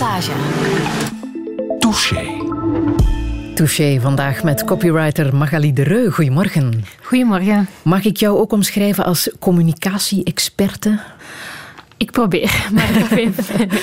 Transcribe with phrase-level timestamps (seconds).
[0.00, 0.32] Passage.
[1.78, 2.24] Touché.
[3.54, 6.10] Touché vandaag met copywriter Magali de Reu.
[6.10, 6.84] Goedemorgen.
[7.02, 7.68] Goedemorgen.
[7.82, 11.00] Mag ik jou ook omschrijven als communicatie-experte?
[11.96, 13.32] Ik probeer, maar bij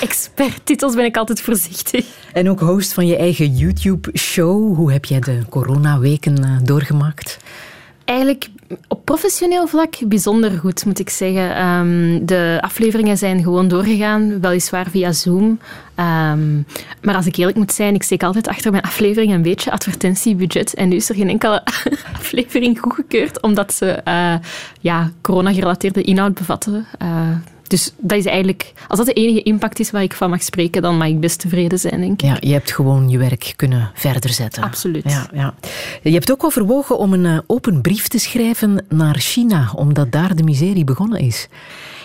[0.02, 2.06] experttitels ben ik altijd voorzichtig.
[2.34, 4.76] En ook host van je eigen YouTube-show.
[4.76, 7.38] Hoe heb jij de coronaweken eh, doorgemaakt?
[8.06, 8.50] Eigenlijk
[8.88, 11.56] op professioneel vlak bijzonder goed, moet ik zeggen.
[11.56, 15.60] Ehm, de afleveringen zijn gewoon doorgegaan, weliswaar via Zoom.
[15.96, 16.56] Ehm,
[17.02, 20.74] maar als ik eerlijk moet zijn, ik steek altijd achter mijn aflevering een beetje advertentiebudget.
[20.74, 21.66] En nu is er geen enkele
[22.20, 24.36] aflevering goedgekeurd, omdat ze uh,
[24.82, 26.86] ja, corona-gerelateerde inhoud bevatten.
[27.02, 27.30] Uh,
[27.70, 30.82] dus dat is eigenlijk, als dat de enige impact is waar ik van mag spreken,
[30.82, 32.22] dan mag ik best tevreden zijn, denk ik.
[32.22, 34.64] Ja, je hebt gewoon je werk kunnen verder zetten.
[34.64, 35.04] Absoluut.
[35.04, 35.54] Ja, ja.
[36.04, 40.36] Je hebt ook overwogen om een eh, open brief te schrijven naar China, omdat daar
[40.36, 41.48] de miserie begonnen is.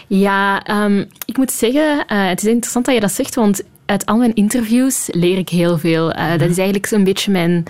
[0.06, 4.06] Ja, um, ik moet zeggen, uh, het is interessant dat je dat zegt, want uit
[4.06, 6.16] al mijn interviews leer ik heel veel.
[6.16, 7.64] Uh, dat is eigenlijk zo'n beetje mijn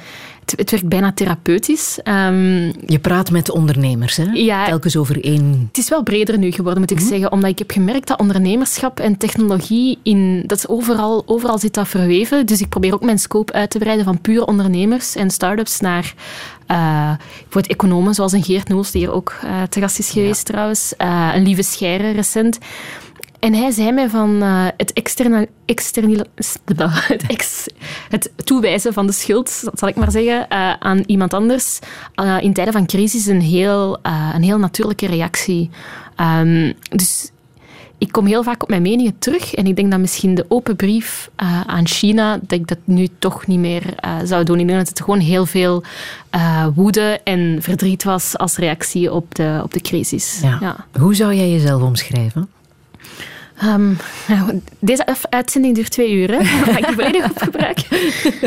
[0.44, 1.98] het, het werkt bijna therapeutisch.
[2.04, 4.24] Um, je praat met ondernemers, hè?
[4.32, 4.66] Ja.
[4.66, 5.64] Telkens over één...
[5.68, 7.12] Het is wel breder nu geworden, moet ik mm -hmm.
[7.12, 7.32] zeggen.
[7.32, 9.98] Omdat ik heb gemerkt dat ondernemerschap en technologie...
[10.02, 12.46] In, dat is overal, overal zit dat verweven.
[12.46, 16.14] Dus ik probeer ook mijn scope uit te breiden van puur ondernemers en start-ups naar...
[16.68, 20.46] Uh, bijvoorbeeld economen, zoals een Geert Noels, die hier ook uh, te gast is geweest
[20.46, 20.52] ja.
[20.52, 20.94] trouwens.
[20.98, 22.58] Uh, een lieve Scheire recent.
[23.42, 26.26] En hij zei mij van uh, het, externe, externe,
[27.14, 27.66] het, ex,
[28.08, 31.78] het toewijzen van de schuld, zal ik maar zeggen, uh, aan iemand anders
[32.16, 33.98] uh, in tijden van crisis een heel,
[34.34, 35.70] een heel natuurlijke reactie.
[36.40, 37.30] Um, dus
[37.98, 40.76] ik kom heel vaak op mijn meningen terug en ik denk dat misschien de open
[40.76, 41.30] brief
[41.66, 43.82] aan China, dat ik dat nu toch niet meer
[44.24, 44.58] zou doen.
[44.58, 45.82] Ik denk dat het gewoon heel veel
[46.74, 50.40] woede en verdriet was als reactie op de, op de crisis.
[50.42, 50.58] Ja.
[50.60, 50.76] Ja.
[51.00, 52.48] Hoe zou jij jezelf omschrijven?
[53.64, 53.96] Um,
[54.78, 56.44] deze uitzending duurt twee uur, hè?
[56.72, 57.96] Ga ik die volledig op gebruiken?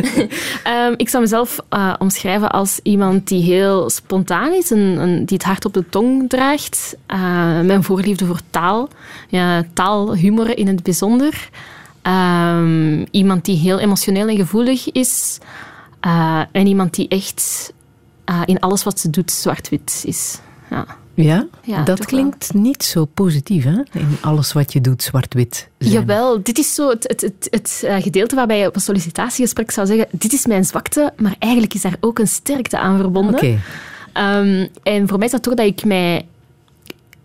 [0.74, 5.38] um, ik zou mezelf uh, omschrijven als iemand die heel spontaan is, en, en die
[5.38, 6.96] het hart op de tong draagt.
[7.08, 7.18] Uh,
[7.62, 8.90] mijn voorliefde voor taal,
[9.30, 11.50] ja, taalhumor in het bijzonder.
[12.04, 15.38] Um, iemand die heel emotioneel en gevoelig is.
[16.06, 17.74] Uh, en iemand die echt
[18.46, 20.40] in alles wat ze doet zwart-wit is.
[20.70, 20.86] Ja.
[21.16, 21.48] Ja?
[21.64, 22.62] ja dat klinkt wel.
[22.62, 23.82] niet zo positief, hè?
[23.92, 25.70] In alles wat je doet, zwart-wit.
[25.78, 29.72] Jawel, dit is zo het, het, het, het uh, gedeelte waarbij je op een sollicitatiegesprek
[29.72, 33.36] zou zeggen: Dit is mijn zwakte, maar eigenlijk is daar ook een sterkte aan verbonden.
[33.36, 33.60] Okay.
[34.18, 36.26] Um, en voor mij is dat toch dat ik mij.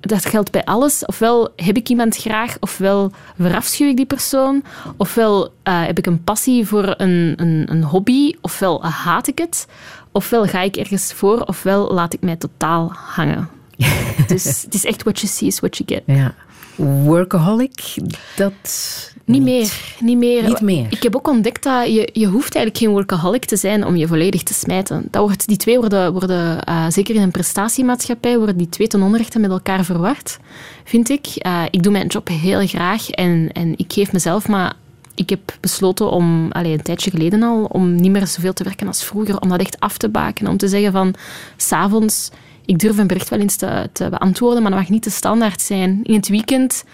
[0.00, 1.06] Dat geldt bij alles.
[1.06, 4.62] Ofwel heb ik iemand graag, ofwel verafschuw ik die persoon,
[4.96, 9.66] ofwel uh, heb ik een passie voor een, een, een hobby, ofwel haat ik het,
[10.12, 13.48] ofwel ga ik ergens voor, ofwel laat ik mij totaal hangen.
[14.26, 16.16] dus het is echt what you see is what you get.
[16.16, 16.34] Ja.
[16.74, 17.94] Workaholic,
[18.36, 19.08] dat...
[19.24, 20.42] Niet meer, niet meer.
[20.42, 20.86] Niet meer.
[20.90, 24.06] Ik heb ook ontdekt dat je, je hoeft eigenlijk geen workaholic te zijn om je
[24.06, 25.08] volledig te smijten.
[25.10, 29.02] Dat wordt, die twee worden, worden uh, zeker in een prestatiemaatschappij, worden die twee ten
[29.02, 30.38] onrechte met elkaar verward,
[30.84, 31.26] vind ik.
[31.46, 34.74] Uh, ik doe mijn job heel graag en, en ik geef mezelf maar
[35.14, 38.86] ik heb besloten om, allez, een tijdje geleden al, om niet meer zoveel te werken
[38.86, 40.46] als vroeger, om dat echt af te baken.
[40.46, 41.14] Om te zeggen van,
[41.56, 42.30] s'avonds,
[42.64, 45.60] ik durf een bericht wel eens te, te, beantwoorden, maar dat mag niet de standaard
[45.60, 46.00] zijn.
[46.02, 46.84] In het weekend,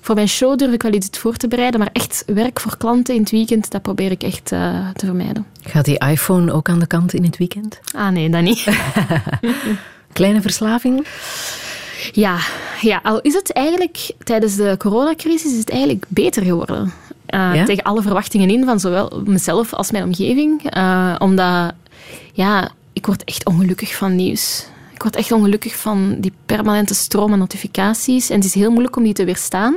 [0.00, 3.14] voor mijn show durf ik wel iets voor te bereiden, maar echt werk voor klanten
[3.14, 5.46] in het weekend, dat probeer ik echt uh, te vermijden.
[5.62, 7.80] Gaat die iPhone ook aan de kant in het weekend?
[7.96, 8.66] Ah nee, dat niet.
[10.12, 11.06] Kleine verslaving?
[12.12, 12.38] Ja,
[12.80, 16.92] ja, al is het eigenlijk tijdens de coronacrisis is het eigenlijk beter geworden.
[17.34, 17.64] Uh, ja?
[17.64, 20.76] Tegen alle verwachtingen in van zowel mezelf als mijn omgeving.
[20.76, 21.72] Uh, omdat,
[22.32, 24.66] ja, ik word echt ongelukkig van nieuws.
[24.94, 28.30] Ik word echt ongelukkig van die permanente stroom aan notificaties.
[28.30, 29.76] En het is heel moeilijk om die te weerstaan.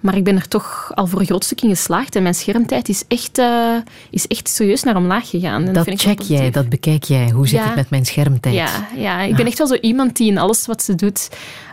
[0.00, 2.16] Maar ik ben er toch al voor een groot stuk in geslaagd.
[2.16, 3.76] En mijn schermtijd is echt, uh,
[4.10, 5.66] is echt serieus naar omlaag gegaan.
[5.66, 7.30] En dat check jij, dat bekijk jij.
[7.30, 7.66] Hoe zit ja.
[7.66, 8.54] het met mijn schermtijd?
[8.54, 9.20] Ja, ja.
[9.20, 11.28] ik ben echt wel zo iemand die in alles wat ze doet...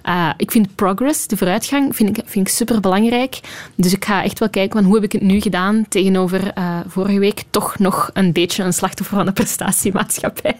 [0.10, 3.40] Uh, ik vind progress, de vooruitgang, vind ik, vind ik super belangrijk.
[3.76, 6.80] Dus ik ga echt wel kijken van hoe heb ik het nu gedaan tegenover uh,
[6.88, 7.44] vorige week.
[7.50, 10.56] Toch nog een beetje een slachtoffer van de prestatiemaatschappij.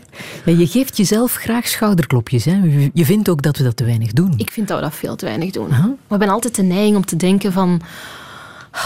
[0.46, 2.46] Ja, je geeft jezelf graag schouderklopjes.
[2.46, 2.90] Hè?
[2.94, 4.34] Je vindt ook dat we dat te weinig doen.
[4.38, 5.74] Ik vind dat we dat veel te weinig doen.
[5.74, 5.84] -huh.
[5.86, 7.82] We hebben altijd de neiging om te denken van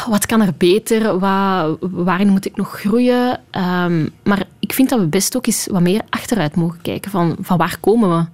[0.10, 1.20] wat kan er beter?
[1.80, 3.40] Waarin moet ik nog groeien?
[3.52, 7.12] Um, maar ik vind dat we best ook eens wat meer achteruit mogen kijken.
[7.12, 8.26] Van, van waar komen we?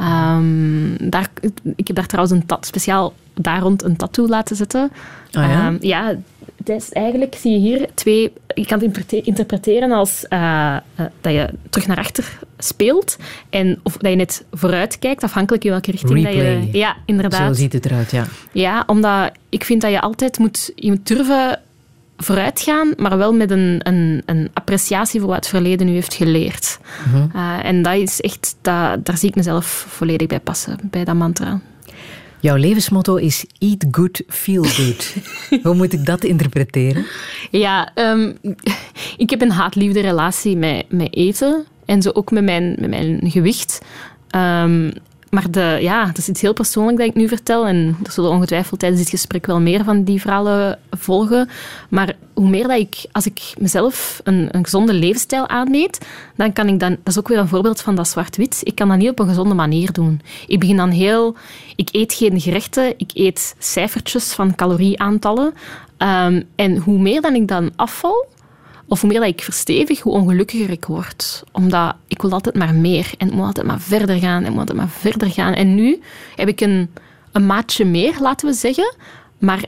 [0.00, 1.28] Um, daar,
[1.76, 4.90] ik heb daar trouwens een tat, speciaal daar rond een tattoo laten zetten.
[5.32, 5.66] Oh ja?
[5.66, 6.14] Um, ja,
[6.56, 8.32] het is eigenlijk zie je hier twee...
[8.54, 13.16] Je kan het interpreteren als uh, uh, dat je terug naar achter speelt
[13.50, 16.54] en of dat je net vooruit kijkt, afhankelijk in welke richting Replay.
[16.54, 16.78] dat je...
[16.78, 17.56] Ja, inderdaad.
[17.56, 18.26] Zo ziet het eruit, ja.
[18.52, 21.60] Ja, omdat ik vind dat je altijd moet, je moet durven
[22.16, 26.78] vooruitgaan, maar wel met een, een, een appreciatie voor wat het verleden nu heeft geleerd.
[27.06, 27.36] Mhm.
[27.36, 31.14] Eh, en dat is echt, dat, daar zie ik mezelf volledig bij passen, bij dat
[31.14, 31.60] mantra.
[32.40, 35.14] Jouw levensmotto is eat good, feel good.
[35.62, 37.06] Hoe moet ik dat interpreteren?
[37.50, 38.32] Ja, ehm,
[39.16, 43.20] ik heb een haat-liefde relatie met, met eten en zo ook met mijn, met mijn
[43.30, 43.80] gewicht.
[44.36, 44.92] Um,
[45.30, 47.66] maar de, ja, dat is iets heel persoonlijk dat ik nu vertel.
[47.66, 51.48] En er zullen ongetwijfeld tijdens dit gesprek wel meer van die verhalen volgen.
[51.88, 56.06] Maar hoe meer dat ik, als ik mezelf een, een gezonde levensstijl aanmeet,
[56.36, 58.88] dan kan ik dan, dat is ook weer een voorbeeld van dat zwart-wit, ik kan
[58.88, 60.20] dat niet op een gezonde manier doen.
[60.46, 61.36] Ik begin dan heel,
[61.76, 65.54] ik eet geen gerechten, ik eet cijfertjes van calorieaantallen.
[65.98, 68.26] Um, en hoe meer dan ik dan afval,
[68.88, 71.44] of hoe meer dat ik verstevig, hoe ongelukkiger ik word.
[71.52, 73.10] Omdat ik wil altijd maar meer.
[73.18, 74.44] En moet altijd maar verder gaan.
[74.44, 75.52] En moet altijd maar verder gaan.
[75.52, 76.00] En nu
[76.36, 76.90] heb ik een,
[77.32, 78.94] een maatje meer, laten we zeggen.
[79.38, 79.64] Maar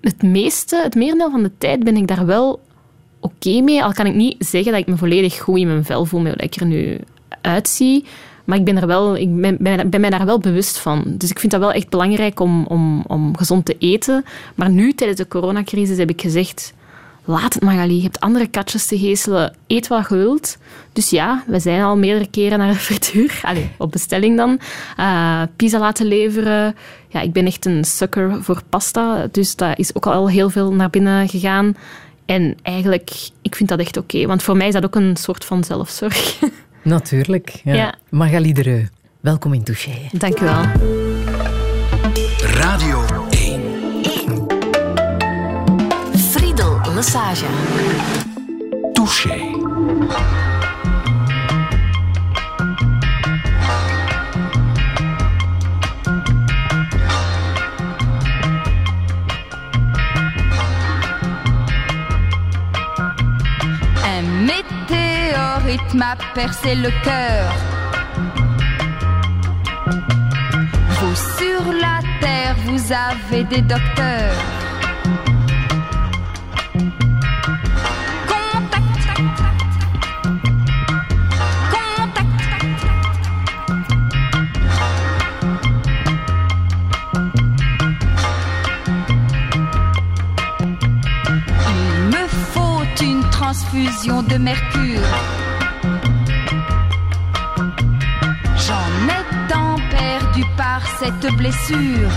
[0.00, 2.60] het meeste, het merendeel van de tijd ben ik daar wel
[3.20, 3.82] oké mee.
[3.82, 6.34] Al kan ik niet zeggen dat ik me volledig goed in mijn vel voel met
[6.34, 6.98] hoe ik er nu
[7.40, 8.04] uitzie.
[8.44, 9.36] Maar ik ben, er wel, ik
[9.90, 11.04] ben mij daar wel bewust van.
[11.06, 14.24] Dus ik vind dat wel echt belangrijk om, om, om gezond te eten.
[14.54, 16.74] Maar nu, tijdens de coronacrisis, heb ik gezegd
[17.24, 17.96] laat het Magali.
[17.96, 19.54] Je hebt andere katjes te geestelen.
[19.66, 20.58] Eet wat je wilt.
[20.92, 23.40] Dus ja, we zijn al meerdere keren naar de frituur.
[23.42, 24.60] Allee, op bestelling dan.
[25.00, 26.76] Uh, pizza laten leveren.
[27.08, 29.28] Ja, ik ben echt een sucker voor pasta.
[29.30, 31.76] Dus dat is ook al heel veel naar binnen gegaan.
[32.26, 33.10] En eigenlijk,
[33.42, 34.26] ik vind dat echt oké.
[34.26, 36.38] want voor mij is dat ook een soort van zelfzorg.
[36.82, 37.60] Natuurlijk.
[37.64, 37.74] Ja.
[37.74, 37.94] ja.
[38.08, 38.86] Magali Dereu,
[39.20, 40.08] welkom in Touché.
[40.12, 40.62] Dank u wel.
[42.38, 43.13] Radio
[47.04, 47.44] Massage.
[48.94, 49.52] Touché.
[64.02, 67.52] Un météorite m'a percé le cœur.
[70.88, 74.53] Vous sur la terre, vous avez des docteurs.
[94.06, 95.00] De mercure.
[98.58, 102.10] J'en ai tant perdu par cette blessure.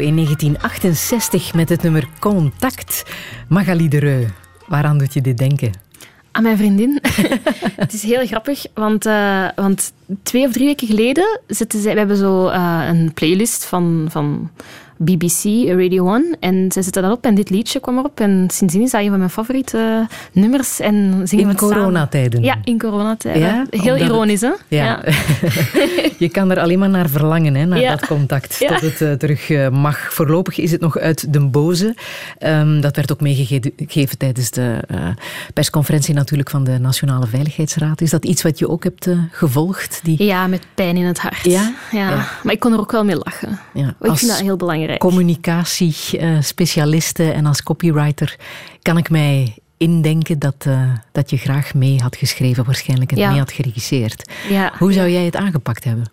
[0.00, 3.04] In 1968 met het nummer Contact.
[3.48, 4.26] Magali Dereu,
[4.66, 5.72] waaraan doet je dit denken?
[6.32, 6.98] Aan mijn vriendin.
[7.82, 9.92] het is heel grappig, want, uh, want
[10.22, 11.92] twee of drie weken geleden zitten zij...
[11.92, 14.50] We hebben zo uh, een playlist van, van
[15.02, 16.36] BBC, Radio 1.
[16.40, 18.20] En zij zette dat op en dit liedje kwam erop.
[18.20, 20.80] En sindsdien is dat een van mijn favoriete nummers.
[20.80, 22.42] En zingen in coronatijden?
[22.42, 23.42] Ja, in coronatijden.
[23.42, 24.50] Ja, Heel ironisch, hè?
[24.68, 25.04] Ja.
[26.18, 28.58] je kan er alleen maar naar verlangen, hè, naar dat contact.
[28.58, 30.14] Tot het uh, terug uh, mag.
[30.14, 31.94] Voorlopig is het nog uit den boze.
[32.40, 35.08] Um, dat werd ook meegegeven tijdens de uh,
[35.54, 38.00] persconferentie natuurlijk van de Nationale Veiligheidsraad.
[38.00, 40.00] Is dat iets wat je ook hebt gevolgd?
[40.02, 40.24] Die...
[40.24, 41.44] Ja, met pijn in het hart.
[41.44, 41.72] Ja?
[41.92, 42.08] Ja.
[42.42, 43.58] Maar ik kon er ook wel mee lachen.
[43.74, 43.94] Ja.
[44.00, 48.36] Ik vind dat heel belangrijk communicatiespecialiste en als copywriter
[48.82, 53.38] kan ik mij indenken dat, uh, dat je graag mee had geschreven waarschijnlijk en mee
[53.38, 54.32] had geregisseerd.
[54.48, 54.72] Ja.
[54.78, 56.10] Hoe zou jij het aangepakt hebben?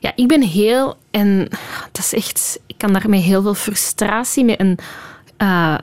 [0.00, 0.96] Ja, ik ben heel...
[1.10, 1.48] En
[1.92, 2.60] dat is echt...
[2.66, 4.78] Ik kan daarmee heel veel frustratie, met een,
[5.42, 5.74] uh,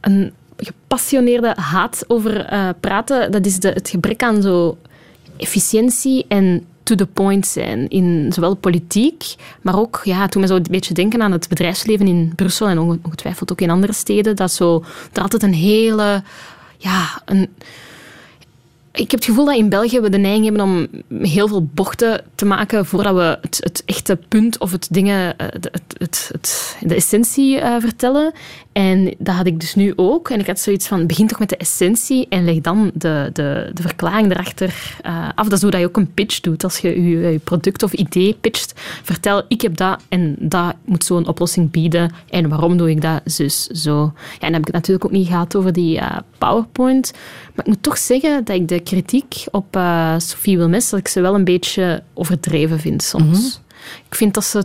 [0.00, 3.32] een gepassioneerde haat over uh, praten.
[3.32, 4.78] Dat is de, het gebrek aan zo
[5.36, 10.54] efficiëntie en to the point zijn in zowel politiek, maar ook, ja, toen me zo
[10.54, 14.52] een beetje denken aan het bedrijfsleven in Brussel en ongetwijfeld ook in andere steden, dat
[14.52, 16.22] zo, er altijd een hele,
[16.78, 17.48] ja, een
[18.94, 20.88] ik heb het gevoel dat in België we de neiging hebben om
[21.26, 25.46] heel veel bochten te maken voordat we het, het echte punt of het dingen, eh,
[25.50, 28.32] het, het, het de essentie uh, vertellen.
[28.72, 30.30] En dat had ik dus nu ook.
[30.30, 33.70] En ik had zoiets van, begin toch met de essentie en leg dan de, de,
[33.72, 35.48] de verklaring erachter uh, af.
[35.48, 36.64] Dat is hoe je ook een pitch doet.
[36.64, 38.72] Als je je, je product of idee pitcht,
[39.02, 42.12] vertel, ik heb dat en dat moet zo'n oplossing bieden.
[42.30, 43.20] En waarom doe ik dat?
[43.24, 44.12] Zus, zo.
[44.14, 46.00] Ja, en dan heb ik het natuurlijk ook niet gehad over die
[46.38, 47.12] PowerPoint.
[47.54, 51.08] Maar ik moet toch zeggen dat ik de kritiek op uh, Sophie Wilmes, dat ik
[51.08, 53.38] ze wel een beetje overdreven vind soms.
[53.38, 53.46] Mhm.
[54.06, 54.64] Ik vind dat ze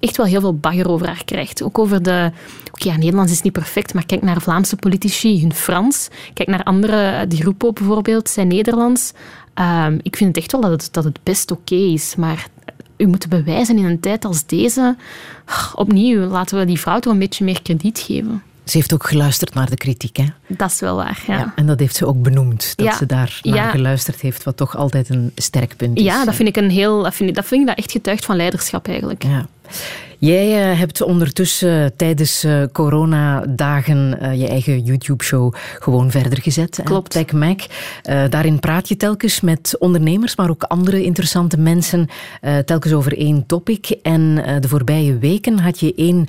[0.00, 1.62] echt wel heel veel bagger over haar krijgt.
[1.62, 2.30] Ook over de...
[2.72, 6.08] Oké, ja, Nederlands is niet perfect, maar kijk naar Vlaamse politici, hun Frans.
[6.34, 9.12] Kijk naar andere, die groepen bijvoorbeeld, zijn Nederlands.
[9.54, 12.48] Ehm, ik vind het echt wel dat het, dat het best oké is, maar
[12.96, 14.96] u moet bewijzen in een tijd als deze.
[15.74, 18.42] Opnieuw, laten we die vrouw toch een beetje meer krediet geven.
[18.68, 20.24] Ze heeft ook geluisterd naar de kritiek, hè?
[20.46, 21.52] Dat is wel waar, ja.
[21.56, 25.08] en dat heeft ze ook benoemd, dat ze daar naar geluisterd heeft, wat toch altijd
[25.08, 26.04] een sterk punt is.
[26.04, 28.24] Ja, dat vind ik, een heel, dat vind ik, dat vind ik dat echt getuigd
[28.24, 29.22] van leiderschap eigenlijk.
[29.22, 29.46] Ja.
[30.18, 36.80] Jij uh, hebt ondertussen tijdens uh, coronadagen je eigen YouTube-show gewoon verder gezet.
[36.84, 37.10] Klopt.
[37.10, 37.60] Tech Mac.
[38.30, 42.08] daarin praat je telkens met ondernemers, maar ook andere interessante mensen,
[42.64, 43.90] telkens over één topic.
[44.02, 46.28] En de voorbije weken had je één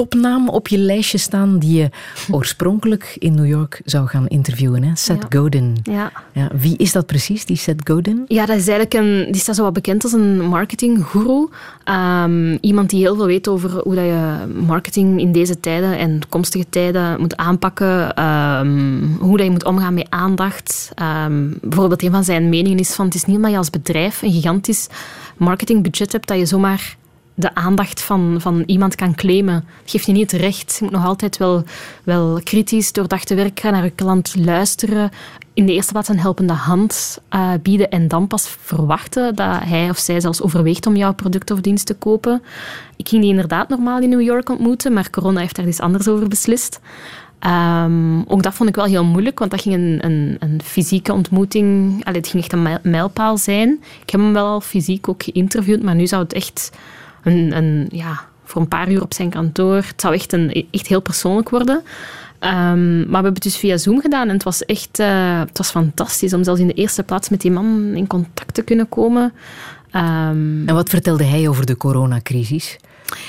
[0.00, 1.88] topnaam op je lijstje staan die je
[2.36, 4.82] oorspronkelijk in New York zou gaan interviewen.
[4.82, 4.90] Hè?
[4.94, 5.76] Seth Godin.
[5.82, 6.12] Ja.
[6.32, 8.24] Ja, wie is dat precies, die Seth Godin?
[8.26, 11.48] Ja, dat is eigenlijk een, die staat zo wat bekend als een marketinggoeroe.
[11.84, 16.18] Um, iemand die heel veel weet over hoe dat je marketing in deze tijden en
[16.18, 18.24] toekomstige tijden moet aanpakken.
[18.24, 20.92] Um, hoe dat je moet omgaan met aandacht.
[21.26, 24.22] Um, bijvoorbeeld een van zijn meningen is van het is niet omdat je als bedrijf
[24.22, 24.88] een gigantisch
[25.36, 26.96] marketingbudget hebt dat je zomaar
[27.40, 29.64] de aandacht van, van iemand kan claimen.
[29.82, 30.76] Dat geeft je niet het recht.
[30.78, 31.64] Je moet nog altijd wel,
[32.04, 35.10] wel kritisch doordacht te werken, naar je klant luisteren.
[35.54, 39.90] In de eerste plaats een helpende hand uh, bieden en dan pas verwachten dat hij
[39.90, 42.42] of zij zelfs overweegt om jouw product of dienst te kopen.
[42.96, 46.08] Ik ging die inderdaad normaal in New York ontmoeten, maar corona heeft daar iets anders
[46.08, 46.80] over beslist.
[47.46, 51.12] Um, ook dat vond ik wel heel moeilijk, want dat ging een, een, een fysieke
[51.12, 51.94] ontmoeting...
[52.04, 53.82] Allee, het ging echt een mijlpaal zijn.
[54.02, 56.70] Ik heb hem wel fysiek ook geïnterviewd, maar nu zou het echt
[57.22, 59.76] een, ja, voor een paar uur op zijn kantoor.
[59.76, 61.82] Het zou echt, een, echt heel persoonlijk worden.
[62.38, 65.58] Ehm, maar we hebben het dus via Zoom gedaan en het was echt uh, het
[65.58, 68.88] was fantastisch om zelfs in de eerste plaats met die man in contact te kunnen
[68.88, 69.32] komen.
[69.94, 72.76] Um, en wat vertelde hij over de coronacrisis?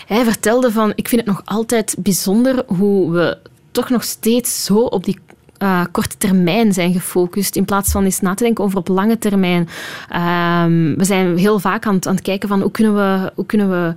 [0.05, 3.37] Hij vertelde van, ik vind het nog altijd bijzonder hoe we
[3.71, 5.19] toch nog steeds zo op die
[5.63, 9.17] uh, korte termijn zijn gefocust, in plaats van eens na te denken over op lange
[9.17, 9.61] termijn.
[9.61, 13.69] Um, we zijn heel vaak aan aan het kijken van hoe kunnen we, hoe kunnen
[13.69, 13.93] we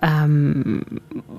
[0.00, 0.82] um,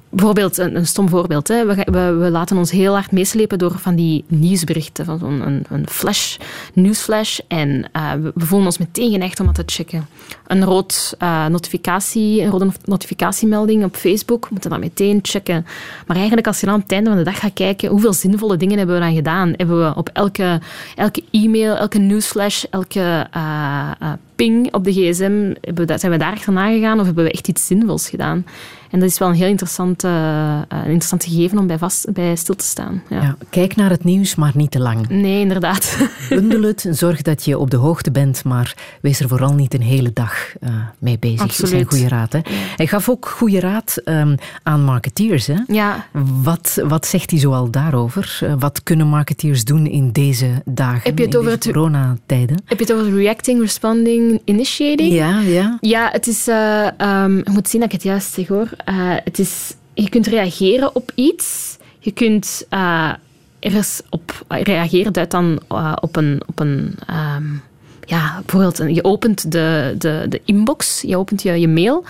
[0.10, 1.48] bijvoorbeeld, een, een, stom voorbeeld.
[1.48, 1.66] Hè.
[1.66, 5.66] We, we, we, laten ons heel hard meeslepen door van die nieuwsberichten, van zo'n een,
[5.70, 6.38] een flash,
[6.74, 7.40] nieuwsflash.
[7.48, 10.08] En uh, we, we, voelen ons meteen geneigd om dat te checken.
[10.48, 15.66] Een, rood, uh, notificatie, een rode notificatiemelding op Facebook, moeten dat meteen checken.
[16.08, 18.58] Maar eigenlijk, als je dan aan het einde van de dag gaat kijken, hoeveel zinvolle
[18.58, 19.54] dingen hebben we dan gedaan?
[19.56, 20.62] Hebben we op elke,
[20.96, 23.92] elke e-mail, elke nieuwsflash, elke uh,
[24.38, 25.54] ping op de gsm,
[25.98, 28.46] zijn we daar achterna gegaan of hebben we echt iets zinvols gedaan?
[28.92, 32.36] En dat is wel een heel interessant, uh, een interessant gegeven om bij, vast, bij
[32.36, 33.04] stil te staan.
[33.10, 33.22] Ja.
[33.22, 33.38] ja.
[33.50, 35.10] kijk naar het nieuws, maar niet te lang.
[35.10, 35.98] Nee, inderdaad.
[36.30, 39.82] Bundel het zorg dat je op de hoogte bent, maar wees er vooral niet een
[39.82, 41.42] hele dag uh, mee bezig.
[41.42, 41.72] Absoluut.
[41.72, 42.34] Dat is een goede raad.
[42.34, 42.40] Hè?
[42.76, 45.48] Hij gaf ook goede raad um, aan marketeers.
[45.48, 45.56] Hè?
[45.68, 46.06] Ja.
[46.42, 48.40] Wat, wat zegt hij zoal daarover?
[48.44, 52.62] Uh, wat kunnen marketeers doen in deze dagen, heb je het in over deze coronatijden?
[52.66, 55.14] Heb je het over reacting, responding, initiating?
[55.14, 55.78] Ja, ja.
[55.82, 56.48] Ja, het is...
[56.48, 58.70] Um, je moet zien dat ik het juist zeg hoor.
[58.90, 61.78] Uh, het is, je kunt reageren op iets.
[62.00, 63.14] Je kunt uh,
[63.60, 65.14] ergens op reageren.
[65.14, 66.42] Duidt dan uh, op een.
[66.46, 66.96] Op een
[67.36, 67.62] um,
[68.06, 72.06] ja, bijvoorbeeld, je opent de, de, de inbox, je opent je, je mail,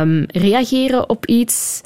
[0.00, 1.80] um, reageren op iets.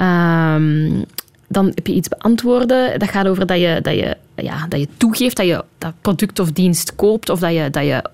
[0.00, 1.04] Um,
[1.48, 2.98] dan heb je iets beantwoorden.
[2.98, 6.38] Dat gaat over dat je, dat je, ja, dat je toegeeft dat je dat product
[6.38, 8.04] of dienst koopt of dat je, dat je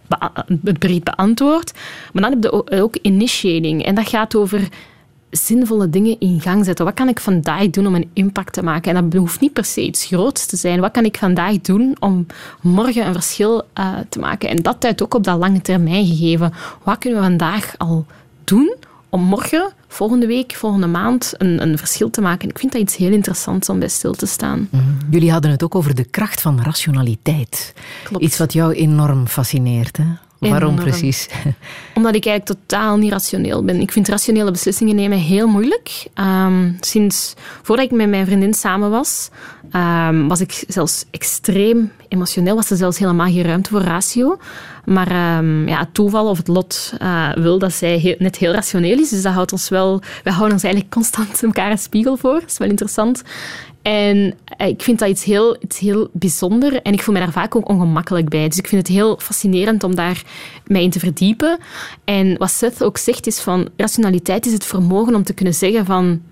[0.65, 1.73] het bericht beantwoordt.
[2.13, 3.85] Maar dan heb je ook initiating.
[3.85, 4.69] En dat gaat over
[5.31, 6.85] zinvolle dingen in gang zetten.
[6.85, 8.97] Wat kan ik vandaag doen om een impact te maken?
[8.97, 10.81] En dat hoeft niet per se iets groots te zijn.
[10.81, 12.27] Wat kan ik vandaag doen om
[12.61, 14.49] morgen een verschil uh, te maken?
[14.49, 16.53] En dat duidt ook op dat lange termijn gegeven.
[16.83, 18.07] Wat kunnen we vandaag al
[18.45, 18.75] doen
[19.09, 22.49] om morgen, volgende week, volgende maand een, een verschil te maken.
[22.49, 24.69] Ik vind dat iets heel interessants om bij stil te staan.
[24.71, 24.83] Mhm.
[25.11, 27.75] Jullie hadden het ook over de kracht van rationaliteit.
[28.05, 28.25] Klopt.
[28.25, 29.97] Iets wat jou enorm fascineert.
[29.97, 30.05] Hè?
[30.39, 31.29] Waarom precies?
[31.95, 33.81] Omdat ik eigenlijk totaal niet rationeel ben.
[33.81, 36.07] Ik vind rationele beslissingen nemen heel moeilijk.
[36.15, 39.29] Um, sinds voordat ik met mijn vriendin samen was,
[39.73, 42.55] um, was ik zelfs extreem emotioneel.
[42.55, 44.39] Was er zelfs helemaal geen ruimte voor ratio.
[44.85, 48.53] Maar um, ja, het toeval of het lot uh, wil dat zij heel, net heel
[48.53, 49.09] rationeel is.
[49.09, 50.03] Dus dat houdt ons wel...
[50.25, 52.41] We houden ons eigenlijk constant elkaar een spiegel voor.
[52.41, 53.23] Dat is wel interessant.
[53.89, 57.33] En eh, ik vind dat iets heel, iets heel bijzonder en ik voel me daar
[57.33, 58.49] vaak ook ongemakkelijk bij.
[58.49, 60.23] Dus ik vind het heel fascinerend om daar
[60.67, 61.59] mij in te verdiepen.
[62.05, 65.85] En wat Seth ook zegt is van rationaliteit is het vermogen om te kunnen zeggen
[65.85, 66.23] van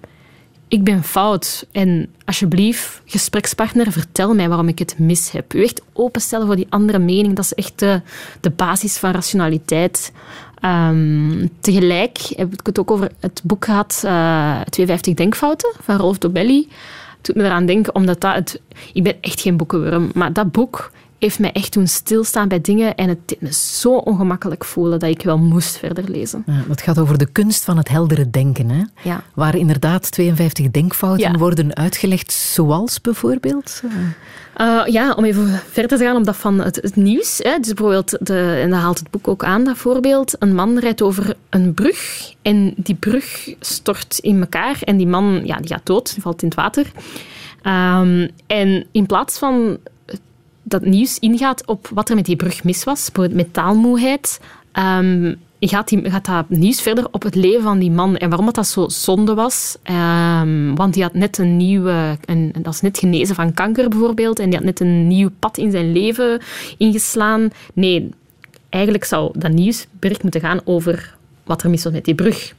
[0.69, 5.55] ik ben fout en alsjeblieft, gesprekspartner, vertel mij waarom ik het mis heb.
[5.55, 8.01] U echt openstellen voor die andere mening, dat is echt de,
[8.41, 10.13] de basis van rationaliteit.
[10.65, 16.19] Um, tegelijk heb ik het ook over het boek gehad, uh, 52 denkfouten, van Rolf
[16.19, 16.69] Dobelli
[17.27, 18.61] doet me eraan denken, omdat dat het...
[18.93, 22.95] Ik ben echt geen boekenworm, maar dat boek heeft mij echt doen stilstaan bij dingen
[22.95, 26.43] en het deed me zo ongemakkelijk voelen dat ik wel moest verder lezen.
[26.47, 28.83] Ja, dat gaat over de kunst van het heldere denken, hè?
[29.03, 29.23] Ja.
[29.35, 33.83] waar inderdaad 52 denkfouten worden uitgelegd, zoals bijvoorbeeld...
[34.61, 37.39] Uh, ja, om even verder te gaan op dat van het, het nieuws.
[37.43, 37.59] Hè.
[37.59, 40.35] Dus bijvoorbeeld, de, en dat haalt het boek ook aan, dat voorbeeld.
[40.39, 45.41] Een man rijdt over een brug en die brug stort in elkaar en die man
[45.45, 46.87] ja, die gaat dood, die valt in het water.
[47.63, 49.79] Um, en in plaats van
[50.69, 54.41] dat nieuws ingaat op wat er met die brug mis was, bijvoorbeeld metaalmoeheid,
[54.73, 58.53] um, gaat, die, gaat dat nieuws verder op het leven van die man en waarom
[58.53, 59.77] dat zo zonde was.
[59.91, 64.39] Um, want die had net een nieuwe, een, dat is net genezen van kanker bijvoorbeeld,
[64.39, 66.41] en die had net een nieuw pad in zijn leven
[66.79, 67.51] ingeslaan.
[67.73, 68.11] Nee,
[68.69, 72.55] eigenlijk zou dat nieuwsbericht moeten gaan over wat er mis was met die brug.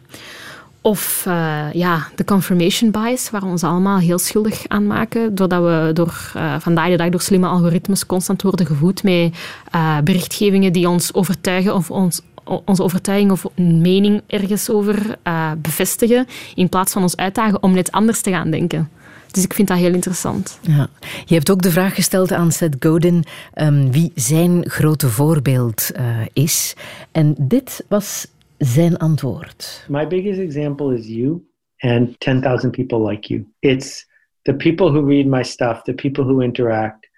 [0.82, 5.36] Of uh, ja, de confirmation bias, waar we ons allemaal heel schuldig aan maken.
[5.36, 9.34] Doordat we door, uh, vandaag de dag door slimme algoritmes constant worden gevoed met
[9.76, 12.22] uh, berichtgevingen die ons overtuigen of ons
[12.66, 15.18] onze overtuiging of mening ergens over
[15.58, 18.90] bevestigen, in plaats van ons uitdagen om net anders te gaan denken.
[19.32, 20.60] Dus ik vind dat heel interessant.
[20.62, 20.88] Ja.
[21.26, 23.24] Je hebt ook de vraag gesteld aan Seth Godin
[23.56, 25.92] um, wie zijn grote voorbeeld
[26.34, 26.76] is.
[27.12, 29.86] En dit was zijn antwoord.
[29.90, 31.46] My biggest example is you
[31.78, 33.46] and 10,000 people like you.
[33.60, 34.06] It's
[34.42, 37.10] the people who read my stuff, the people who interact,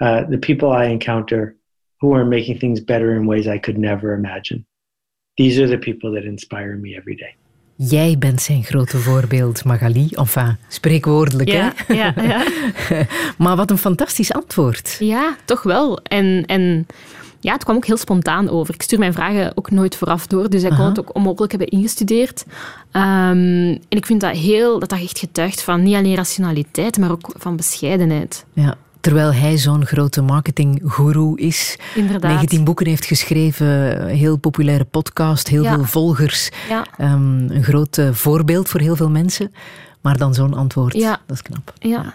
[0.00, 1.56] uh, the people I encounter
[2.00, 4.64] who are making things better in ways I could never imagine.
[5.36, 7.34] These are the people that inspire me every day.
[7.78, 10.08] Jij bent zijn grote voorbeeld, Magali.
[10.10, 11.94] Enfin, spreekwoordelijk, ja, hè?
[11.94, 12.46] Ja, ja.
[13.44, 14.96] maar wat een fantastisch antwoord.
[14.98, 15.98] Ja, toch wel.
[16.02, 16.86] En, en
[17.46, 18.74] ja, het kwam ook heel spontaan over.
[18.74, 21.70] Ik stuur mijn vragen ook nooit vooraf door, dus hij kon het ook onmogelijk hebben
[21.70, 22.44] ingestudeerd.
[22.92, 23.02] Um,
[23.68, 27.30] en ik vind dat heel, dat dat echt getuigt van niet alleen rationaliteit, maar ook
[27.36, 28.44] van bescheidenheid.
[28.52, 31.78] Ja, Terwijl hij zo'n grote marketinggoeroe is.
[31.94, 32.30] Inderdaad.
[32.30, 36.50] 19 boeken heeft geschreven, heel populaire podcast, heel veel volgers.
[36.68, 36.86] Ja.
[37.00, 39.52] Um, een groot uh, voorbeeld voor heel veel mensen.
[40.00, 41.20] Maar dan zo'n antwoord, ja.
[41.26, 41.72] dat is knap.
[41.78, 42.14] ja.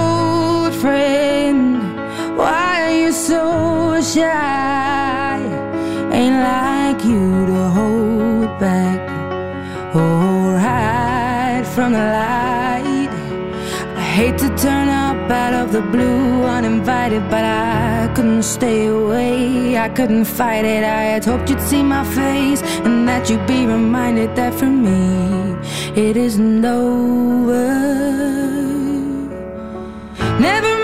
[3.31, 5.39] so shy?
[6.19, 8.99] Ain't like you to hold back
[9.95, 13.13] or hide from the light.
[14.01, 19.77] I hate to turn up out of the blue uninvited, but I couldn't stay away.
[19.85, 20.83] I couldn't fight it.
[20.99, 25.01] I had hoped you'd see my face and that you'd be reminded that for me
[26.05, 27.67] it isn't over.
[30.47, 30.80] Never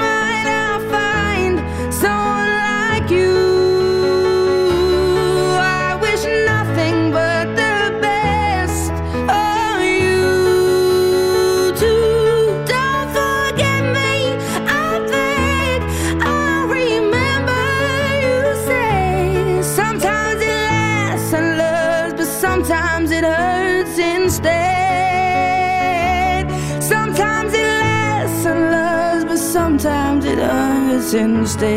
[23.17, 24.53] it hurts instead.
[26.93, 31.67] Sometimes it lasts and loves, but sometimes it hurts instead.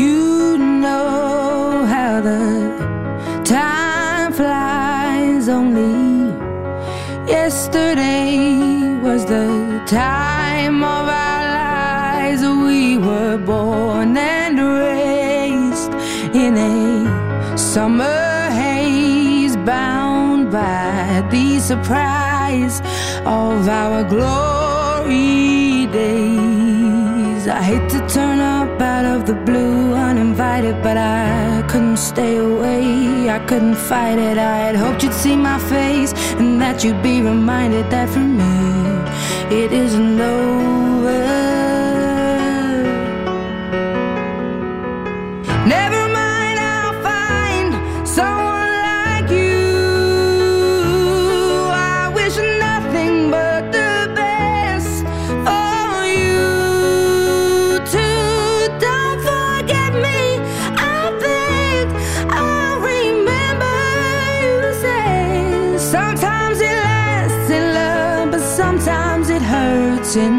[0.00, 2.44] You know how the
[3.44, 6.34] time flies, only
[7.30, 8.38] yesterday
[9.02, 9.46] was the
[9.86, 10.15] time.
[17.76, 22.80] Summer haze, bound by the surprise
[23.26, 27.46] of our glory days.
[27.46, 33.28] I hate to turn up out of the blue uninvited, but I couldn't stay away.
[33.28, 34.38] I couldn't fight it.
[34.38, 38.54] I had hoped you'd see my face and that you'd be reminded that for me
[39.54, 40.65] it isn't over.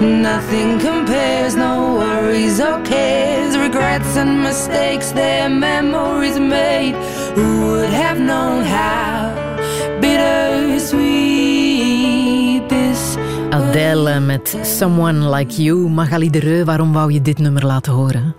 [0.00, 6.94] Nothing compares, no worries or cares, regrets and mistakes, their memories made.
[7.36, 9.32] Who would have known how
[10.00, 11.08] bittersweet
[12.68, 13.16] this
[13.50, 15.88] Adele met Someone Like You.
[15.88, 18.34] Magali de Reu, waarom wou je dit nummer laten horen?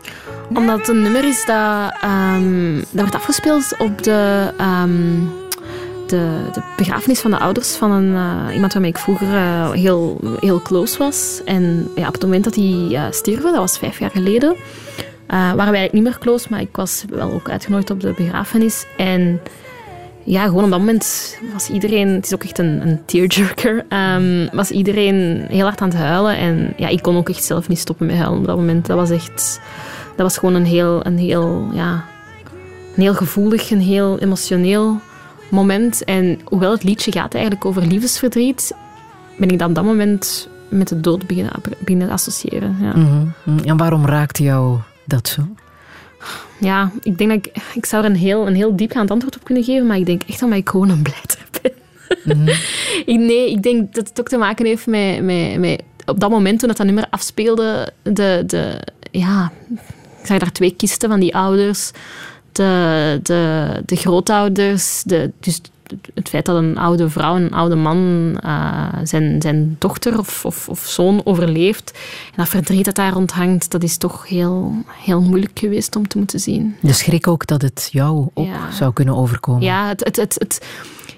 [0.54, 5.46] Omdat het een nummer is dat, ehm, dat wordt afgespeeld op de, ehm,
[6.10, 10.20] de, de begrafenis van de ouders van een, eh, iemand waarmee ik vroeger eh, heel,
[10.40, 11.42] heel close was.
[11.46, 14.56] En ja, op het moment dat hij uh, stierven, dat was vijf jaar geleden,
[15.28, 18.86] eh, waren wij niet meer close, maar ik was wel ook uitgenodigd op de begrafenis.
[18.98, 19.40] En
[20.24, 24.48] ja, gewoon op dat moment was iedereen, het is ook echt een, een tearjerker, ehm,
[24.52, 26.38] was iedereen heel hard aan het huilen.
[26.38, 28.86] En ja, ik kon ook echt zelf niet stoppen met huilen op dat moment.
[28.86, 29.60] Dat was echt,
[30.16, 32.06] dat was gewoon een heel, een heel, ja,
[32.96, 35.00] een heel gevoelig, een heel emotioneel
[35.50, 36.04] moment.
[36.04, 38.76] En hoewel het liedje gaat eigenlijk over liefdesverdriet,
[39.38, 42.78] ben ik dan dat moment met de dood beginnen, beginnen associëren.
[42.82, 42.96] Ja.
[42.96, 43.68] Mhm, mhm.
[43.68, 45.42] En waarom raakte jou dat zo?
[46.60, 49.44] ja, ik denk dat ik, ik zou er een heel, een heel diepgaand antwoord op
[49.44, 51.72] kunnen geven, maar ik denk echt dat ik gewoon een blijter ben.
[53.14, 56.30] ik, nee, ik denk dat het ook te maken heeft met, met, met op dat
[56.30, 58.80] moment toen dat, dat nummer afspeelde, de, de,
[59.12, 59.52] ja,
[60.22, 61.92] ik zag daar twee kisten van die ouders,
[62.58, 65.62] de, de, de grootouders, de, dus
[66.14, 67.98] het feit dat een oude vrouw, een oude man
[68.46, 71.92] uh, zijn, zijn dochter of, of, of, zoon overleeft
[72.26, 76.08] en dat verdriet dat daar rond hangt, dat is toch heel, heel moeilijk geweest om
[76.08, 76.76] te moeten zien.
[76.82, 78.72] De schrik ook dat het jou ook Ja.
[78.72, 79.62] zou kunnen overkomen.
[79.64, 80.66] Ja, het, het, het, het-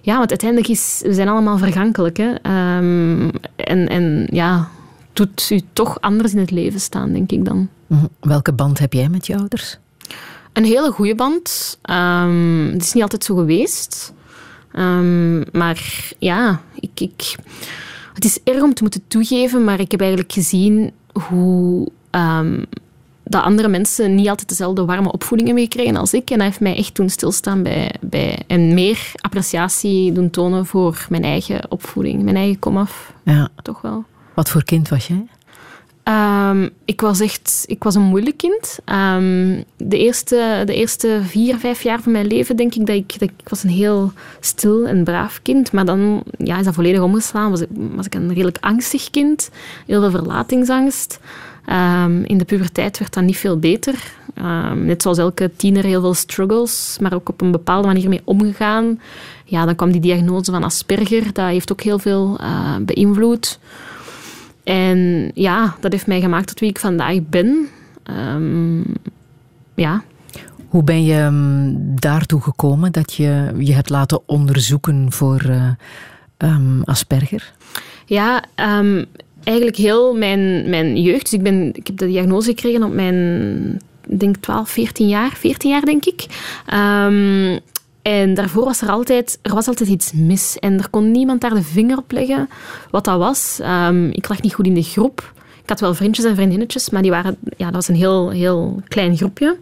[0.01, 2.17] ja, want uiteindelijk is, we zijn allemaal vergankelijk.
[2.17, 2.33] Hè?
[2.41, 4.67] Ehm, en, en ja,
[5.13, 7.69] doet u toch anders in het leven staan, denk ik dan.
[7.87, 8.05] Mhm.
[8.19, 9.77] Welke band heb jij met je ouders?
[10.53, 11.77] Een hele goede band.
[11.81, 14.13] Ehm, het is niet altijd zo geweest.
[14.71, 17.35] Ehm, maar ja, ik, ik,
[18.13, 20.91] het is erg om te moeten toegeven, maar ik heb eigenlijk gezien
[21.27, 22.63] hoe ehm,
[23.23, 26.29] dat andere mensen niet altijd dezelfde warme opvoeding hebben gekregen als ik.
[26.29, 31.05] En dat heeft mij echt doen stilstaan bij, bij en meer appreciatie doen tonen voor
[31.09, 33.49] mijn eigen opvoeding, mijn eigen komaf, Ja.
[33.61, 34.03] toch wel.
[34.33, 35.25] Wat voor kind was jij?
[36.09, 38.79] Ehm, ik was echt ik was een moeilijk kind.
[38.85, 43.15] Ehm, de, eerste, de eerste vier, vijf jaar van mijn leven denk ik dat ik,
[43.19, 45.71] ik was een heel stil en braaf kind.
[45.71, 47.49] Maar dan ja, is dat volledig omgeslaan.
[47.49, 49.49] Was ik, was ik een redelijk angstig kind.
[49.85, 51.19] Heel veel verlatingsangst.
[51.65, 53.95] Ehm, in de puberteit werd dat niet veel beter.
[54.75, 59.01] Net zoals elke tiener heel veel struggles, maar ook op een bepaalde manier mee omgegaan.
[59.45, 61.33] Ja, dan kwam die diagnose van Asperger.
[61.33, 63.59] Dat heeft ook heel veel eh, beïnvloed.
[64.69, 67.67] En ja, dat heeft mij gemaakt tot wie ik vandaag ben.
[68.03, 68.79] Ehm,
[69.75, 70.03] ja.
[70.67, 75.69] Hoe ben je mm, daartoe gekomen dat je je hebt laten onderzoeken voor eh,
[76.37, 77.53] ehm, Asperger?
[78.05, 79.05] Ja, ehm,
[79.43, 81.23] eigenlijk heel mijn, mijn jeugd.
[81.23, 85.31] Dus ik, ben, ik heb de diagnose gekregen op mijn denk 12, 14 jaar.
[85.35, 86.25] 14 jaar, denk ik.
[86.65, 87.57] Ehm,
[88.09, 90.57] en daarvoor was er altijd, er was altijd iets mis.
[90.59, 92.49] En er kon niemand daar de vinger op leggen
[92.91, 93.59] wat dat was.
[93.61, 95.33] Ehm, ik lag niet goed in de groep.
[95.63, 98.81] Ik had wel vriendjes en vriendinnetjes, maar die waren, ja, dat was een heel, heel
[98.87, 99.57] klein groepje.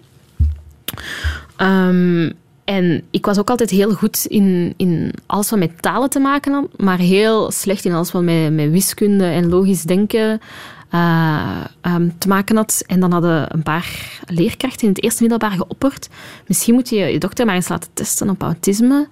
[1.55, 2.31] Ehm,
[2.63, 6.53] en ik was ook altijd heel goed in, in alles wat met talen te maken
[6.53, 10.41] had, maar heel slecht in alles wat met, met wiskunde en logisch denken
[10.89, 12.83] eh, ehm, te maken had.
[12.87, 16.09] En dan hadden een paar leerkrachten in het eerste middelbaar geopperd.
[16.47, 19.07] Misschien moet je je dokter maar eens laten testen op autisme.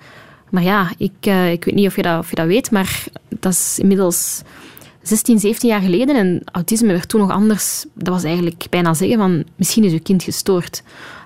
[0.49, 3.03] Maar ja, ik, uh, ik weet niet of je, dat, of je dat weet, maar
[3.29, 4.41] dat is inmiddels
[5.01, 6.15] 16, 17 jaar geleden.
[6.15, 7.85] En autisme werd toen nog anders.
[7.93, 10.83] Dat was eigenlijk bijna zeggen van, misschien is uw kind gestoord.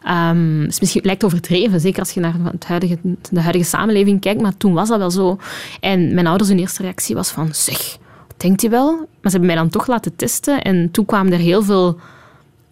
[0.07, 2.97] Um, misschien lijkt overdreven, zeker als je naar het huidige,
[3.31, 4.41] de huidige samenleving kijkt.
[4.41, 5.38] Maar toen was dat wel zo.
[5.79, 7.97] En mijn ouders, hun eerste reactie was van, zeg,
[8.39, 8.95] denkt hij wel?
[8.97, 10.62] Maar ze hebben mij dan toch laten testen.
[10.62, 11.99] En toen kwamen er heel veel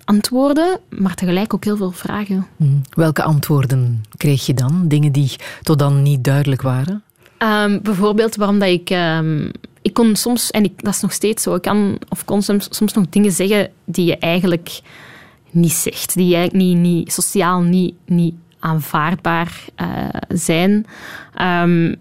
[0.03, 2.47] antwoorden, maar tegelijk ook heel veel vragen.
[2.57, 2.81] Hmm.
[2.89, 4.87] Welke antwoorden kreeg je dan?
[4.87, 7.03] Dingen die tot dan niet duidelijk waren?
[7.39, 8.89] Um, bijvoorbeeld waarom dat ik...
[8.89, 9.51] Um,
[9.81, 12.67] ik kon soms, en ik, dat is nog steeds zo, ik kan of kon soms,
[12.69, 14.81] soms nog dingen zeggen die je eigenlijk
[15.51, 16.13] niet zegt.
[16.13, 19.87] Die eigenlijk niet, niet, sociaal niet, niet aanvaardbaar uh,
[20.27, 20.85] zijn.
[21.41, 21.95] Um,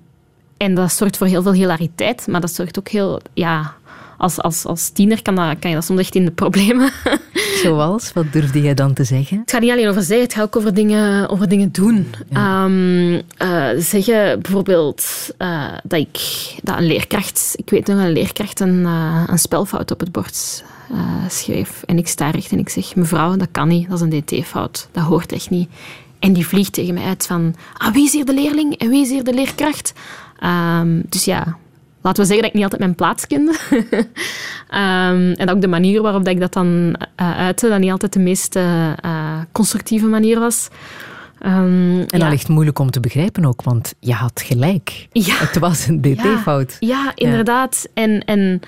[0.56, 3.20] en dat zorgt voor heel veel hilariteit, maar dat zorgt ook heel...
[3.34, 3.74] Ja,
[4.18, 6.90] als, als, als tiener kan, dat, kan je dat soms echt in de problemen.
[7.62, 8.12] Zoals?
[8.12, 9.38] Wat durfde jij dan te zeggen?
[9.38, 12.14] Het gaat niet alleen over zeggen, het gaat ook over dingen, over dingen doen.
[12.36, 15.04] Um, uh, zeggen bijvoorbeeld
[15.38, 16.18] uh, dat ik
[16.62, 20.64] dat een leerkracht, ik weet nog een leerkracht een, uh, een spelfout op het bord
[21.28, 21.82] schreef.
[21.86, 24.88] En ik sta recht en ik zeg, mevrouw, dat kan niet, dat is een dt-fout.
[24.92, 25.68] Dat hoort echt niet.
[26.18, 29.02] En die vliegt tegen mij uit van, ah, wie is hier de leerling en wie
[29.02, 29.92] is hier de leerkracht?
[30.44, 31.56] Um, dus ja,
[32.02, 33.56] laten we zeggen dat ik niet altijd mijn plaats kende.
[34.70, 38.12] um, en ook de manier waarop dat ik dat dan uh, uitte, dat niet altijd
[38.12, 38.92] de meest uh,
[39.52, 40.68] constructieve manier was.
[41.40, 45.08] Um, en dat ligt moeilijk om te begrijpen ook, want je had gelijk.
[45.12, 45.34] Ja.
[45.34, 46.76] Het was een dt-fout.
[46.80, 47.88] Ja, ja, inderdaad.
[47.94, 48.60] En, en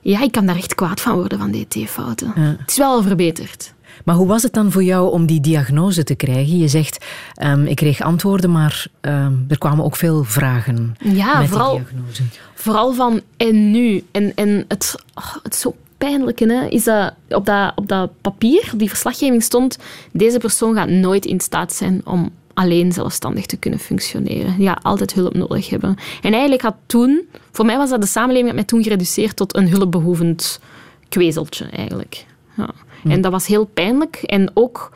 [0.00, 2.32] ja, ik kan daar echt kwaad van worden, van dt-fouten.
[2.34, 3.74] Het is wel verbeterd.
[4.04, 6.58] Maar hoe was het dan voor jou om die diagnose te krijgen?
[6.58, 7.06] Je zegt,
[7.42, 11.84] um, ik kreeg antwoorden, maar um, er kwamen ook veel vragen ja, met vooral, die
[11.84, 12.22] diagnose.
[12.54, 14.04] Vooral van, en nu?
[14.10, 18.70] En, en het, oh, het zo pijnlijke hè, is dat op, dat op dat papier,
[18.76, 19.78] die verslaggeving stond,
[20.12, 24.54] deze persoon gaat nooit in staat zijn om alleen zelfstandig te kunnen functioneren.
[24.58, 25.96] Ja, altijd hulp nodig hebben.
[26.22, 29.68] En eigenlijk had toen, voor mij was dat de samenleving mij toen gereduceerd tot een
[29.68, 30.60] hulpbehoevend
[31.08, 32.26] kwezeltje eigenlijk.
[32.56, 32.70] Ja.
[33.02, 33.10] Hm.
[33.10, 34.16] En dat was heel pijnlijk.
[34.16, 34.92] En ook,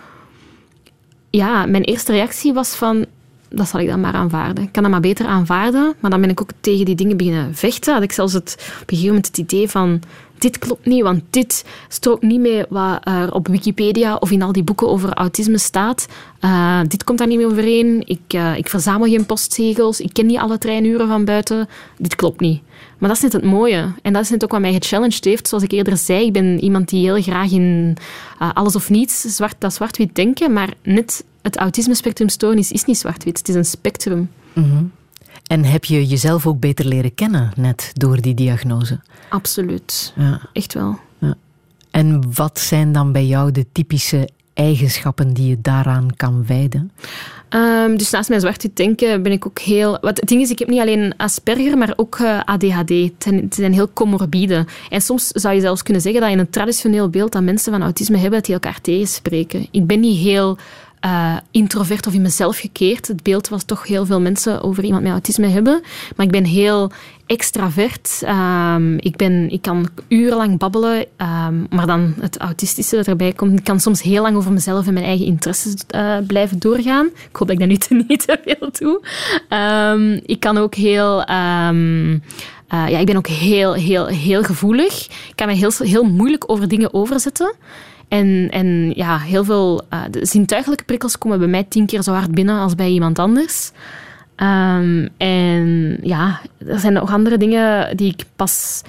[1.31, 3.07] ja, mijn eerste reactie was van,
[3.49, 4.65] dat zal ik dan maar aanvaarden.
[4.65, 7.55] Ik kan dat maar beter aanvaarden, maar dan ben ik ook tegen die dingen beginnen
[7.55, 7.95] vechten.
[7.95, 10.03] Had ik zelfs het, op een gegeven moment het idee van,
[10.43, 14.53] dit klopt niet, want dit strookt niet mee wat er op Wikipedia of in al
[14.53, 16.07] die boeken over autisme staat.
[16.41, 18.03] Uh, dit komt daar niet mee overeen.
[18.07, 20.01] Ik, uh, ik verzamel geen postzegels.
[20.01, 21.69] Ik ken niet alle treinuren van buiten.
[21.99, 22.63] Dit klopt niet.
[22.99, 23.93] Maar dat is net het mooie.
[24.03, 25.49] En dat is net ook wat mij gechallenged heeft.
[25.49, 27.97] Zoals ik eerder zei, ik ben iemand die heel graag in
[28.43, 30.53] uh, alles of niets, zwart, dat zwart-wit denken.
[30.53, 33.39] Maar net het autisme-spectrumstoornis is niet zwart-wit.
[33.39, 34.31] Het is een spectrum.
[34.53, 34.91] -hmm.
[35.47, 39.01] En heb je jezelf ook beter leren kennen net door die diagnose?
[39.33, 40.13] Absoluut.
[40.17, 40.41] Ja.
[40.53, 40.99] Echt wel.
[41.19, 41.35] Ja.
[41.91, 46.93] En wat zijn dan bij jou de typische eigenschappen die je daaraan kan wijden?
[47.51, 49.99] Um, dus naast mijn zwart denken ben ik ook heel...
[50.01, 52.89] Wat, het ding is, ik heb niet alleen Asperger, maar ook uh, ADHD.
[52.89, 54.67] Het zijn, het zijn, heel comorbide.
[54.89, 57.83] En soms zou je zelfs kunnen zeggen dat in een traditioneel beeld dat mensen van
[57.83, 59.67] autisme hebben, dat die elkaar tegenspreken.
[59.71, 60.59] Ik ben niet heel
[61.05, 63.09] uh, introvert of in mezelf gekeerd.
[63.09, 65.83] Het beeld was toch heel veel mensen over iemand met autisme hebben.
[66.17, 66.91] Maar ik ben heel
[67.33, 68.23] extravert.
[68.75, 73.59] Um, ik, ben, ik kan urenlang babbelen, um, maar dan het autistische dat erbij komt.
[73.59, 77.07] Ik kan soms heel lang over mezelf en mijn eigen interesses uh, blijven doorgaan.
[77.07, 79.01] Ik hoop dat ik dat nu te, niet te veel doe.
[80.27, 81.21] Ik kan ook heel...
[81.21, 82.21] Uh,
[82.69, 85.07] ja, ik ben ook heel, heel, heel gevoelig.
[85.07, 87.55] Ik kan me heel, heel moeilijk over dingen overzetten.
[88.09, 92.13] En, en ja, heel veel uh, de zintuigelijke prikkels komen bij mij tien keer zo
[92.13, 93.71] hard binnen als bij iemand anders.
[94.43, 98.83] Um, en ja, er zijn nog andere dingen die ik pas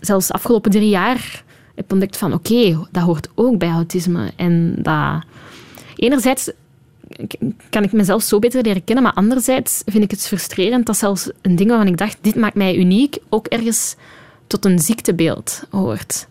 [0.00, 4.32] zelfs afgelopen drie jaar heb ontdekt van oké, okay, dat hoort ook bij autisme.
[4.36, 5.24] En dat...
[5.96, 6.50] Enerzijds
[7.70, 11.30] kan ik mezelf zo beter leren kennen, maar anderzijds vind ik het frustrerend dat zelfs
[11.42, 13.96] een ding waarvan ik dacht, dit maakt mij uniek, ook ergens
[14.46, 16.26] tot een ziektebeeld hoort.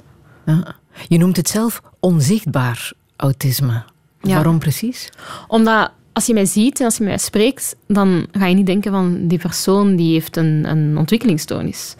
[0.45, 0.75] Ja.
[1.07, 3.83] Je noemt het zelf onzichtbaar autisme.
[4.21, 5.09] Waarom precies?
[5.47, 8.91] Omdat als je mij ziet en als je mij spreekt, dan ga je niet denken
[8.91, 11.95] van die persoon die heeft een, een ontwikkelingsstoornis.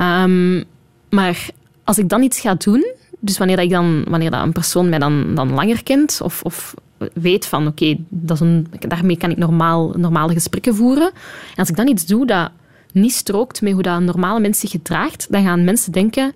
[0.00, 0.64] Um,
[1.10, 1.48] maar
[1.84, 4.98] als ik dan iets ga doen, dus wanneer, ik dan, wanneer dat een persoon mij
[4.98, 6.74] dan, dan langer kent of, of
[7.12, 11.10] weet van oké, okay, daarmee kan ik normaal, normale gesprekken voeren.
[11.50, 12.50] En als ik dan iets doe dat
[12.92, 16.32] niet strookt met hoe dat een normale mens zich gedraagt, dan gaan mensen denken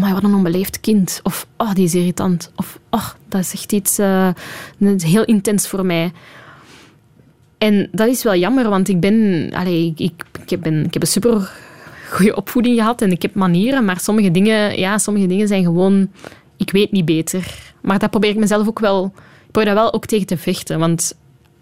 [0.00, 1.20] maar wat een onbeleefd kind.
[1.22, 2.52] Of, oh, die is irritant.
[2.56, 4.28] Of, oh, dat is echt iets uh,
[4.98, 6.12] heel intens voor mij.
[7.58, 9.50] En dat is wel jammer, want ik ben...
[9.66, 11.50] Ik, ik, ik, heb een super
[12.10, 16.10] goede opvoeding gehad en ik heb manieren, maar sommige dingen, ja, sommige dingen zijn gewoon...
[16.56, 17.74] Ik weet niet beter.
[17.80, 19.12] Maar dat probeer ik mezelf ook wel...
[19.46, 21.14] Ik probeer daar wel ook tegen te vechten, want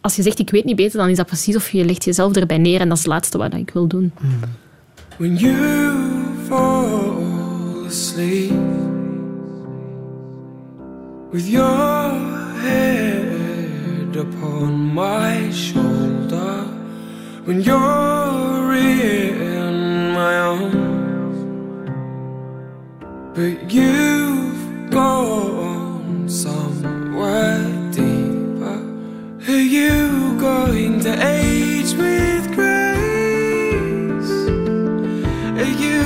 [0.05, 2.37] als je zegt ik weet niet beter, dan is dat precies of je legt jezelf
[2.37, 4.13] erbij neer en dat is het laatste wat ik wil doen.
[5.17, 5.55] When you
[6.47, 8.53] fall asleep
[11.31, 12.13] with your
[12.57, 13.14] head
[14.17, 16.65] upon my shoulder,
[17.45, 21.39] when you're in my arms,
[23.35, 28.81] but you've gone somewhere deeper.
[29.49, 34.33] Are you going to age with grace?
[35.61, 36.03] Are you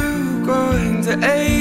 [0.47, 1.58] going to age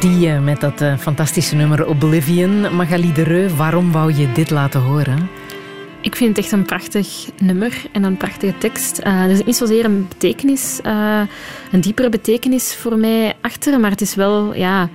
[0.00, 2.76] Bastille met dat eh, fantastische nummer Oblivion.
[2.76, 5.28] Magali de Reu, waarom wou je dit laten horen?
[6.00, 8.98] Ik vind het echt een prachtig nummer en een prachtige tekst.
[8.98, 11.20] Eh, er is niet zozeer een betekenis, eh,
[11.72, 14.88] een diepere betekenis voor mij achter, maar het is wel ja,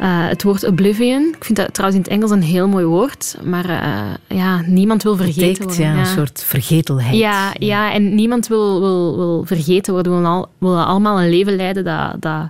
[0.00, 1.34] eh, het woord oblivion.
[1.36, 5.02] Ik vind dat trouwens in het Engels een heel mooi woord, maar eh, ja, niemand
[5.02, 5.94] wil vergeten Betekent, worden.
[5.94, 7.16] ja, een soort vergetelheid.
[7.16, 10.12] Ja, ja, en niemand wil, wil, wil vergeten worden.
[10.12, 12.48] We willen, al, we willen allemaal een leven leiden dat, dat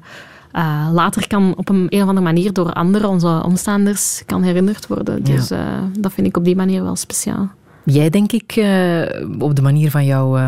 [0.53, 4.87] eh, later kan op een, een of andere manier door anderen, onze omstaanders, kan herinnerd
[4.87, 5.23] worden.
[5.23, 5.59] Dus eh,
[5.99, 7.51] dat vind ik op die manier wel speciaal.
[7.85, 9.03] Jij, denk ik, eh,
[9.39, 10.39] op de manier van jouw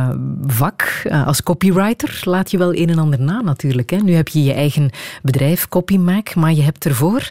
[0.47, 3.91] vak als copywriter, laat je wel een en ander na natuurlijk.
[3.91, 3.97] Hè?
[3.97, 4.91] Nu heb je je eigen
[5.23, 7.31] bedrijf, CopyMac, maar je hebt ervoor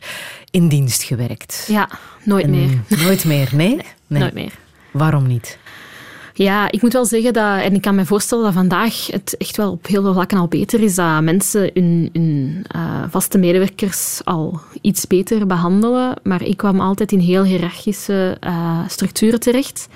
[0.52, 1.66] in dienst gewerkt.
[1.68, 1.90] Ja,
[2.24, 2.70] nooit En- meer.
[3.04, 3.76] Nooit meer, nee?
[4.08, 4.20] nee?
[4.22, 4.52] Nooit meer.
[4.92, 5.58] Waarom niet?
[6.34, 9.58] Ja, ik moet wel zeggen dat, en ik kan me voorstellen dat vandaag het echt
[9.58, 14.60] wel op heel veel vlakken al beter is, dat mensen hun, eh, vaste medewerkers al
[14.82, 16.14] iets beter behandelen.
[16.24, 19.88] Maar ik kwam altijd in heel hiërarchische eh, structuren terecht.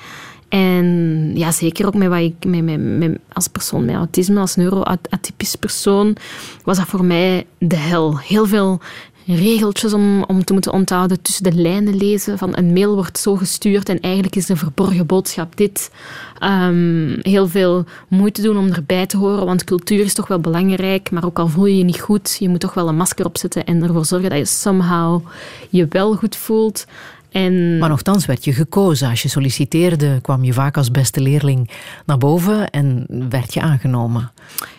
[0.49, 5.55] En ja, zeker ook met wat ik met, met- als persoon met autisme, als neuroatypisch
[5.55, 6.15] persoon,
[6.63, 8.17] was dat voor mij de hel.
[8.19, 8.79] Heel veel
[9.25, 12.37] regeltjes om, om te moeten onthouden, tussen de lijnen lezen.
[12.37, 15.91] Van een mail wordt zo gestuurd en eigenlijk is de verborgen boodschap dit.
[16.39, 21.11] Ehm, heel veel moeite doen om erbij te horen, want cultuur is toch wel belangrijk.
[21.11, 23.65] Maar ook al voel je je niet goed, je moet toch wel een masker opzetten
[23.65, 25.21] en ervoor zorgen dat je somehow
[25.69, 26.85] je wel goed voelt.
[27.35, 29.09] En Maar nogthans werd je gekozen.
[29.09, 31.69] Als je solliciteerde, kwam je vaak als beste leerling
[32.05, 34.31] naar boven en werd je aangenomen.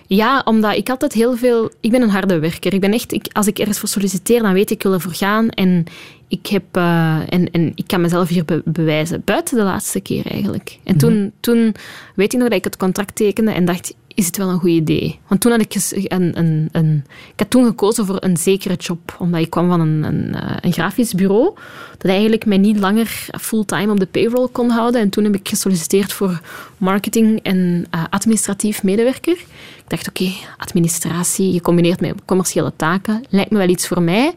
[0.07, 1.71] Ja, omdat ik altijd heel veel...
[1.81, 2.75] Ik ben een harde werker.
[2.75, 3.13] Ik ben echt...
[3.13, 5.49] Ik, als ik ergens voor solliciteer, dan weet ik, ik wil ervoor gaan.
[5.49, 5.85] En
[6.29, 9.23] ik, heb, eh, en, en ik kan mezelf hier be- bewijzen.
[9.25, 10.79] Buiten de laatste keer eigenlijk.
[10.85, 11.75] En toen, toen
[12.15, 13.95] weet ik nog dat ik het contract tekende en dacht...
[14.17, 15.19] is het wel een goed idee.
[15.27, 19.17] Want toen had ik een, een, een, ik had toen gekozen voor een zekere job,
[19.19, 21.55] omdat ik kwam van een, een, eh, een grafisch bureau
[21.99, 25.01] dat eigenlijk mij niet langer fulltime op de payroll kon houden.
[25.01, 26.41] En toen heb ik gesolliciteerd voor
[26.77, 29.37] marketing en uh, administratief medewerker.
[29.77, 34.35] Ik dacht, oké, administratie gecombineerd met commerciële taken, lijkt me wel iets voor mij.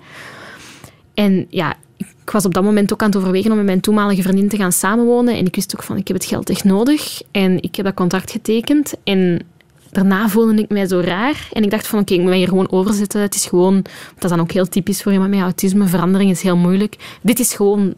[1.14, 4.22] En ja, ik was op dat moment ook aan het overwegen om met mijn toenmalige
[4.22, 5.38] vriendin te gaan samenwonen.
[5.38, 7.22] En ik wist ook van, ik heb het geld echt nodig.
[7.32, 8.94] En ik heb dat contract getekend.
[9.04, 9.42] En
[9.92, 11.48] daarna voelde ik mij zo raar.
[11.54, 13.22] En ik dacht van, oké, ik moet hier gewoon overzetten.
[13.22, 13.76] Het is gewoon,
[14.16, 15.88] dat is dan ook heel typisch voor iemand met autisme.
[15.88, 17.18] Verandering is heel moeilijk.
[17.22, 17.94] Dit is gewoon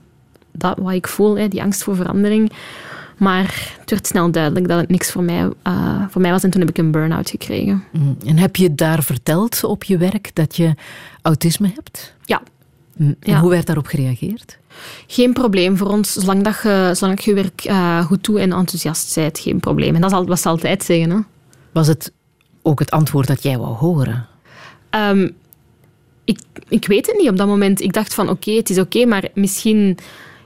[0.52, 2.52] dat wat ik voel, hè, die angst voor verandering.
[3.18, 6.44] Maar het werd snel duidelijk dat het niks voor mij, uh, voor mij was.
[6.44, 7.84] En toen heb ik een burn-out gekregen.
[7.92, 8.18] Mm.
[8.26, 10.76] En heb je daar verteld op je werk dat je
[11.22, 12.14] autisme hebt?
[12.26, 12.42] Ja,
[13.02, 13.16] Mm.
[13.20, 14.58] En hoe werd daarop gereageerd?
[15.08, 19.16] Geen probleem voor ons, zolang, dat je, zolang je werk uh, goed doet en enthousiast
[19.16, 19.96] bent, geen probleem.
[19.96, 21.10] En dat is wat ze altijd zeggen.
[21.10, 21.18] Hè.
[21.72, 22.12] Was het
[22.62, 24.28] ook het antwoord dat jij wou horen?
[24.96, 25.32] Um,
[26.24, 27.82] ik, ik weet het niet op dat moment.
[27.82, 29.98] Ik dacht van oké, het is oké, maar misschien...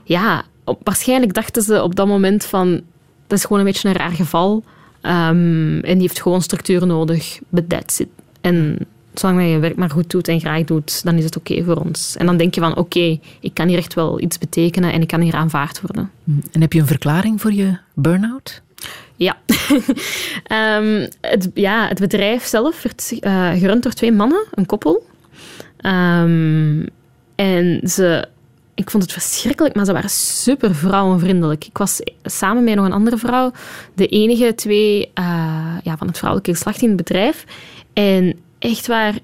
[0.04, 2.80] Ja, op, waarschijnlijk dachten ze op dat moment van...
[3.26, 4.64] Dat is gewoon een beetje een raar geval.
[5.02, 7.38] Um, en die heeft gewoon structuur nodig.
[7.48, 8.08] But that's it.
[8.40, 8.78] En
[9.14, 11.76] zolang je je werk maar goed doet en graag doet, dan is het oké voor
[11.76, 12.16] ons.
[12.16, 15.08] En dan denk je van, oké, ik kan hier echt wel iets betekenen en ik
[15.08, 16.10] kan hier aanvaard worden.
[16.52, 18.62] En heb je een verklaring voor je burn-out?
[19.16, 19.36] Ja.
[20.78, 25.06] um, het, ja, het bedrijf zelf werd uh, gerund door twee mannen, een koppel.
[25.80, 26.86] Um,
[27.34, 28.28] en ze,
[28.74, 31.64] ik vond het verschrikkelijk, maar ze waren super vrouwenvriendelijk.
[31.64, 33.52] Ik was samen met nog een andere vrouw
[33.94, 37.44] de enige twee uh, ja, van het vrouwelijke geslacht in het bedrijf.
[37.92, 39.14] En echt waar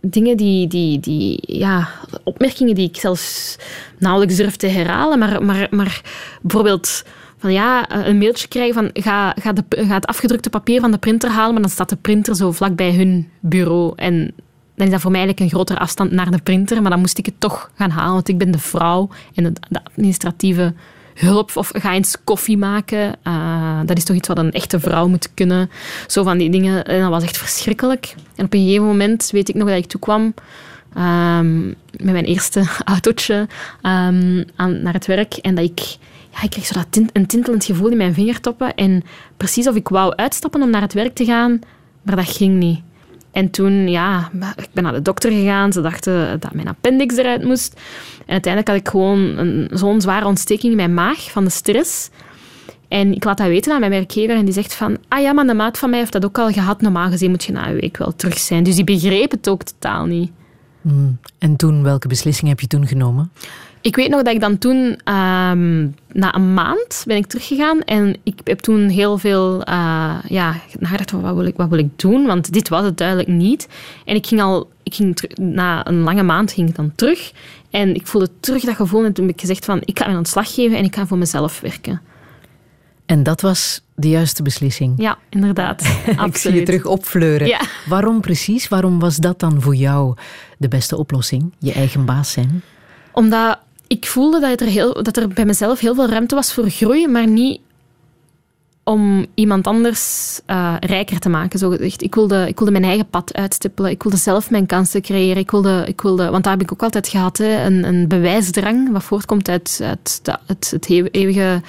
[0.00, 1.88] dingen die, die, die, ja,
[2.24, 3.56] opmerkingen die ik zelfs
[3.98, 6.00] nauwelijks durf te herhalen, maar, maar, maar
[6.42, 7.02] bijvoorbeeld
[7.42, 11.30] van ja, een mailtje krijgen van ga, ga, de, het afgedrukte papier van de printer
[11.30, 13.92] halen, maar dan staat de printer zo vlak bij hun bureau.
[13.96, 14.32] En
[14.74, 17.18] dan is dat voor mij eigenlijk een grotere afstand naar de printer, maar dan moest
[17.18, 20.74] ik het toch gaan halen, want ik ben de vrouw en de administratieve
[21.14, 23.14] hulp of ga eens koffie maken.
[23.24, 25.70] Uh, dat is toch iets wat een echte vrouw moet kunnen.
[26.06, 26.84] Zo van die dingen.
[26.84, 28.14] En dat was echt verschrikkelijk.
[28.36, 30.34] En op een gegeven moment weet ik nog dat ik toekwam
[30.98, 33.46] um, met mijn eerste autootje
[33.82, 35.96] um, naar het werk en dat ik
[36.32, 38.74] ja, ik kreeg zo dat een tintelend gevoel in mijn vingertoppen.
[38.74, 39.02] En
[39.36, 41.60] precies of ik wou uitstappen om naar het werk te gaan,
[42.02, 42.80] maar dat ging niet.
[43.32, 45.72] En toen, ja, ik ben naar de dokter gegaan.
[45.72, 47.80] Ze dachten dat mijn appendix eruit moest.
[48.18, 52.10] En uiteindelijk had ik gewoon zo'n zware ontsteking in mijn maag van de stress.
[52.88, 55.46] En ik laat dat weten aan mijn werkgever en die zegt van, ah ja, maar
[55.46, 56.80] de maat van mij heeft dat ook al gehad.
[56.80, 58.62] Normaal gezien moet je na een week wel terug zijn.
[58.62, 60.30] Dus die begreep het ook totaal niet.
[60.82, 61.18] Hmm.
[61.38, 63.30] En toen, welke beslissing heb je toen genomen?
[63.82, 68.16] Ik weet nog dat ik dan toen, ehm, na een maand, ben ik teruggegaan en
[68.22, 71.98] ik heb toen heel veel uh, ja, nagedacht van wat wil, ik, wat wil ik
[71.98, 73.68] doen, want dit was het duidelijk niet.
[74.04, 77.32] En ik ging al, ik ging na een lange maand ging ik dan terug
[77.70, 80.16] en ik voelde terug dat gevoel en toen heb ik gezegd van ik ga een
[80.16, 82.00] ontslag geven en ik ga voor mezelf werken.
[83.06, 84.94] En dat was de juiste beslissing.
[84.96, 86.02] Ja, inderdaad.
[86.26, 87.46] ik zie je terug opfleuren.
[87.46, 87.60] Ja.
[87.88, 88.68] Waarom precies?
[88.68, 90.16] Waarom was dat dan voor jou
[90.58, 91.52] de beste oplossing?
[91.58, 92.62] Je eigen baas zijn?
[93.12, 93.58] Omdat
[93.92, 97.08] ik voelde dat er, heel, dat er bij mezelf heel veel ruimte was voor groei,
[97.08, 97.60] maar niet
[98.84, 101.72] om iemand anders uh, rijker te maken, zo.
[101.72, 103.90] Ik wilde, ik wilde mijn eigen pad uitstippelen.
[103.90, 105.42] Ik wilde zelf mijn kansen creëren.
[105.42, 108.92] Ik wilde, ik wilde, want daar heb ik ook altijd gehad, hè, een, een bewijsdrang,
[108.92, 111.62] wat voortkomt uit, uit het, het eeuwige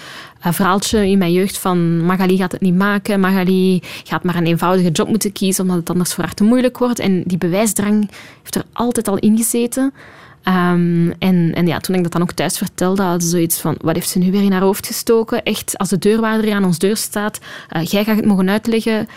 [0.46, 4.46] uh, verhaaltje in mijn jeugd van Magali gaat het niet maken, Magali gaat maar een
[4.46, 7.00] eenvoudige job moeten kiezen, omdat het anders voor haar te moeilijk wordt.
[7.00, 8.10] En die bewijsdrang
[8.42, 9.94] heeft er altijd al ingezeten.
[10.48, 13.76] Um, en, en ja, toen ik dat dan ook thuis vertelde, hadden ze zoiets van,
[13.82, 15.44] wat heeft ze nu weer in haar hoofd gestoken?
[15.44, 17.40] Echt, als de deurwaarder aan ons deur staat,
[17.76, 19.08] uh, jij gaat het mogen uitleggen.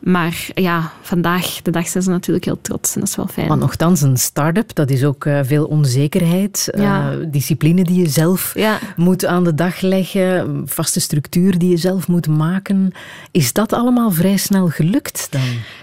[0.00, 3.48] Maar ja, vandaag de dag zijn ze natuurlijk heel trots en dat is wel fijn.
[3.48, 6.68] Maar nogthans, een start-up, dat is ook uh, veel onzekerheid.
[6.74, 8.78] Uh, discipline die je zelf ja.
[8.96, 12.92] moet aan de dag leggen, vaste structuur die je zelf moet maken.
[13.30, 15.40] Is dat allemaal vrij snel gelukt dan?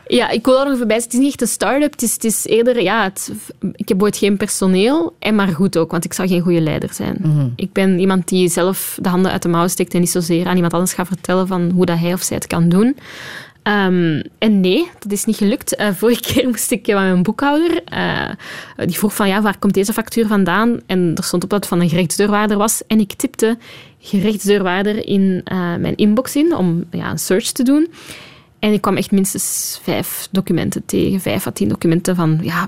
[0.07, 2.13] Ja, ik wil daar nog even bij Het is niet echt een start-up, het is,
[2.13, 2.81] het is eerder...
[2.81, 3.31] Ja, het,
[3.71, 6.93] ik heb ooit geen personeel, en maar goed ook, want ik zou geen goede leider
[6.93, 7.17] zijn.
[7.21, 7.53] Mm -hmm.
[7.55, 10.55] Ik ben iemand die zelf de handen uit de mouw steekt en niet zozeer aan
[10.55, 12.95] iemand anders gaat vertellen van hoe dat hij of zij het kan doen.
[13.67, 15.79] Um, en nee, dat is niet gelukt.
[15.79, 17.81] Uh, vorige keer moest ik aan mijn boekhouder.
[17.93, 18.29] Uh,
[18.85, 20.79] die vroeg van, ja, waar komt deze factuur vandaan?
[20.85, 22.81] En er stond op dat het van een gerechtsdeurwaarder was.
[22.87, 23.57] En ik tipte
[23.99, 25.41] gerechtsdeurwaarder in
[25.79, 27.87] mijn inbox in om ja, een search te doen.
[28.59, 32.67] En ik kwam echt minstens vijf documenten tegen, vijf à tien documenten van, ja,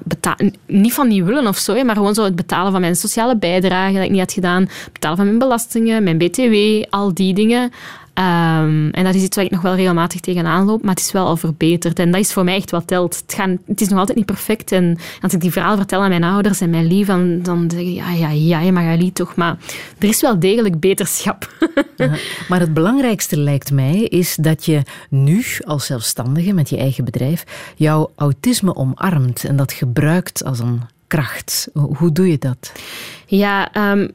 [0.66, 3.93] niet van niet willen of zo, maar gewoon zo het betalen van mijn sociale bijdrage
[3.93, 6.56] dat ik niet had gedaan, betalen van mijn belastingen, mijn BTW,
[6.89, 7.72] al die dingen.
[8.20, 11.11] Ehm, en dat is iets waar ik nog wel regelmatig tegenaan loop, maar het is
[11.11, 11.99] wel al verbeterd.
[11.99, 13.17] En dat is voor mij echt wat telt.
[13.22, 14.72] Het, gaan, het is nog altijd niet perfect.
[14.72, 17.93] En als ik die verhaal vertel aan mijn ouders en mijn lief, dan, dan zeggen
[17.93, 19.36] ja, ja, ja, Magali toch.
[19.36, 19.57] Maar
[19.97, 21.53] er is wel degelijk beterschap.
[22.49, 27.74] maar het belangrijkste lijkt mij is dat je nu als zelfstandige met je eigen bedrijf
[27.76, 31.70] jouw autisme omarmt en dat gebruikt als een kracht.
[31.74, 32.72] Hoe doe je dat?
[33.26, 34.07] Ja, ehm,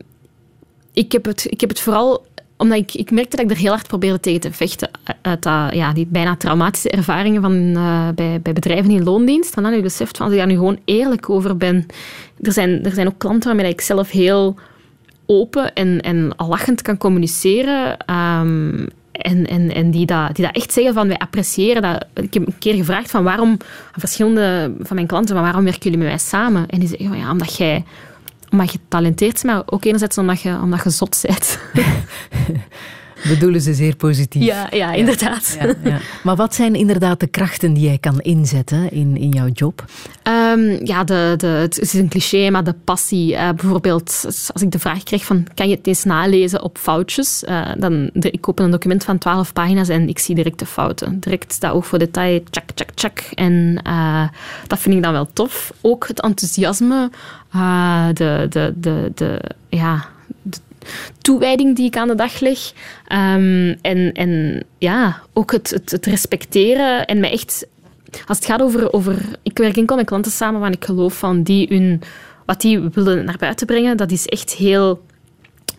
[0.92, 2.26] ik, heb het, ik heb het vooral
[2.64, 4.90] omdat ik, ik merkte dat ik er heel hard probeerde tegen te vechten.
[5.22, 5.44] Uit
[5.74, 9.56] ja, die bijna traumatische ervaringen van, uh, bij, bij bedrijven in loondienst.
[9.56, 11.86] En dan heb je beseft van, als ik daar nu gewoon eerlijk over ben.
[12.40, 14.56] Er zijn, er zijn ook klanten waarmee ik zelf heel
[15.26, 17.96] open en, en lachend kan communiceren.
[18.14, 22.06] Um, en, en, en die, dat, die dat echt zeggen van wij appreciëren dat.
[22.14, 25.82] Ik heb een keer gevraagd van waarom, aan verschillende van mijn klanten, van waarom werken
[25.82, 26.68] jullie met mij samen?
[26.68, 27.84] En die zeggen van ja, omdat jij
[28.54, 31.58] omdat je talenteerd maar ook enerzijds omdat je, omdat je zot bent.
[33.28, 34.42] bedoelen ze zeer positief.
[34.42, 35.56] Ja, ja inderdaad.
[35.60, 35.98] Ja, ja.
[36.22, 39.84] Maar wat zijn inderdaad de krachten die jij kan inzetten in, in jouw job?
[40.28, 43.32] Um, ja, de, de, het is een cliché, maar de passie.
[43.32, 47.44] Uh, bijvoorbeeld, als ik de vraag krijg van, kan je het eens nalezen op foutjes?
[47.48, 50.66] Uh, dan, de, ik open een document van 12 pagina's en ik zie direct de
[50.66, 51.20] fouten.
[51.20, 53.18] Direct dat oog voor detail, tjak, tjak, tjak.
[53.34, 54.28] En uh,
[54.66, 55.72] dat vind ik dan wel tof.
[55.80, 57.10] Ook het enthousiasme,
[58.12, 60.04] de, de, de, de, ja,
[61.20, 62.72] toewijding die ik aan de dag leg.
[63.12, 67.66] Um, en, en ja, ook het, het, respecteren en me echt...
[68.26, 69.16] Als het gaat over, over...
[69.42, 72.00] Ik werk enkel met klanten samen waar ik geloof van die hun...
[72.46, 75.02] Wat die willen naar buiten brengen, dat is echt heel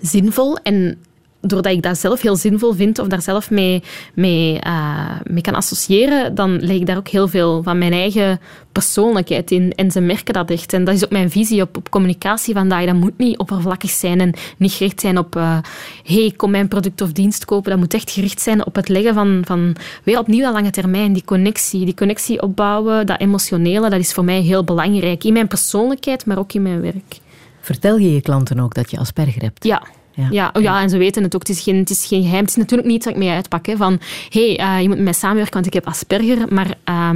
[0.02, 0.58] zinvol.
[0.58, 1.05] En
[1.48, 3.84] doordat ik dat zelf heel zinvol vind of daar zelf mee,
[4.14, 8.40] mee, uh, mee kan associëren, dan leg ik daar ook heel veel van mijn eigen
[8.72, 9.74] persoonlijkheid in.
[9.76, 10.74] En ze merken dat echt.
[10.74, 12.86] En dat is ook mijn visie op, op communicatie vandaag.
[12.86, 15.58] Dat moet niet oppervlakkig zijn en niet gericht zijn op uh,
[16.04, 17.72] hey, kom mijn product of dienst kopen.
[17.72, 21.14] Dat moet echt gericht zijn op het leggen van, van weer opnieuw dat lange termijn,
[21.14, 21.86] die connectie.
[21.86, 25.24] Die connectie opbouwen, dat emotionele, dat is voor mij heel belangrijk.
[25.24, 27.20] In mijn persoonlijkheid, maar ook in mijn werk.
[27.60, 29.64] Vertel je je klanten ook dat je Asperger hebt?
[29.64, 29.84] Ja,
[30.16, 30.28] ja.
[30.32, 31.48] Ja, oh ja, en ze weten het ook.
[31.48, 32.42] Het is geen, het is geen geheim.
[32.42, 33.66] Het is natuurlijk niet dat ik mee uitpak.
[33.66, 34.00] Hè, van,
[34.30, 36.54] hé, hey, uh, je moet met mij samenwerken, want ik heb Asperger.
[36.54, 37.10] Maar uh,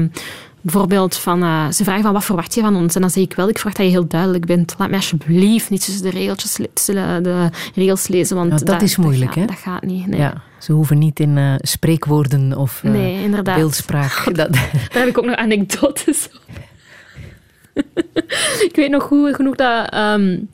[0.62, 2.95] bijvoorbeeld, van, uh, ze vragen van, wat verwacht je van ons?
[2.95, 4.76] En dan zeg ik wel, ik verwacht dat je heel duidelijk bent.
[4.78, 8.36] Laat mij alsjeblieft niet tussen de, regeltjes, tussen de regels lezen.
[8.36, 9.45] Want dat, dat, is moeilijk, dat hè?
[9.45, 10.20] Dat gaat niet, nee.
[10.20, 10.34] Ja.
[10.60, 14.24] Ze hoeven niet in uh, spreekwoorden of uh, nee, beeldspraak.
[14.26, 14.54] dat...
[14.54, 16.30] Daar heb ik ook nog anekdotes
[18.68, 19.93] ik weet nog goed genoeg dat...
[19.95, 20.50] Um,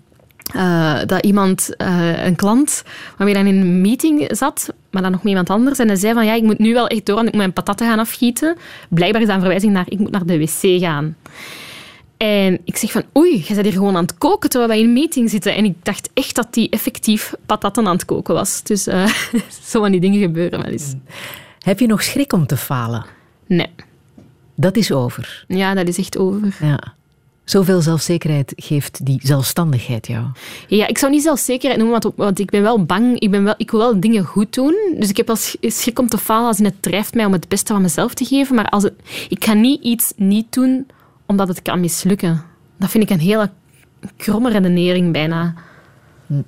[0.55, 2.83] uh, dat iemand, uh, een klant,
[3.17, 6.13] waarmee dan in een meeting zat, maar dan nog met iemand anders, en hij zei
[6.13, 8.57] van ja, ik moet nu wel echt door, want ik moet mijn patatten gaan afgieten.
[8.89, 11.15] Blijkbaar is dat een verwijzing naar ik moet naar de wc gaan.
[12.17, 14.85] En ik zeg van, oei, je bent hier gewoon aan het koken terwijl wij in
[14.85, 15.55] een meeting zitten.
[15.55, 18.63] En ik dacht echt dat die effectief patatten aan het koken was.
[18.63, 19.07] Dus uh,
[19.69, 20.93] zo van die dingen gebeuren wel eens.
[21.59, 23.05] Heb je nog schrik om te falen?
[23.47, 23.69] Nee.
[24.55, 25.45] Dat is over?
[25.47, 26.55] Ja, dat is echt over.
[26.59, 26.93] Ja.
[27.45, 30.25] Zoveel zelfzekerheid geeft die zelfstandigheid jou?
[30.67, 33.19] Ja, ik zou niet zelfzekerheid noemen, want, want ik ben wel bang.
[33.19, 34.95] Ik, ben wel, ik wil wel dingen goed doen.
[34.97, 37.73] Dus ik heb wel schrik om te falen als het drijft mij om het beste
[37.73, 38.55] van mezelf te geven.
[38.55, 38.93] Maar als het,
[39.29, 40.87] ik ga niet iets niet doen
[41.25, 42.43] omdat het kan mislukken.
[42.77, 43.49] Dat vind ik een hele
[44.17, 45.53] kromme redenering bijna.
[46.27, 46.41] Hm.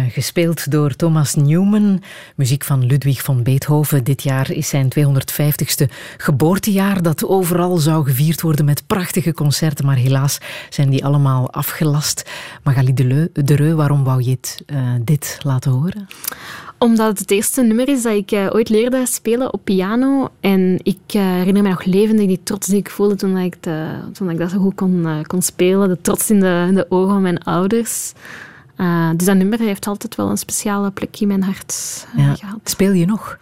[0.00, 2.02] Gespeeld door Thomas Newman.
[2.36, 4.04] Muziek van Ludwig van Beethoven.
[4.04, 9.86] Dit jaar is zijn 250ste geboortejaar dat overal zou gevierd worden met prachtige concerten.
[9.86, 10.38] Maar helaas
[10.68, 12.30] zijn die allemaal afgelast.
[12.62, 16.06] Magali de Reu, waarom wou je het, uh, dit laten horen?
[16.78, 20.28] Omdat het het eerste nummer is dat ik uh, ooit leerde spelen op piano.
[20.40, 23.54] En ik uh, herinner me nog levendig die trots die ik voelde toen ik,
[24.28, 25.88] ik dat zo goed kon, kon spelen.
[25.88, 28.12] De trots in de, in de ogen van mijn ouders.
[28.76, 32.34] Uh, dus dat nummer heeft altijd wel een speciale plek in mijn hart uh, ja.
[32.34, 32.60] gehad.
[32.64, 33.38] Speel je nog?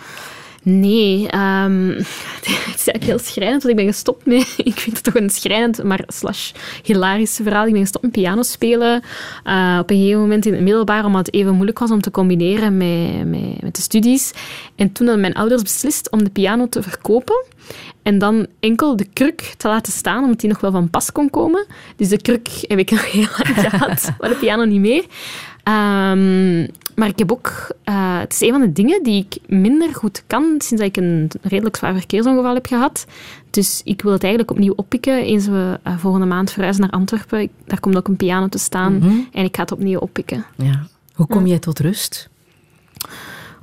[0.64, 1.88] Nee, um,
[2.46, 4.54] het is eigenlijk heel schrijnend, want ik ben gestopt met...
[4.64, 6.52] Ik vind het toch een schrijnend, maar slash
[6.82, 7.66] hilarisch verhaal.
[7.66, 9.02] Ik ben gestopt met piano spelen
[9.46, 12.10] uh, op een gegeven moment in het middelbaar, omdat het even moeilijk was om te
[12.10, 14.32] combineren met, met, met de studies.
[14.76, 17.44] En toen hadden mijn ouders beslist om de piano te verkopen.
[18.02, 21.30] En dan enkel de kruk te laten staan, omdat die nog wel van pas kon
[21.30, 21.66] komen.
[21.96, 25.04] Dus de kruk heb ik nog heel lang gehad, maar de piano niet meer.
[25.64, 27.76] Um, maar ik heb ook...
[27.84, 30.96] Uh, het is een van de dingen die ik minder goed kan sinds dat ik
[30.96, 33.06] een redelijk zwaar verkeersongeval heb gehad.
[33.50, 35.22] Dus ik wil het eigenlijk opnieuw oppikken.
[35.22, 38.58] Eens we uh, volgende maand verhuizen naar Antwerpen, ik, daar komt ook een piano te
[38.58, 38.92] staan.
[38.92, 39.28] Mm -hmm.
[39.32, 40.44] En ik ga het opnieuw oppikken.
[40.56, 40.86] Ja.
[41.14, 42.28] Hoe kom jij tot rust?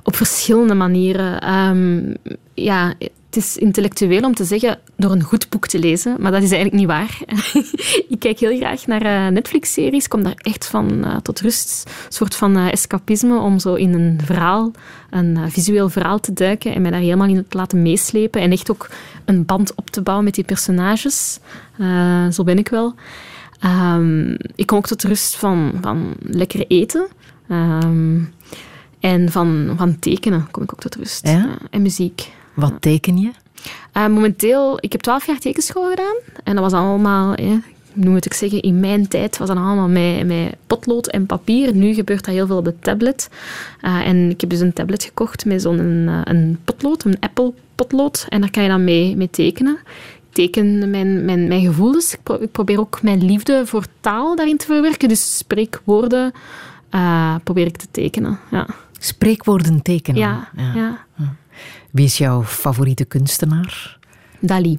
[0.02, 1.54] Op verschillende manieren.
[1.54, 2.14] Um,
[2.54, 2.94] ja,
[3.30, 6.50] het is intellectueel om te zeggen door een goed boek te lezen, maar dat is
[6.50, 7.18] eigenlijk niet waar.
[8.14, 11.84] ik kijk heel graag naar uh, Netflix-series, kom daar echt van uh, tot rust.
[11.86, 14.70] Een soort van uh, escapisme om zo in een verhaal,
[15.10, 18.70] een visueel verhaal te duiken en mij daar helemaal in te laten meeslepen en echt
[18.70, 18.90] ook
[19.24, 21.38] een band op te bouwen met die personages.
[22.30, 22.94] zo ben ik wel.
[23.64, 27.08] Um, ik kom ook tot rust van, van lekker eten.
[27.50, 28.34] Um,
[29.00, 31.26] en van, van tekenen kom ik ook tot rust.
[31.28, 31.58] Ja?
[31.70, 32.30] en muziek.
[32.54, 33.30] Wat teken je?
[33.96, 36.16] Uh, momenteel, ik heb twaalf jaar tekenschool gedaan.
[36.44, 37.46] En dat was allemaal, eh,
[37.94, 41.74] hoe moet ik zeggen, in mijn tijd was dat allemaal met, met potlood en papier.
[41.74, 43.30] Nu gebeurt dat heel veel op de tablet.
[43.82, 47.52] Uh, en ik heb dus een tablet gekocht met zo'n een, een potlood, een Apple
[47.74, 48.26] potlood.
[48.28, 49.78] En daar kan je dan mee, mee tekenen.
[50.30, 52.14] Ik teken mijn, mijn, mijn gevoelens.
[52.14, 55.08] Ik, pro ik probeer ook mijn liefde voor taal daarin te verwerken.
[55.08, 56.32] Dus spreekwoorden
[56.94, 58.38] uh, probeer ik te tekenen.
[58.50, 58.66] Ja.
[58.98, 60.20] Spreekwoorden tekenen?
[60.20, 60.48] ja.
[60.56, 60.72] ja.
[60.74, 61.04] ja.
[61.90, 63.98] Wie is jouw favoriete kunstenaar?
[64.40, 64.78] Dali.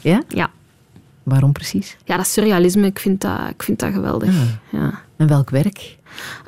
[0.00, 0.22] Ja?
[0.28, 0.50] Ja.
[1.22, 1.96] Waarom precies?
[2.04, 4.34] Ja, dat surrealisme, ik vind dat, ik vind dat geweldig.
[4.34, 4.78] Ja.
[4.78, 5.00] ja.
[5.16, 5.96] En welk werk?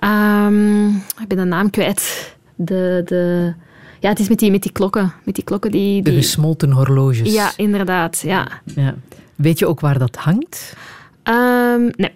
[0.04, 2.34] Um, ik ben de naam kwijt.
[2.54, 3.52] De, de,
[4.00, 5.12] ja, het is met die, met die klokken.
[5.24, 6.02] Met die klokken die, die...
[6.02, 7.32] De gesmolten horloges.
[7.32, 8.20] Ja, inderdaad.
[8.24, 8.48] Ja.
[8.64, 8.94] ja.
[9.34, 10.76] Weet je ook waar dat hangt?
[11.24, 12.14] Um, nee.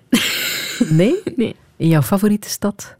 [0.89, 1.23] Nee?
[1.37, 1.57] Nee.
[1.77, 2.97] In jouw favoriete stad?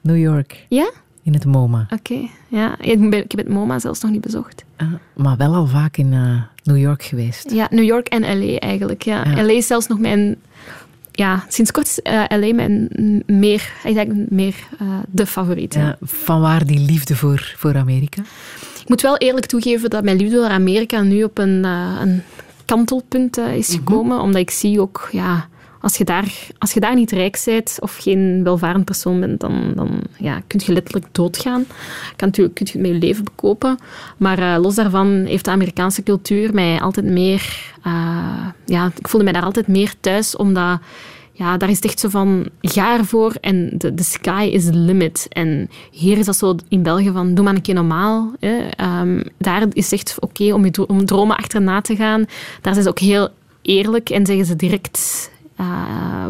[0.00, 0.66] New York?
[0.68, 0.90] Ja?
[1.24, 1.80] In het MoMA.
[1.90, 2.78] Oké, okay, ja.
[2.80, 4.64] Ik, heb het MoMA zelfs nog niet bezocht.
[4.82, 7.50] Uh, maar wel al vaak in uh, New York geweest.
[7.50, 9.02] Ja, New York en LA eigenlijk.
[9.02, 9.24] Ja.
[9.24, 9.42] ja.
[9.42, 10.36] LA is zelfs nog mijn...
[11.12, 12.88] Ja, sinds kort is uh, LA mijn
[13.26, 14.54] meer, eigenlijk meer
[15.08, 15.74] de favoriet.
[15.74, 15.96] Ja.
[16.02, 18.22] Van waar die liefde voor, voor Amerika?
[18.80, 22.22] Ik moet wel eerlijk toegeven dat mijn liefde voor Amerika nu op een, een
[22.64, 24.04] kantelpunt is gekomen.
[24.04, 24.20] Mm -hmm.
[24.20, 25.08] Omdat ik zie ook...
[25.12, 25.48] Ja,
[25.84, 29.72] als je, daar, als je daar niet rijk bent of geen welvarend persoon bent, dan,
[29.74, 31.64] dan ja, kun je letterlijk doodgaan.
[32.16, 33.78] Kan kun je het met je leven bekopen.
[34.16, 37.72] Maar uh, los daarvan heeft de Amerikaanse cultuur mij altijd meer...
[37.86, 40.78] Uh, ja, ik voelde mij daar altijd meer thuis, omdat...
[41.36, 45.26] Ja, daar is het echt zo van, ga ervoor en de, sky is the limit.
[45.28, 48.32] En hier is dat zo in België van, doe maar een keer normaal.
[48.40, 48.68] Hè.
[49.00, 52.24] Um, daar is echt oké om je om dromen achterna te gaan.
[52.60, 53.28] Daar zijn ze ook heel
[53.62, 55.30] eerlijk en zeggen ze direct
[55.60, 55.66] uh,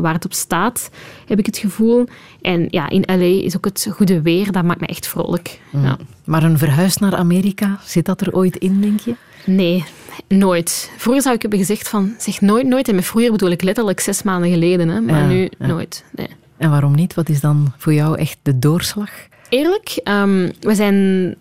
[0.00, 0.90] waar het op staat,
[1.26, 2.06] heb ik het gevoel.
[2.40, 5.60] En ja, in LA is ook het goede weer, dat maakt me echt vrolijk.
[5.70, 5.84] Mm.
[5.84, 5.98] Ja.
[6.24, 9.14] Maar een verhuis naar Amerika, zit dat er ooit in, denk je?
[9.44, 9.84] Nee,
[10.28, 10.90] nooit.
[10.96, 12.88] Vroeger zou ik hebben gezegd van, zeg nooit, nooit.
[12.88, 14.88] En met vroeger bedoel ik letterlijk zes maanden geleden.
[14.88, 15.66] Hè, maar ja, nu ja.
[15.66, 16.04] nooit.
[16.10, 16.28] Nee.
[16.56, 17.14] En waarom niet?
[17.14, 19.10] Wat is dan voor jou echt de doorslag?
[19.48, 21.34] Eerlijk, um, we zijn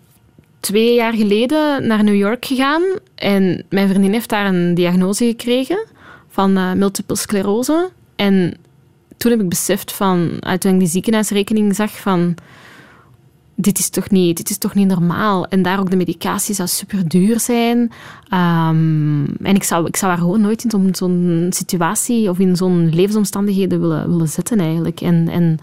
[0.60, 2.82] twee jaar geleden naar New York gegaan.
[3.14, 5.86] En mijn vriendin heeft daar een diagnose gekregen
[6.34, 7.90] van uh, multiple sclerose.
[8.16, 8.56] En
[9.16, 12.34] toen heb ik beseft van, toen die ziekenhuisrekening zag van,
[13.54, 15.46] dit is toch niet, dit is toch niet normaal.
[15.46, 17.78] En daar ook de medicatie zou super duur zijn.
[17.78, 22.90] Um, en ik zou, ik zou haar gewoon nooit in zo'n situatie of in zo'n
[22.94, 25.00] levensomstandigheden willen, willen zetten eigenlijk.
[25.00, 25.58] En, en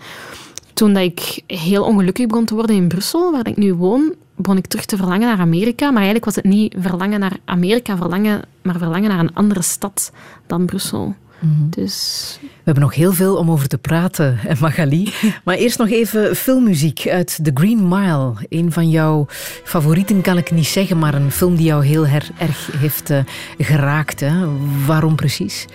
[0.73, 4.57] toen dat ik heel ongelukkig begon te worden in Brussel, waar ik nu woon, begon
[4.57, 5.85] ik terug te verlangen naar Amerika.
[5.85, 10.11] Maar eigenlijk was het niet verlangen naar Amerika, verlangen, maar verlangen naar een andere stad
[10.47, 11.15] dan Brussel.
[11.39, 11.69] Mm -hmm.
[11.69, 12.37] Dus...
[12.41, 15.13] We hebben nog heel veel om over te praten, Magali.
[15.43, 18.33] Maar eerst nog even filmmuziek uit The Green Mile.
[18.49, 19.25] Een van jouw
[19.63, 23.19] favorieten kan ik niet zeggen, maar een film die jou heel erg heeft uh,
[23.57, 24.19] geraakt.
[24.19, 24.45] Hè?
[24.85, 25.67] Waarom precies?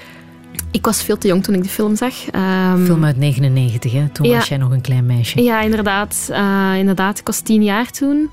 [0.70, 2.14] Ik was veel te jong toen ik de film zag.
[2.34, 4.08] Um, film uit 99, hè?
[4.08, 5.42] Toen was jij nog een klein meisje.
[5.42, 6.28] Ja, inderdaad.
[6.30, 7.18] Uh, inderdaad.
[7.18, 8.30] Ik was tien jaar toen.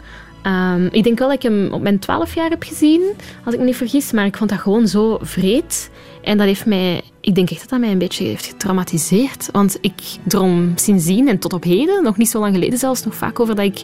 [0.47, 3.01] Um, ik denk wel dat ik hem op mijn twaalf jaar heb gezien,
[3.45, 4.11] als ik me niet vergis.
[4.11, 5.89] Maar ik vond dat gewoon zo vreed.
[6.23, 9.49] En dat heeft mij, ik denk echt dat dat mij een beetje heeft getraumatiseerd.
[9.51, 13.15] Want ik droom sindsdien en tot op heden, nog niet zo lang geleden zelfs, nog
[13.15, 13.83] vaak over dat ik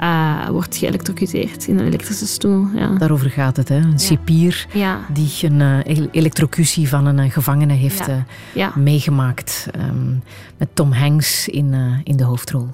[0.00, 2.66] uh, word geëlectrocuteerd in een elektrische stoel.
[2.74, 2.88] Ja.
[2.88, 3.76] Daarover gaat het, hè?
[3.76, 4.66] Een cipier
[5.12, 8.08] die een uh, elektrocutie van een uh, gevangene heeft
[8.74, 9.66] meegemaakt.
[9.78, 10.22] Um,
[10.58, 12.68] met Tom Hanks in, in de hoofdrol.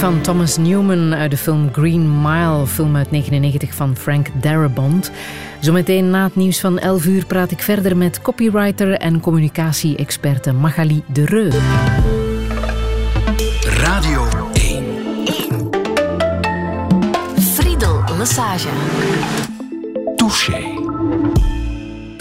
[0.00, 5.10] Van Thomas Newman uit de film Green Mile, film uit 1999 van Frank Darabont.
[5.60, 11.02] Zometeen na het nieuws van 11 uur praat ik verder met copywriter en communicatie-experte Magali
[11.06, 11.50] de Reu.
[13.64, 14.84] Radio 1.
[15.24, 15.68] 1.
[17.40, 19.49] Friedel Massage.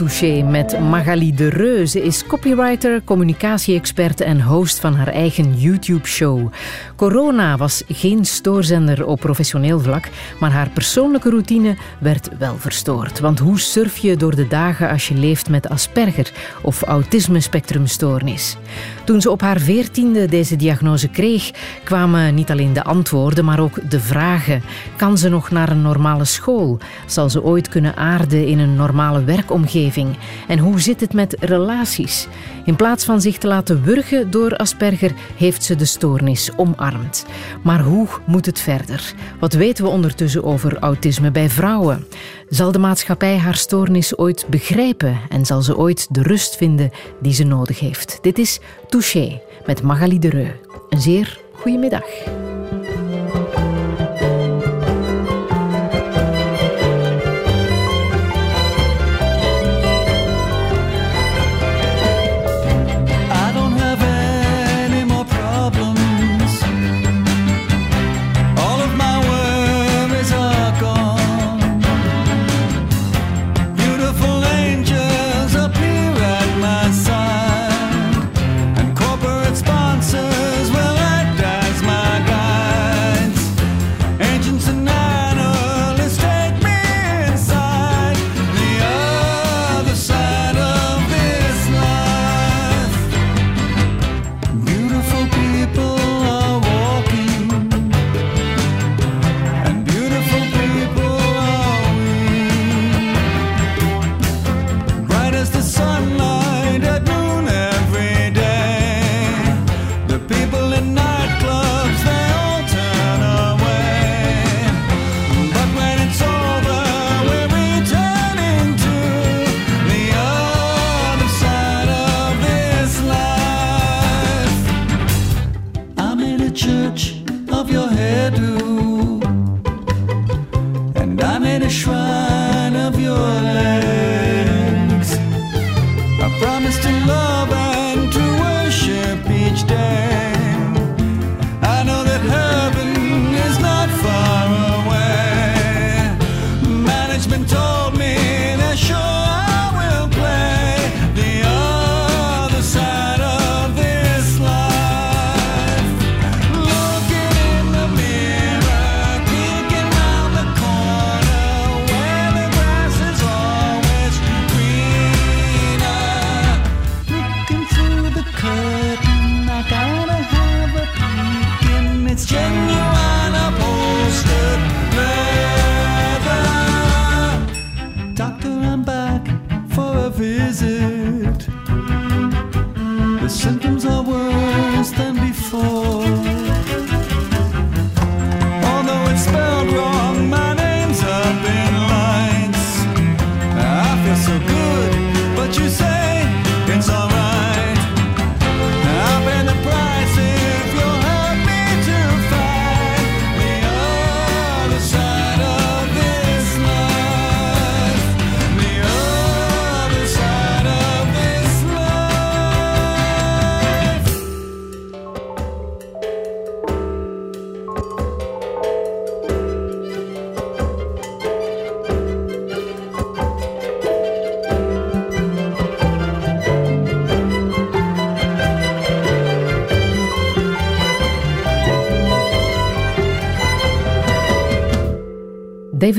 [0.10, 0.44] Touché.
[0.44, 1.86] Met Magali de Reu.
[1.86, 6.52] Ze is copywriter, communicatie-expert en host van haar eigen YouTube-show.
[6.96, 13.20] Corona was geen stoorzender op professioneel vlak, maar haar persoonlijke routine werd wel verstoord.
[13.20, 16.32] Want hoe surf je door de dagen als je leeft met Asperger
[16.62, 18.58] of autisme-spectrumstoornis?
[19.04, 21.52] Toen ze op haar veertiende deze diagnose kreeg,
[21.84, 24.62] kwamen niet alleen de antwoorden, maar ook de vragen.
[24.96, 26.78] Kan ze nog naar een normale school?
[27.06, 29.99] Zal ze ooit kunnen aarden in een normale werkomgeving?
[30.48, 32.28] En hoe zit het met relaties?
[32.66, 37.26] In plaats van zich te laten wurgen door Asperger, heeft ze de stoornis omarmd.
[37.64, 39.14] Maar hoe moet het verder?
[39.40, 42.06] Wat weten we ondertussen over autisme bij vrouwen?
[42.50, 46.92] Zal de maatschappij haar stoornis ooit begrijpen en zal ze ooit de rust vinden
[47.22, 48.20] die ze nodig heeft?
[48.22, 50.52] Dit is Touché met Magali de Reu.
[50.90, 52.49] Een zeer goede middag.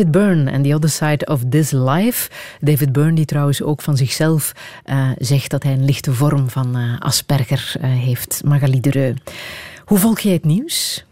[0.01, 2.30] David Byrne en The Other Side of This Life.
[2.61, 4.53] David Byrne die trouwens ook van zichzelf
[4.84, 8.42] eh, zegt dat hij een lichte vorm van eh, Asperger eh, heeft.
[8.44, 9.14] Magali de Reu.
[9.84, 11.05] Hoe volg jij het nieuws?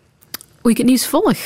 [0.61, 1.39] Hoe ik het nieuws volg?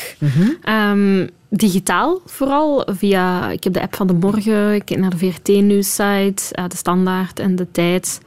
[0.62, 3.51] Ehm, digitaal vooral, via...
[3.51, 7.57] Ik heb de app van de morgen, ik kijk naar de VRT-nieuwssite, de Standaard en
[7.57, 8.20] de Tijd.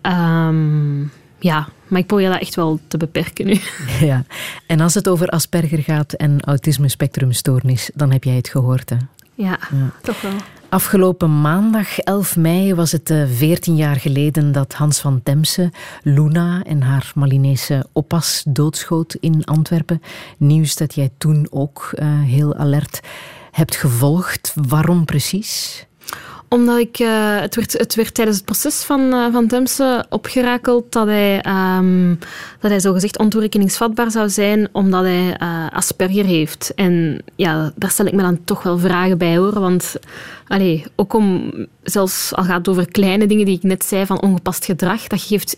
[0.00, 1.00] Ehm,
[1.42, 3.60] ja, maar ik probeer dat echt wel te beperken nu.
[4.00, 4.24] Ja.
[4.66, 8.96] En als het over Asperger gaat en autisme-spectrumstoornis, dan heb jij het gehoord, hè?
[9.34, 9.58] Ja,
[10.02, 10.32] toch wel.
[10.68, 15.70] Afgelopen maandag, 11 mei, was het eh, 14 jaar geleden dat Hans van Temse
[16.02, 20.02] Luna en haar Malinese oppas doodschoot in Antwerpen.
[20.38, 23.00] Nieuws dat jij toen ook eh, heel alert
[23.50, 24.54] hebt gevolgd.
[24.68, 25.86] Waarom precies?
[26.52, 30.92] Omdat ik, eh, het, werd, het werd tijdens het proces van, eh, van Temse opgerakeld
[30.92, 32.14] dat hij, ehm,
[32.60, 36.72] dat hij zogezegd ontoerekeningsvatbaar zou zijn omdat hij eh, Asperger heeft.
[36.74, 39.60] En ja, daar stel ik me dan toch wel vragen bij hoor.
[39.60, 39.94] Want
[40.46, 44.22] allee, ook om, zelfs al gaat het over kleine dingen die ik net zei van
[44.22, 45.56] ongepast gedrag, dat geeft.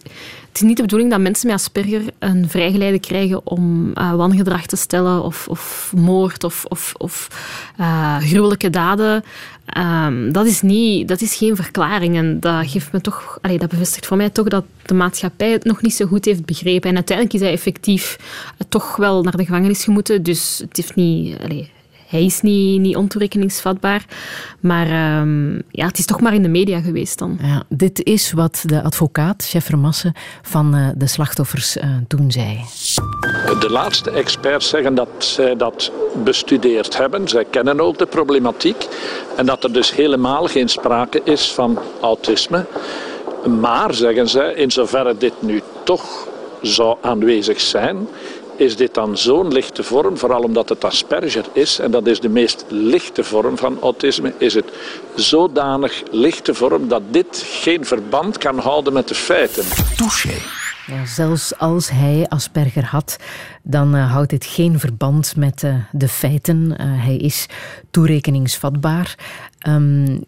[0.48, 4.66] Het is niet de bedoeling dat mensen met Asperger een vrijgeleide krijgen om eh, wangedrag
[4.66, 7.28] te stellen of, of moord of, of, of
[7.76, 9.24] eh, gruwelijke daden.
[9.66, 12.16] Ehm, dat, is niet, dat is geen verklaring.
[12.16, 15.64] En dat, geeft me toch, allee, dat bevestigt voor mij toch dat de maatschappij het
[15.64, 16.88] nog niet zo goed heeft begrepen.
[16.88, 18.18] En uiteindelijk is hij effectief
[18.58, 20.22] eh, toch wel naar de gevangenis gemoeten.
[20.22, 21.36] Dus het heeft niet...
[22.14, 24.04] hij is niet, niet ontoerekeningsvatbaar.
[24.60, 27.38] Maar ehm, ja, het is toch maar in de media geweest dan.
[27.42, 32.60] Ja, dit is wat de advocaat, chef Remasse, van eh, de slachtoffers eh, toen zei.
[33.60, 35.92] De laatste experts zeggen dat zij dat
[36.24, 37.28] bestudeerd hebben.
[37.28, 38.88] Zij kennen ook de problematiek.
[39.36, 42.66] En dat er dus helemaal geen sprake is van autisme.
[43.60, 46.28] Maar, zeggen zij, in zoverre dit nu toch
[46.62, 48.08] zou aanwezig zijn,
[48.56, 52.28] is dit dan zo'n lichte vorm, vooral omdat het Asperger is, en dat is de
[52.28, 54.72] meest lichte vorm van autisme, is het
[55.14, 59.64] zodanig lichte vorm dat dit geen verband kan houden met de feiten.
[59.96, 60.63] Touché.
[60.86, 63.18] Ja, zelfs als hij Asperger had,
[63.62, 66.78] dan eh, houdt dit geen verband met eh, de feiten.
[66.78, 67.46] Eh, hij is
[67.90, 69.14] toerekeningsvatbaar.
[69.58, 70.18] Ehm,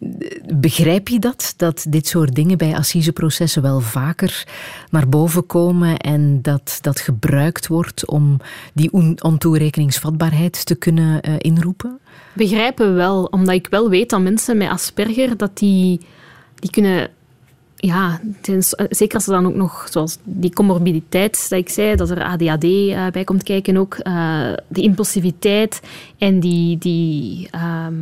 [0.55, 1.53] begrijp je dat?
[1.57, 4.43] Dat dit soort dingen bij assiseprocessen wel vaker
[4.89, 8.37] naar boven komen en dat dat gebruikt wordt om
[8.73, 11.99] die on- ontoerekeningsvatbaarheid te kunnen inroepen?
[12.33, 15.99] Begrijpen wel, omdat ik wel weet dat mensen met Asperger, dat die,
[16.55, 17.09] die kunnen...
[17.79, 22.09] Ja, ten- zeker als er dan ook nog, zoals die comorbiditeit dat ik zei, dat
[22.09, 25.81] er ADHD eh, bij komt kijken ook, eh, die impulsiviteit
[26.17, 27.93] en die, die, ehm,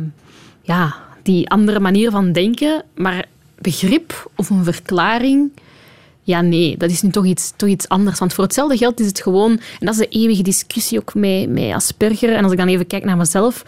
[0.62, 3.24] ja, die andere manier van denken, maar
[3.58, 5.50] begrip of een verklaring...
[6.22, 8.18] Ja, nee, dat is nu toch iets, toch iets anders.
[8.18, 9.50] Want voor hetzelfde geld is het gewoon...
[9.50, 12.34] En dat is de eeuwige discussie ook met, met Asperger.
[12.34, 13.64] En als ik dan even kijk naar mezelf...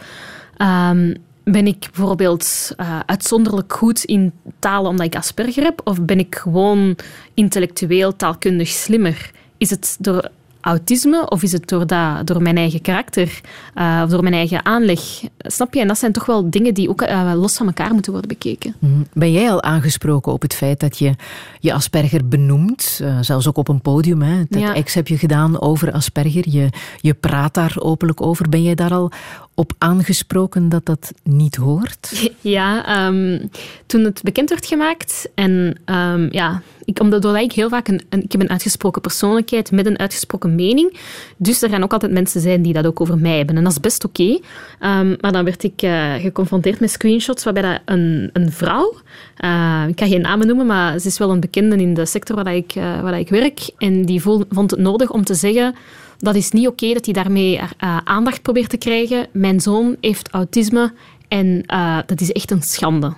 [0.57, 1.13] ehm,
[1.43, 5.81] ben ik bijvoorbeeld eh, uitzonderlijk goed in talen omdat ik Asperger heb?
[5.83, 6.95] Of ben ik gewoon
[7.33, 9.31] intellectueel, taalkundig slimmer?
[9.57, 10.29] Is het door
[10.61, 13.41] autisme of is het door, dat, door mijn eigen karakter
[13.73, 14.99] eh, of door mijn eigen aanleg?
[15.37, 15.79] Snap je?
[15.79, 18.75] En dat zijn toch wel dingen die ook eh, los van elkaar moeten worden bekeken.
[18.79, 19.01] Mhm.
[19.13, 21.13] Ben jij al aangesproken op het feit dat je
[21.59, 23.01] je Asperger benoemt?
[23.21, 24.21] Zelfs ook op een podium.
[24.21, 24.43] Hè?
[24.49, 24.75] Dat Ja.
[24.75, 26.43] ex heb je gedaan over Asperger.
[26.49, 28.49] Je, je praat daar openlijk over.
[28.49, 29.11] Ben jij daar al
[29.59, 32.09] op aangesproken dat dat niet hoort?
[32.41, 33.47] Ja, ehm,
[33.85, 38.31] toen het bekend werd gemaakt en ehm, ja, ik, omdat ik heel vaak een, ik
[38.31, 40.97] heb een uitgesproken persoonlijkheid met een uitgesproken mening,
[41.37, 43.71] dus er gaan ook altijd mensen zijn die dat ook over mij hebben en dat
[43.71, 44.39] is best oké.
[44.79, 48.93] Ehm, maar dan werd ik eh, geconfronteerd met screenshots waarbij dat een, een vrouw,
[49.35, 52.35] eh, ik kan geen namen noemen, maar ze is wel een bekende in de sector
[52.35, 55.75] waar ik, eh, waar ik werk en die vond het nodig om te zeggen
[56.19, 59.27] dat is niet oké dat hij daarmee uh, aandacht probeert te krijgen.
[59.31, 60.93] Mijn zoon heeft autisme
[61.27, 63.13] en uh, dat is echt een schande.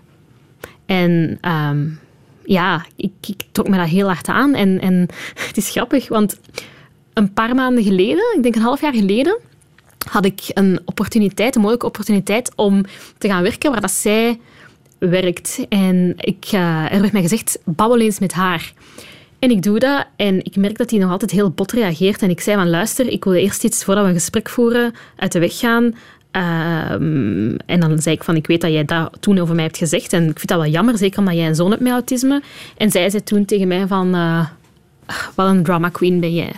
[0.86, 2.00] En um,
[2.46, 4.54] ja, ik, ik, trok me dat heel hard aan.
[4.54, 5.08] En, en
[5.48, 6.40] het is grappig, want
[7.14, 9.40] een paar maanden geleden, ik denk een half jaar geleden,
[10.10, 12.86] had ik een opportuniteit, een mooie opportuniteit om
[13.18, 14.40] te gaan werken waar dat zij
[14.98, 15.66] werkt.
[15.70, 18.74] En ik, uh, er werd mij gezegd, babbel eens met haar.
[19.42, 22.22] En ik doe dat en ik merk dat hij nog altijd heel bot reageert.
[22.22, 25.32] En ik zei van, luister, ik wil eerst iets, voordat we een gesprek voeren, uit
[25.32, 25.96] de weg gaan.
[26.32, 29.78] Ehm, en dan zei ik van, ik weet dat jij dat toen over mij hebt
[29.78, 30.14] gezegd.
[30.14, 32.42] En ik vind dat wel jammer, zeker omdat jij een zoon hebt met autisme.
[32.78, 34.46] En zij zei toen tegen mij van, uh,
[35.36, 36.52] wat een drama queen ben jij.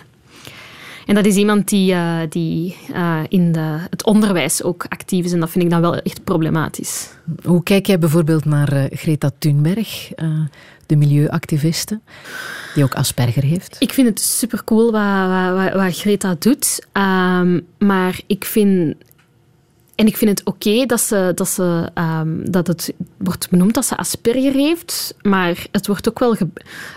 [1.05, 5.31] En dat is iemand die, uh, die uh, in de, het onderwijs ook actief is.
[5.31, 7.09] En dat vind ik dan wel echt problematisch.
[7.43, 10.11] Hoe kijk jij bijvoorbeeld naar Greta Thunberg,
[10.85, 11.99] de milieuactiviste,
[12.73, 13.75] die ook Asperger heeft?
[13.79, 16.87] Ik vind het supercool wat, wat, wat Greta doet.
[16.93, 18.95] Um, maar ik vind
[20.03, 23.85] en ik vind het oké dat, ze, dat, ze, um, dat het wordt benoemd dat
[23.85, 26.35] ze Asperger heeft, maar het wordt ook wel...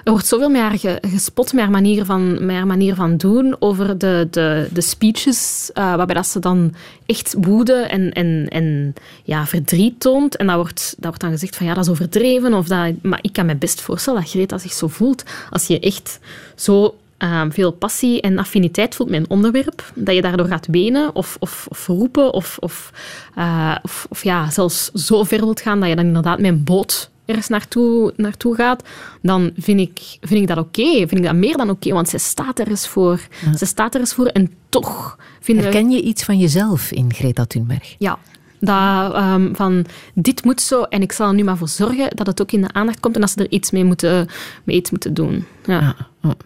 [0.04, 4.28] er wordt zoveel meer gespot met haar manier van, haar manier van doen over de,
[4.30, 6.74] de, de speeches, uh, waarbij dat ze dan
[7.06, 8.94] echt woede en, en, en
[9.24, 10.36] ja, verdriet toont.
[10.36, 12.54] En dat wordt, dat wordt dan gezegd van ja, dat is overdreven.
[12.54, 15.24] Of dat, maar ik kan me best voorstellen dat Greta zich zo voelt.
[15.50, 16.18] Als je echt
[16.54, 21.14] zo Ehm, veel passie en affiniteit voelt met een onderwerp, dat je daardoor gaat wenen
[21.14, 22.92] of, of, of roepen of, of,
[23.38, 26.64] uh, of, of, ja, zelfs zo ver wilt gaan dat je dan inderdaad met een
[26.64, 28.82] boot ergens naartoe, naartoe gaat,
[29.22, 30.80] dan vind ik, vind ik dat oké.
[30.80, 30.96] Okay.
[30.96, 33.20] Vind ik dat meer dan oké, okay, want ze staat er eens voor.
[33.44, 33.56] Ja.
[33.56, 35.18] Ze staat er eens voor en toch...
[35.40, 37.94] Vind Herken je iets van jezelf in Greta Thunberg?
[37.98, 38.18] Ja,
[38.60, 42.26] dat, um, van dit moet zo en ik zal er nu maar voor zorgen dat
[42.26, 44.28] het ook in de aandacht komt en dat ze er iets mee moeten,
[44.64, 45.46] mee iets moeten doen.
[45.64, 45.96] Ja.
[46.22, 46.36] ja.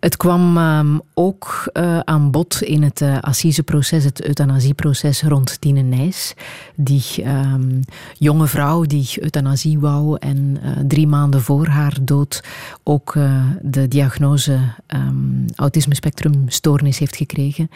[0.00, 5.80] Het kwam um, ook uh, aan bod in het uh, assiseproces, het euthanasieproces rond Tine
[5.80, 6.34] Nijs.
[6.74, 7.80] Die um,
[8.18, 12.42] jonge vrouw die euthanasie wou en uh, drie maanden voor haar dood
[12.82, 13.16] ook
[13.62, 17.70] de diagnose um, autisme-spectrumstoornis heeft gekregen.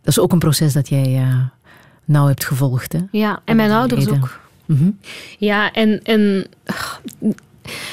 [0.00, 1.26] Dat is ook een proces dat jij
[2.04, 2.92] nauw hebt gevolgd.
[2.92, 2.98] Hè?
[3.10, 4.40] Ja, en mijn ouders ook.
[4.64, 4.98] Mm -hmm.
[5.38, 6.46] Ja, en, en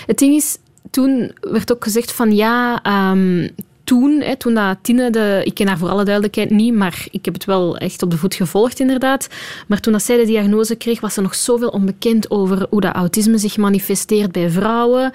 [0.06, 0.58] het ding is,
[0.92, 2.82] toen werd ook gezegd van ja,
[3.12, 3.50] um,
[3.84, 7.34] toen, toen dat Tine, de, ik ken haar voor alle duidelijkheid niet, maar ik heb
[7.34, 9.30] het wel echt op de voet gevolgd inderdaad.
[9.68, 12.96] Maar toen dat zij de diagnose kreeg, was er nog zoveel onbekend over hoe dat
[12.96, 15.12] autisme zich manifesteert bij vrouwen.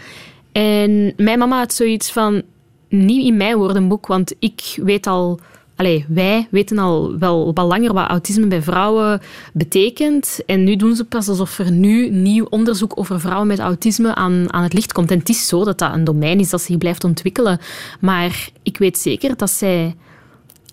[0.52, 2.42] En mijn mama had zoiets van,
[2.88, 5.40] niet in mijn woordenboek, want ik weet al
[5.76, 9.20] Allee, wij weten al wel wat langer wat autisme bij vrouwen
[9.52, 10.40] betekent.
[10.46, 14.52] En nu doen ze pas alsof er nu nieuw onderzoek over vrouwen met autisme aan,
[14.52, 15.10] aan het licht komt.
[15.10, 17.58] En het is zo dat dat een domein is dat zich blijft ontwikkelen.
[18.00, 19.94] Maar ik weet zeker dat zij...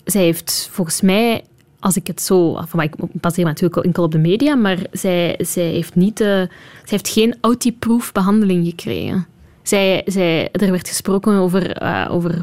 [0.05, 1.43] Zij heeft volgens mij
[1.79, 2.59] als ik het zo...
[2.77, 6.83] ik baseer me natuurlijk enkel op de media, maar zij, zij heeft, niet de, zij
[6.83, 9.27] heeft geen autiproof behandeling gekregen.
[9.63, 10.03] Zij,
[10.51, 12.41] er werd gesproken over, uh, over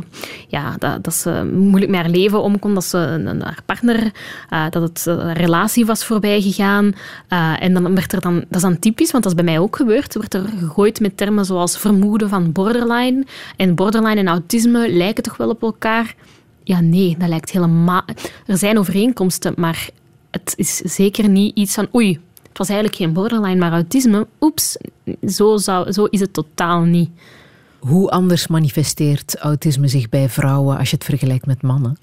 [0.48, 4.12] ja, dat, dat, ze moeilijk met haar leven omkomt, dat ze een, haar partner,
[4.50, 6.84] uh, dat het een relatie was voorbijgegaan.
[7.32, 9.58] Uh, en dan werd er dan, dat is dan typisch, want dat is bij mij
[9.62, 13.24] ook gebeurd, werd er gegooid met termen zoals vermoeden van borderline.
[13.56, 16.14] En borderline en autisme lijken toch wel op elkaar?
[16.64, 18.02] Ja, nee, dat lijkt helemaal...
[18.46, 19.88] Er zijn overeenkomsten, maar
[20.30, 22.18] het is zeker niet iets van oei,
[22.50, 24.26] het was eigenlijk geen borderline, maar autisme.
[24.40, 24.76] Oeps,
[25.26, 27.10] zo, zou, zo is het totaal niet.
[27.78, 31.96] Hoe anders manifesteert autisme zich bij vrouwen als je het vergelijkt met mannen?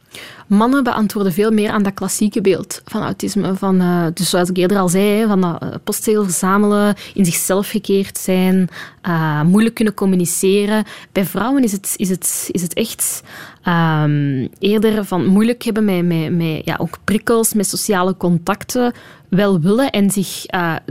[0.48, 3.56] Mannen beantwoorden veel meer aan dat klassieke beeld van autisme.
[3.56, 8.18] Van, uh, dus zoals ik eerder al zei, van dat postzegel verzamelen, in zichzelf gekeerd
[8.18, 8.68] zijn,
[9.08, 10.84] uh, moeilijk kunnen communiceren.
[11.12, 13.24] Bij vrouwen is het, is het, is het echt
[13.68, 18.94] um, eerder van moeilijk hebben met, met, met ja, ook prikkels, met sociale contacten,
[19.30, 20.44] wel willen en zich...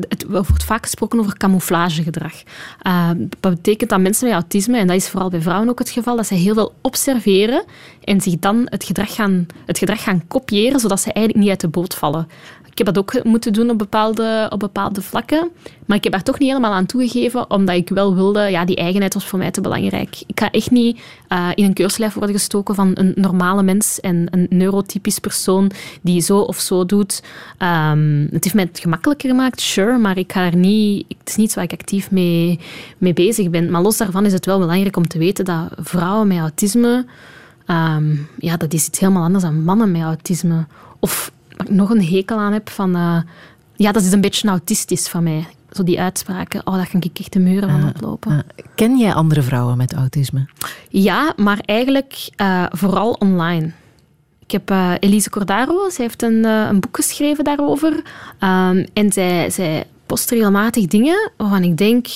[0.09, 2.33] Het wordt vaak gesproken over camouflagegedrag.
[3.17, 6.17] Dat betekent dat mensen met autisme, en dat is vooral bij vrouwen ook het geval,
[6.17, 7.64] dat ze heel veel observeren
[8.07, 11.61] en zich dan het gedrag gaan, het gedrag gaan kopiëren, zodat ze eigenlijk niet uit
[11.61, 12.29] de boot vallen.
[12.71, 15.51] Ik heb dat ook moeten doen op bepaalde, op bepaalde vlakken.
[15.87, 18.41] Maar ik heb daar toch niet helemaal aan toegegeven, omdat ik wel wilde...
[18.41, 20.23] Ja, die eigenheid was voor mij te belangrijk.
[20.27, 24.27] Ik ga echt niet uh, in een keurslijf worden gestoken van een normale mens en
[24.31, 25.71] een neurotypisch persoon
[26.03, 27.23] die zo of zo doet.
[27.59, 31.05] Um, het heeft mij het gemakkelijker gemaakt, sure, maar ik ga er niet...
[31.19, 32.61] Het is niet waar ik actief mee,
[32.99, 33.71] mee bezig ben.
[33.71, 37.05] Maar los daarvan is het wel belangrijk om te weten dat vrouwen met autisme...
[37.71, 40.67] Um, ja, dat is iets helemaal anders dan mannen met autisme.
[41.01, 42.97] Of waar ik nog een hekel aan heb van...
[42.97, 43.19] Uh,
[43.77, 45.47] ja, dat is een beetje autistisch van mij.
[45.71, 48.45] Zo die uitspraken, oh, daar kan ik echt de muren van oplopen.
[48.75, 50.47] ken jij andere vrouwen met autisme?
[50.89, 53.71] Ja, maar eigenlijk uh, vooral online.
[54.39, 57.93] ik heb uh, Elise Cordaro, zij heeft een, uh, een boek geschreven daarover.
[57.93, 62.07] Um, en zij, zij post regelmatig dingen waarvan ik denk...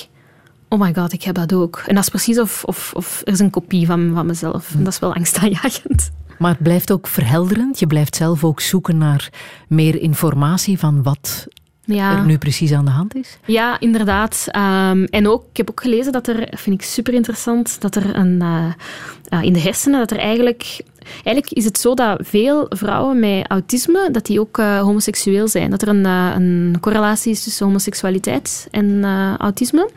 [0.73, 1.83] Oh my god, ik heb dat ook.
[1.87, 4.75] En dat is precies of, of, of er is een kopie van, van mezelf.
[4.75, 6.11] En dat is wel angstaanjagend.
[6.39, 7.79] Maar het blijft ook verhelderend.
[7.79, 9.31] Je blijft zelf ook zoeken naar
[9.69, 11.47] meer informatie van wat
[11.85, 12.17] ja.
[12.17, 13.39] er nu precies aan de hand is?
[13.47, 14.45] Ja, inderdaad.
[14.57, 18.17] Um, en ook, ik heb ook gelezen dat er, vind ik super interessant, dat er
[18.17, 20.81] een, uh, in de hersenen, dat er eigenlijk
[21.15, 25.71] Eigenlijk is het zo dat veel vrouwen met autisme dat die ook uh, homoseksueel zijn.
[25.71, 29.05] Dat er een, een, correlatie is tussen homoseksualiteit en
[29.39, 29.91] autisme.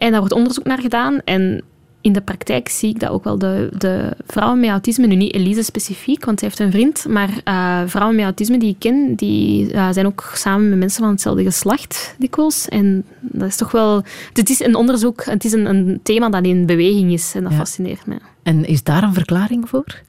[0.00, 1.20] En daar wordt onderzoek naar gedaan.
[1.24, 1.62] En
[2.00, 5.34] in de praktijk zie ik dat ook wel de, de vrouwen met autisme, nu niet
[5.34, 9.14] Elise specifiek, want zij heeft een vriend, maar uh, vrouwen met autisme die ik ken,
[9.14, 12.68] die uh, zijn ook samen met mensen van hetzelfde geslacht dikwijls.
[12.68, 14.02] En dat is toch wel...
[14.32, 17.54] Het is een onderzoek, het is een, een thema dat in beweging is en dat
[17.54, 18.18] fascineert mij.
[18.42, 20.02] En is daar een verklaring voor?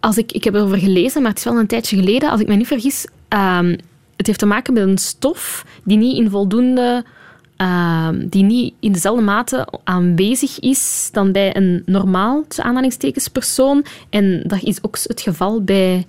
[0.00, 2.30] Als ik, ik heb erover gelezen, maar het is wel een tijdje geleden.
[2.30, 3.76] Als ik me niet vergis, um,
[4.16, 7.04] het heeft te maken met een stof die niet in voldoende
[7.58, 12.44] uh, die niet in dezelfde mate aanwezig is dan bij een normaal,
[13.32, 13.84] persoon.
[14.10, 16.06] En dat is ook het geval bij...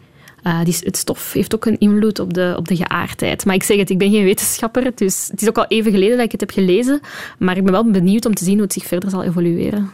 [0.63, 3.45] Die, het stof heeft ook een invloed op de, op de geaardheid.
[3.45, 6.15] Maar ik zeg het, ik ben geen wetenschapper, dus het is ook al even geleden
[6.15, 6.99] dat ik het heb gelezen.
[7.37, 9.91] Maar ik ben wel benieuwd om te zien hoe het zich verder zal evolueren.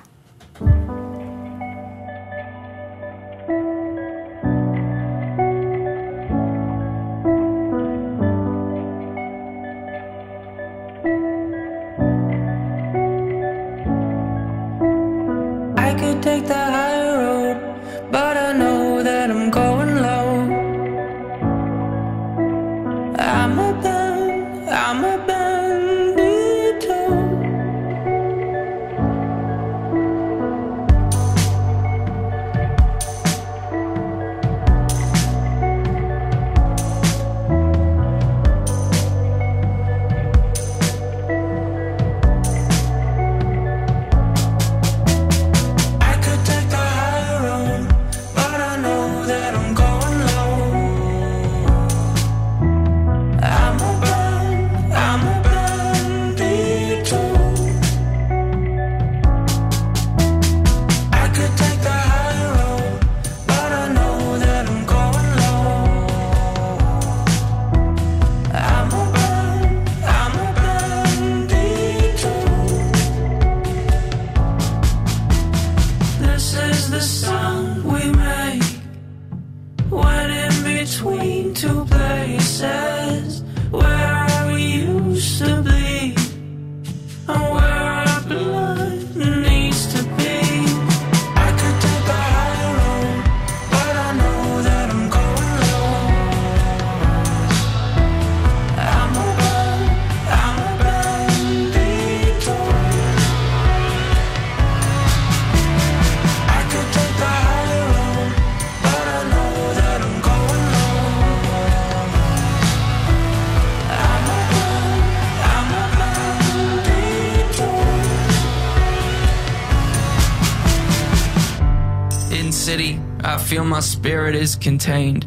[123.72, 125.26] My spirit is contained.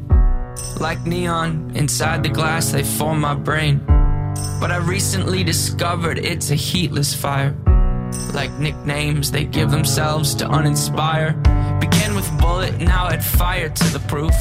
[0.79, 3.79] Like neon, inside the glass they form my brain.
[4.61, 7.57] But I recently discovered it's a heatless fire.
[8.35, 11.33] Like nicknames they give themselves to uninspire.
[11.81, 14.35] Began with bullet, now add fire to the proof.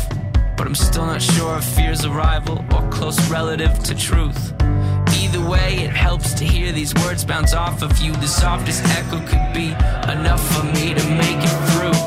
[0.58, 4.54] But I'm still not sure if fear's a rival or close relative to truth.
[5.16, 8.12] Either way, it helps to hear these words bounce off of you.
[8.12, 9.70] The softest echo could be
[10.12, 12.03] enough for me to make it through.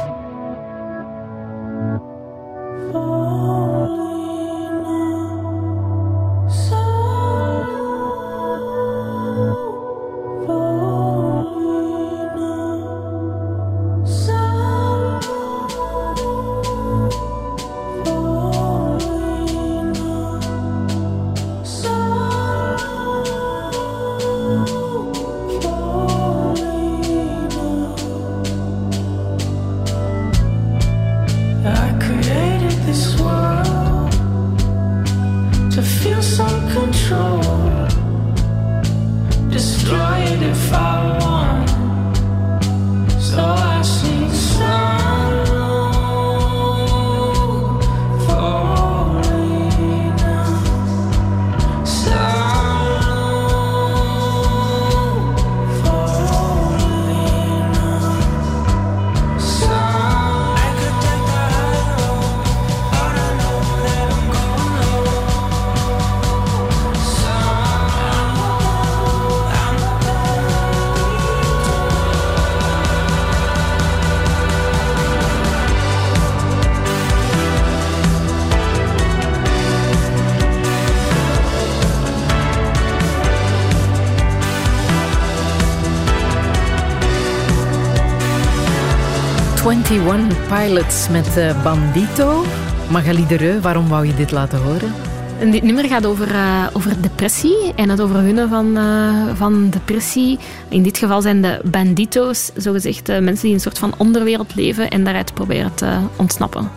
[89.90, 92.44] 21 Pilots met uh, Bandito.
[92.90, 94.92] Magali de Reu, waarom wou je dit laten horen?
[95.38, 100.38] En dit nummer gaat over, uh, over depressie en het overwinnen van, uh, van depressie.
[100.68, 104.90] In dit geval zijn de bandito's, zogezegd mensen die in een soort van onderwereld leven
[104.90, 106.70] en daaruit proberen te ontsnappen.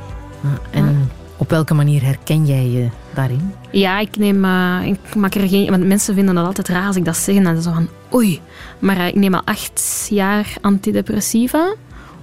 [0.44, 3.54] Ah, en op welke manier herken jij je daarin?
[3.72, 4.46] Ja, ik neem...
[4.46, 5.70] Uh, ik maak er geen...
[5.70, 7.36] Want mensen vinden dat altijd raar als ik dat zeg.
[7.36, 8.42] En dan zo van, oei.
[8.80, 11.76] Maar ik neem al acht jaar antidepressiva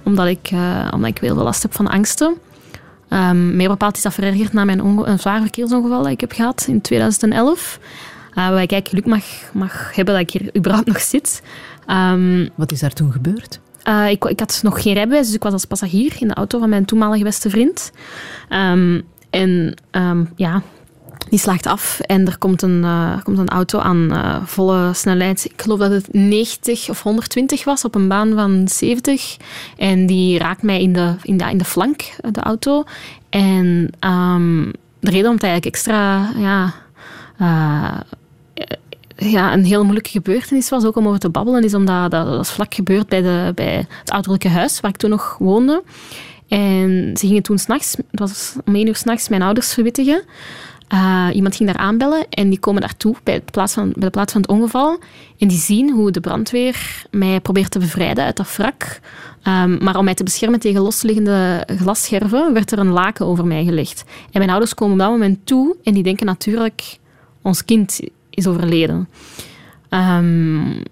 [0.07, 2.35] omdat ik, uh, omdat ik heel veel last heb van angsten.
[3.09, 6.65] Um, meer bepaald is dat verergerd na mijn een zwaar verkeersongeval dat ik heb gehad
[6.67, 7.79] in 2011.
[7.81, 9.23] Uh, waar ik eigenlijk geluk mag,
[9.53, 11.41] mag hebben dat ik hier überhaupt nog zit.
[11.87, 13.59] Um, Wat is daar toen gebeurd?
[13.87, 16.59] Uh, ik, ik, had nog geen rijbewijs, dus ik was als passagier in de auto
[16.59, 17.91] van mijn toenmalige beste vriend.
[18.49, 19.75] Um, en
[20.35, 20.61] ja,
[21.29, 25.45] die slaagt af en er komt een, uh, komt een auto aan uh, volle snelheid.
[25.45, 29.37] Ik geloof dat het 90 of 120 was op een baan van 70.
[29.77, 32.01] En die raakt mij in de, in de, in de flank,
[32.31, 32.83] de auto.
[33.29, 36.29] En um, de reden omdat hij eigenlijk extra...
[36.37, 36.73] Ja,
[39.17, 42.49] ja, een heel moeilijke gebeurtenis was, ook om over te babbelen, is omdat dat, dat
[42.49, 45.83] vlak gebeurd bij, de, bij het ouderlijke huis waar ik toen nog woonde.
[46.47, 50.23] En ze gingen toen s'nachts, het was om één uur s'nachts, mijn ouders verwittigen.
[50.93, 54.09] Uh, iemand ging daar aanbellen en die komen daartoe bij de, plaats van, bij de
[54.09, 54.99] plaats van het ongeval.
[55.37, 58.99] En die zien hoe de brandweer mij probeert te bevrijden uit dat wrak.
[59.43, 63.63] Um, maar om mij te beschermen tegen losliggende glasscherven werd er een laken over mij
[63.63, 64.03] gelegd.
[64.07, 66.97] En mijn ouders komen op dat moment toe en die denken natuurlijk,
[67.41, 67.99] ons kind
[68.29, 69.09] is overleden.
[69.89, 70.83] Um,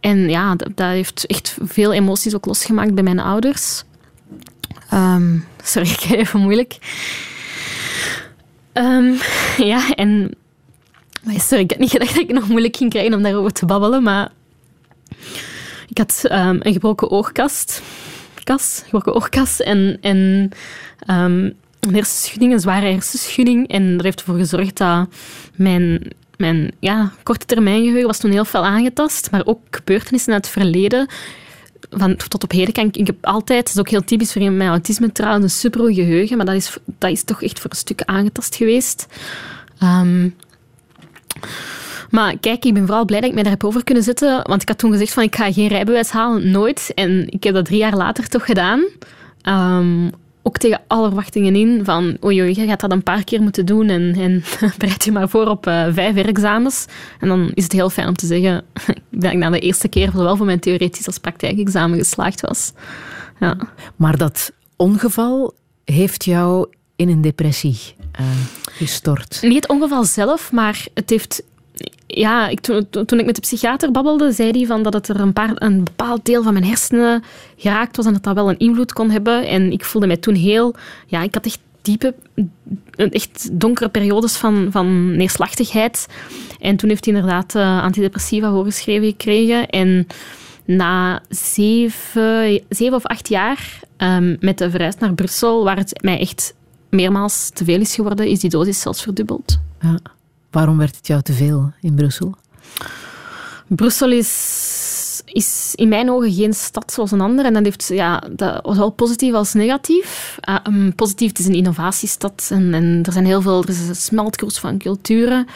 [0.00, 3.84] en ja, dat, heeft echt veel emoties ook losgemaakt bij mijn ouders.
[4.92, 6.78] Um, sorry, ik ga even moeilijk.
[8.74, 9.18] Um,
[9.72, 10.30] ja, en...
[11.26, 14.02] Sorry, ik had niet gedacht dat ik nog moeilijk ging krijgen om daarover te babbelen,
[14.02, 14.30] maar...
[15.88, 17.82] Ik had um, een gebroken oogkast.
[18.44, 19.60] Kas, gebroken oogkast.
[19.60, 20.50] En, en
[21.10, 23.68] um, een hersenschudding, een zware hersenschudding.
[23.68, 25.08] En dat heeft ervoor gezorgd dat
[25.54, 29.30] mijn, mijn ja, korte termijn geheugen was toen heel fel aangetast.
[29.30, 31.08] Maar ook gebeurtenissen uit het verleden
[31.90, 34.52] van tot op heden kan ik, ik heb altijd, het is ook heel typisch voor
[34.52, 37.76] mijn autisme trouwens, een supergoed geheugen, maar dat is, dat is toch echt voor een
[37.76, 39.06] stuk aangetast geweest.
[39.82, 40.34] Um,
[42.10, 44.62] maar kijk, ik ben vooral blij dat ik mij daar heb over kunnen zetten, want
[44.62, 46.92] ik had toen gezegd van ik ga geen rijbewijs halen, nooit.
[46.94, 48.84] En ik heb dat drie jaar later toch gedaan.
[49.48, 50.10] Um,
[50.46, 53.66] ook tegen alle verwachtingen in van oei, oei, je gaat dat een paar keer moeten
[53.66, 54.44] doen en, en
[54.78, 56.86] bereid je maar voor op uh, vijf examens.
[57.20, 58.64] En dan is het heel fijn om te zeggen
[59.10, 62.72] dat ik na de eerste keer zowel voor mijn theoretisch als praktijkexamen geslaagd was.
[63.40, 63.56] Ja.
[63.96, 65.54] Maar dat ongeval
[65.84, 67.78] heeft jou in een depressie
[68.20, 68.26] uh,
[68.70, 69.38] gestort?
[69.42, 71.42] Niet het ongeval zelf, maar het heeft
[72.14, 75.52] ja, toen, ik met de psychiater babbelde, zei hij van dat het er een, paar,
[75.54, 77.22] een bepaald deel van mijn hersenen
[77.56, 79.46] geraakt was en dat dat wel een invloed kon hebben.
[79.46, 80.74] En ik voelde mij toen heel...
[81.06, 82.14] Ja, ik had echt diepe,
[82.96, 86.06] echt donkere periodes van, van neerslachtigheid.
[86.60, 89.68] En toen heeft hij inderdaad uh, antidepressiva voorgeschreven gekregen.
[89.68, 90.06] En
[90.64, 96.18] na zeven, zeven of acht jaar um, met de verhuis naar Brussel, waar het mij
[96.18, 96.54] echt
[96.90, 99.58] meermaals te veel is geworden, is die dosis zelfs verdubbeld.
[99.80, 99.98] Ja.
[100.54, 102.34] Waarom werd het jou te veel in Brussel?
[103.66, 104.30] Brussel is,
[105.24, 107.48] is in mijn ogen geen stad zoals een andere.
[107.48, 110.38] En dat heeft ja, dat zowel positief als negatief.
[110.48, 113.96] Uh, positief, het is een innovatiestad en, en, er, zijn heel veel, er is een
[113.96, 115.46] smeltkoers van culturen.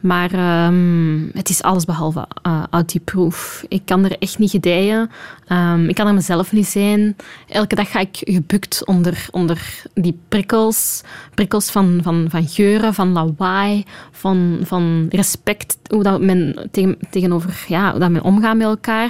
[0.00, 3.64] Maar um, het is alles behalve uh, audioproof.
[3.68, 5.10] Ik kan er echt niet gedijen.
[5.48, 7.16] Um, ik kan er mezelf niet zijn.
[7.48, 11.02] Elke dag ga ik gebukt onder, onder die prikkels.
[11.34, 15.78] Prikkels van, van, van geuren, van lawaai, van, van respect.
[15.90, 19.07] Hoe dat men tegen, tegenover, ja, hoe dat men omgaat met elkaar.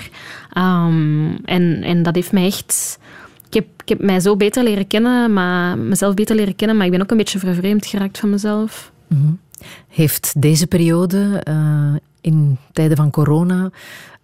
[0.58, 2.98] Um, en, en dat heeft mij echt...
[3.46, 6.86] Ik heb, ik heb mij zo beter leren kennen, maar mezelf beter leren kennen, maar
[6.86, 8.92] ik ben ook een beetje vervreemd geraakt van mezelf.
[9.08, 9.38] Mm -hmm.
[9.88, 13.70] Heeft deze periode, uh, in tijden van corona,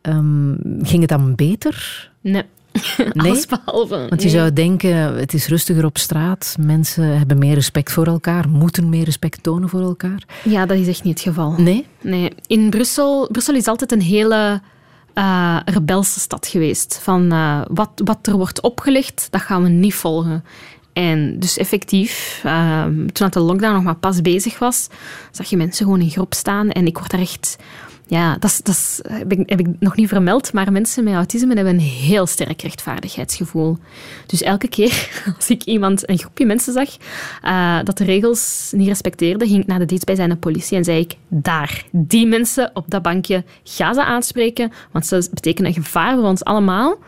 [0.03, 2.11] um, ging het dan beter?
[2.21, 2.43] Nee.
[3.13, 3.45] Nee?
[3.49, 4.07] Behalve.
[4.09, 6.57] Want je zou denken, het is rustiger op straat.
[6.61, 10.25] Mensen hebben meer respect voor elkaar, moeten meer respect tonen voor elkaar.
[10.45, 11.55] Ja, dat is echt niet het geval.
[11.59, 11.87] Nee?
[12.01, 12.33] Nee.
[12.47, 13.29] In Brussel...
[13.33, 14.61] Brussel is altijd een hele
[15.15, 16.99] uh, rebelse stad geweest.
[17.03, 20.45] Van uh, wat, wat er wordt opgelegd, dat gaan we niet volgen.
[20.93, 24.89] En dus effectief, uh, toen de lockdown nog maar pas bezig was,
[25.31, 26.71] zag je mensen gewoon in groep staan.
[26.71, 27.57] En ik word daar echt
[28.07, 32.27] ja, dat, dat heb, ik, nog niet vermeld, maar mensen met autisme hebben een heel
[32.27, 33.79] sterk rechtvaardigheidsgevoel.
[34.27, 36.89] Dus elke keer als ik iemand, een groepje mensen zag,
[37.45, 41.15] uh, dat de regels niet respecteerde, ging ik naar de dienstbijzijnde politie en zei ik,
[41.29, 46.29] daar, die mensen op dat bankje, ga ze aanspreken, want ze betekenen een gevaar voor
[46.29, 46.99] ons allemaal.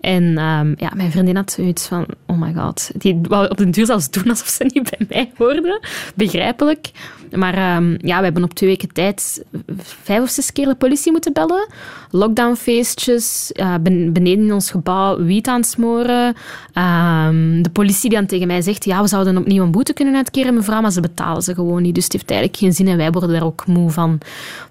[0.00, 2.90] En um, ja, mijn vriendin had zoiets van, oh my god.
[2.94, 5.80] Die wou op den duur zelfs doen alsof ze niet bij mij hoorden.
[6.14, 6.90] Begrijpelijk.
[7.34, 9.44] Maar ehm, ja, we hebben op twee weken tijd
[9.78, 11.68] vijf of zes keer de politie moeten bellen.
[12.10, 16.34] Lockdownfeestjes, uh, beneden in ons gebouw wiet aan het smoren.
[16.72, 20.14] Ehm, de politie die dan tegen mij zegt, ja, we zouden opnieuw een boete kunnen
[20.14, 21.94] uitkeren, mevrouw, maar ze betalen ze gewoon niet.
[21.94, 24.18] Dus het heeft eigenlijk geen zin en wij worden daar ook moe van.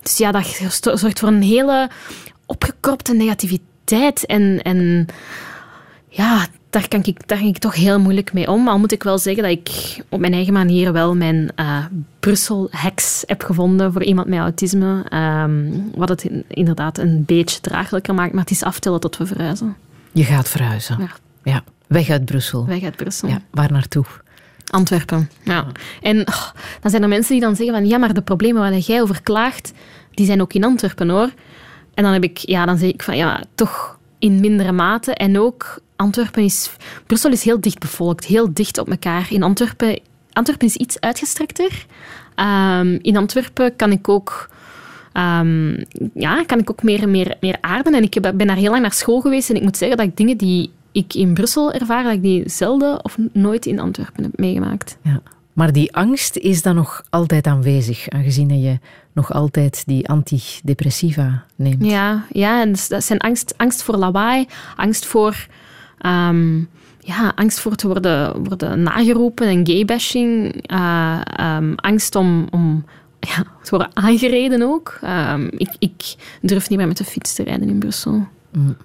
[0.01, 0.45] Dus ja, dat
[0.99, 1.89] zorgt voor een hele
[2.45, 4.61] opgekropte negativiteit en...
[4.61, 5.05] en
[6.07, 8.67] ja, daar kan, ik, daar ging ik toch heel moeilijk mee om.
[8.67, 11.85] Al moet ik wel zeggen dat ik op mijn eigen manier wel mijn uh,
[12.19, 15.03] Brussel-hacks heb gevonden voor iemand met autisme.
[15.09, 18.33] Ehm, wat het inderdaad een beetje draaglijker maakt.
[18.33, 19.75] Maar het is aftellen tot we verhuizen.
[20.11, 20.97] Je gaat verhuizen?
[20.99, 21.09] Ja.
[21.43, 21.63] ja.
[21.87, 22.65] Weg uit Brussel?
[22.65, 23.29] Weg uit Brussel.
[23.29, 24.05] Ja, waar naartoe?
[24.67, 25.65] Antwerpen, ja.
[26.01, 26.49] En oh,
[26.81, 29.21] dan zijn er mensen die dan zeggen van ja, maar de problemen waar jij over
[29.21, 29.73] klaagt,
[30.11, 31.29] die zijn ook in Antwerpen hoor.
[31.93, 35.13] En dan heb ik, ja, dan zeg ik van ja, toch in mindere mate.
[35.13, 36.71] En ook Antwerpen is...
[37.07, 39.27] Brussel is heel dicht bevolkt, heel dicht op elkaar.
[39.29, 39.99] In Antwerpen...
[40.33, 41.85] Antwerpen is iets uitgestrekter.
[42.35, 44.49] Um, in Antwerpen kan ik ook...
[45.13, 45.83] Um,
[46.13, 47.93] ja, kan ik ook meer, meer, meer aarden.
[47.93, 49.49] En ik ben daar heel lang naar school geweest.
[49.49, 52.49] En ik moet zeggen dat ik dingen die ik in Brussel ervaar, dat ik die
[52.49, 54.97] zelden of nooit in Antwerpen heb meegemaakt.
[55.03, 55.21] Ja.
[55.53, 58.79] Maar die angst is dan nog altijd aanwezig, aangezien je
[59.13, 61.85] nog altijd die antidepressiva neemt.
[61.85, 65.47] Ja, ja en dat zijn angst, angst voor lawaai, angst voor
[66.01, 66.57] Ehm,
[66.99, 70.63] ja, angst voor te worden, worden nageroepen en gaybashing.
[70.71, 72.85] Uh, um, angst om, om
[73.19, 74.99] ja, te worden aangereden ook.
[75.03, 78.27] Um, ik, ik durf niet meer met de fiets te rijden in Brussel.
[78.51, 78.75] Mm.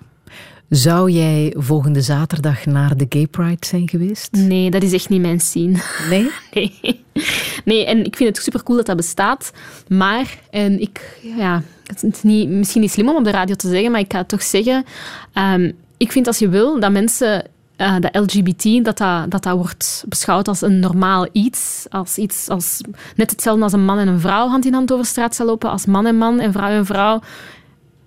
[0.68, 4.32] Zou jij volgende zaterdag naar de Gay Pride zijn geweest?
[4.32, 5.78] Nee, dat is echt niet mijn scene.
[6.08, 6.30] Nee?
[6.54, 7.04] Nee.
[7.64, 9.52] Nee, en ik vind het super cool dat dat bestaat.
[9.88, 13.68] Maar, en ik, ja, het is niet, misschien niet slim om op de radio te
[13.68, 14.84] zeggen, maar ik ga het toch zeggen
[15.96, 17.44] ik vind als je wil dat mensen
[17.76, 21.86] uh, de LGBT, dat dat, dat dat wordt beschouwd als een normaal iets.
[21.88, 22.80] Als iets als
[23.16, 25.70] net hetzelfde als een man en een vrouw hand in hand over straat zal lopen,
[25.70, 27.20] als man en man en vrouw en vrouw.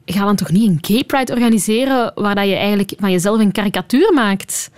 [0.05, 3.51] Ga dan toch niet een gay pride organiseren waar dat je eigenlijk van jezelf een
[3.51, 4.69] karikatuur maakt?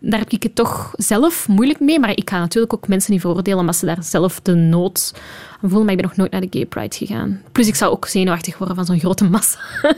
[0.00, 2.00] Daar heb ik het toch zelf moeilijk mee.
[2.00, 5.14] Maar ik ga natuurlijk ook mensen niet veroordelen omdat ze daar zelf de nood
[5.60, 5.84] voelen.
[5.84, 7.42] Maar ik ben nog nooit naar de gay pride gegaan.
[7.52, 9.58] Plus ik zou ook zenuwachtig worden van zo'n grote massa.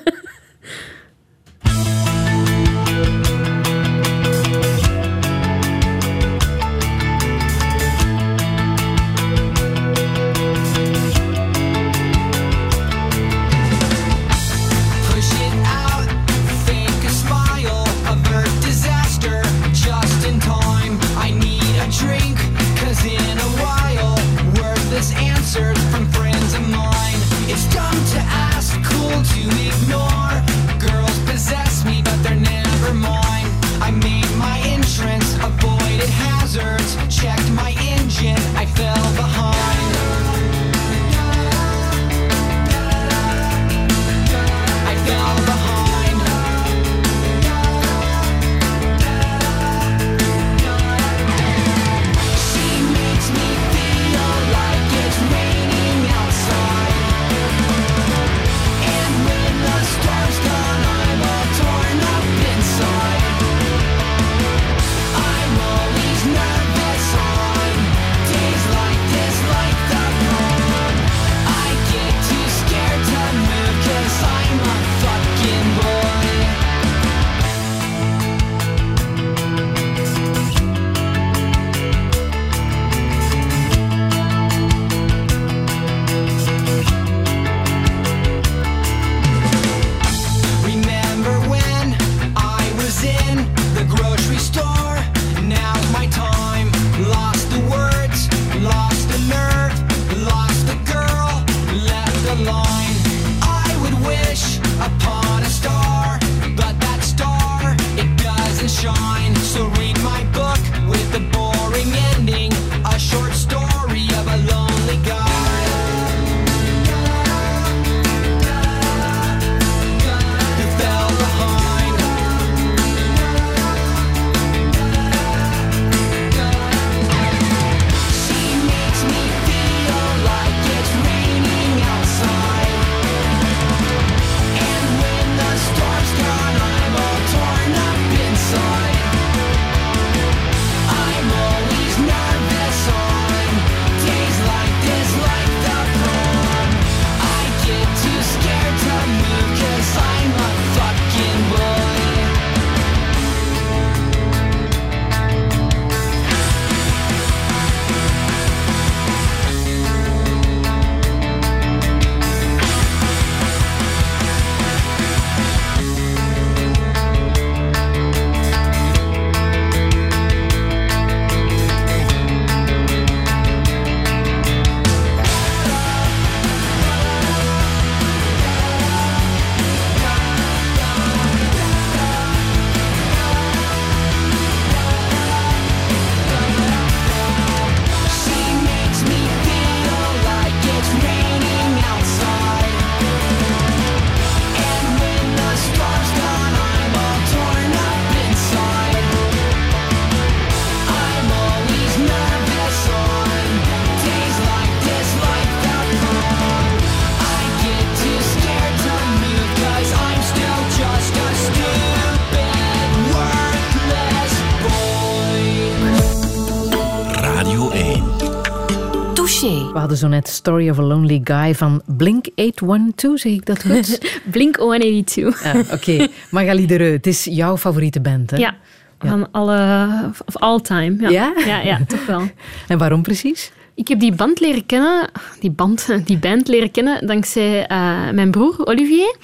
[219.97, 224.01] Zo net Story of a Lonely Guy van Blink 812, zeg ik dat goed?
[224.33, 225.45] Blink 182.
[225.45, 228.37] Ah, Oké, Magali de Reu, het is jouw favoriete band, hè?
[228.37, 228.55] Ja,
[228.99, 229.89] van alle,
[230.27, 230.97] of all time.
[231.01, 231.09] Ja.
[231.09, 231.33] Ja?
[231.47, 232.23] Ja, ja, toch wel.
[232.69, 233.53] En waarom precies?
[233.77, 235.11] Ik heb die band leren kennen,
[235.41, 239.17] die band, die band leren kennen dankzij eh, mijn broer Olivier.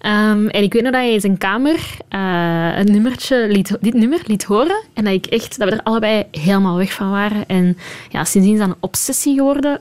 [0.00, 3.94] Ehm, en ik weet nog dat hij in zijn kamer eh, een nummertje liet, dit
[3.94, 4.84] nummer liet horen.
[4.94, 7.46] En dat, ik echt, dat we er allebei helemaal weg van waren.
[7.46, 7.78] En
[8.10, 9.80] ja, sindsdien is dat een obsessie geworden.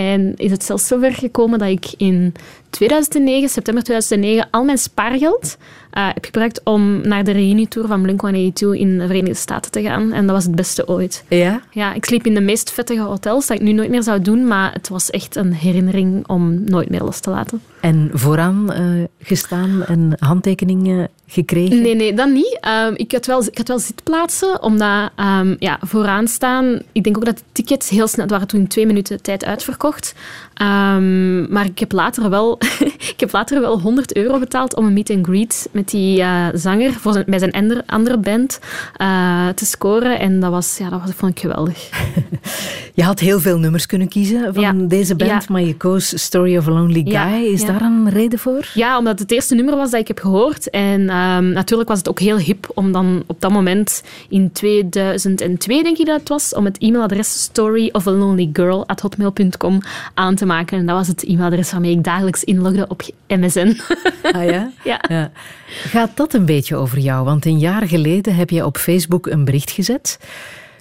[0.00, 2.34] En is het zelfs zover gekomen dat ik in
[2.70, 5.56] 2009, september 2009, al mijn spaargeld
[5.90, 10.12] eh, heb gebruikt om naar de reunietour van Blink-182 in de Verenigde Staten te gaan.
[10.12, 11.24] En dat was het beste ooit.
[11.28, 11.62] Ja?
[11.70, 14.46] Ja, ik sliep in de meest vettige hotels, dat ik nu nooit meer zou doen,
[14.46, 17.62] maar het was echt een herinnering om nooit meer los te laten.
[17.80, 18.82] En vooraan eh,
[19.22, 21.82] gestaan en handtekeningen gekregen?
[21.82, 22.58] Nee, nee, dat niet.
[22.60, 26.78] Ehm, ik, had wel, ik had wel zitplaatsen, omdat ehm, ja, vooraan staan...
[26.92, 28.26] Ik denk ook dat de tickets heel snel...
[28.26, 30.14] Waren toen in twee minuten tijd uitverkocht.
[30.54, 32.58] Ehm, maar ik heb later wel...
[33.14, 36.46] ik heb later wel 100 euro betaald om een meet and greet met die eh,
[36.54, 38.58] zanger voor zijn, bij zijn ander- andere band
[38.96, 40.18] eh, te scoren.
[40.18, 41.88] En dat, was, ja, dat was, vond ik geweldig.
[42.94, 44.72] Je had heel veel nummers kunnen kiezen van Ja.
[44.72, 45.40] deze band, Ja.
[45.48, 47.44] maar je koos Story of a Lonely Guy.
[47.52, 47.66] Is ja.
[47.72, 48.70] Daar een reden voor?
[48.74, 50.70] Ja, omdat het eerste nummer was dat ik heb gehoord.
[50.70, 55.82] En ehm, natuurlijk was het ook heel hip om dan op dat moment in 2002,
[55.82, 59.80] denk ik dat het was, om het e-mailadres storyofalonelygirl.hotmail.com
[60.14, 60.78] aan te maken.
[60.78, 63.80] En dat was het e-mailadres waarmee ik dagelijks inlogde op MSN.
[64.22, 64.70] Ah ja?
[64.84, 65.04] ja.
[65.08, 65.30] ja.
[65.66, 67.24] Gaat dat een beetje over jou?
[67.24, 70.18] Want een jaar geleden heb je op Facebook een bericht gezet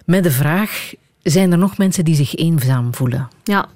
[0.06, 0.94] met de vraag:
[1.24, 3.28] zijn er nog mensen die zich eenzaam voelen?
[3.44, 3.68] Ja,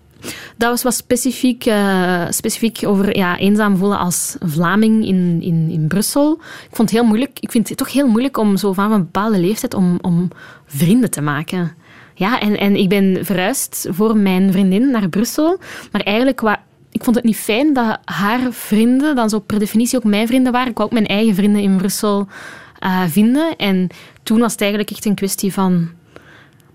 [0.57, 5.87] dat was wat specifiek, eh, specifiek over ja, eenzaam voelen als Vlaming in, in, in
[5.87, 6.33] Brussel.
[6.69, 7.37] Ik vond het heel moeilijk.
[7.39, 10.27] Ik vind het toch heel moeilijk om zo van een bepaalde leeftijd om, om
[10.65, 11.73] vrienden te maken.
[12.15, 15.59] Ja, en, en ik ben verhuisd voor mijn vriendin naar Brussel.
[15.91, 19.97] Maar eigenlijk, wa- ik vond het niet fijn dat haar vrienden dan zo per definitie
[19.97, 20.69] ook mijn vrienden waren.
[20.69, 22.27] Ik wou ook mijn eigen vrienden in Brussel
[22.79, 23.55] eh, vinden.
[23.57, 23.87] En
[24.23, 25.89] toen was het eigenlijk echt een kwestie van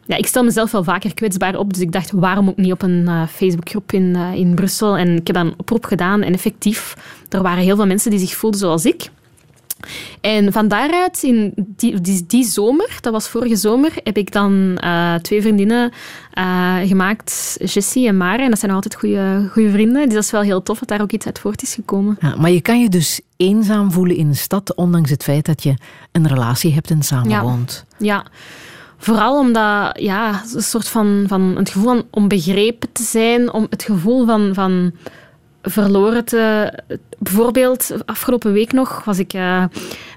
[0.08, 2.82] ja, ik stel mezelf wel vaker kwetsbaar op, dus ik dacht, waarom ook niet op
[2.82, 4.96] een eh, Facebookgroep in, eh, in Brussel?
[4.96, 6.96] En ik heb dan een oproep gedaan en effectief,
[7.28, 9.10] er waren heel veel mensen die zich voelden zoals ik.
[10.20, 14.76] En van daaruit, in die, die, die zomer, dat was vorige zomer, heb ik dan
[14.76, 15.92] eh, twee vriendinnen
[16.84, 18.42] gemaakt, Jessie en Mare.
[18.42, 20.04] En dat zijn altijd goede, goede vrienden.
[20.04, 22.16] Dus dat is wel heel tof dat daar ook iets uit voort is gekomen.
[22.20, 25.62] Ja, maar je kan je dus eenzaam voelen in een stad, ondanks het feit dat
[25.62, 25.74] je
[26.12, 27.84] een relatie hebt en samenwoont.
[27.98, 28.24] Ja,
[28.98, 33.82] vooral omdat ja, een soort van, van het gevoel van onbegrepen te zijn, om het
[33.82, 34.92] gevoel van, van
[35.62, 36.72] verloren te...
[37.18, 39.64] Bijvoorbeeld, afgelopen week nog was ik eh,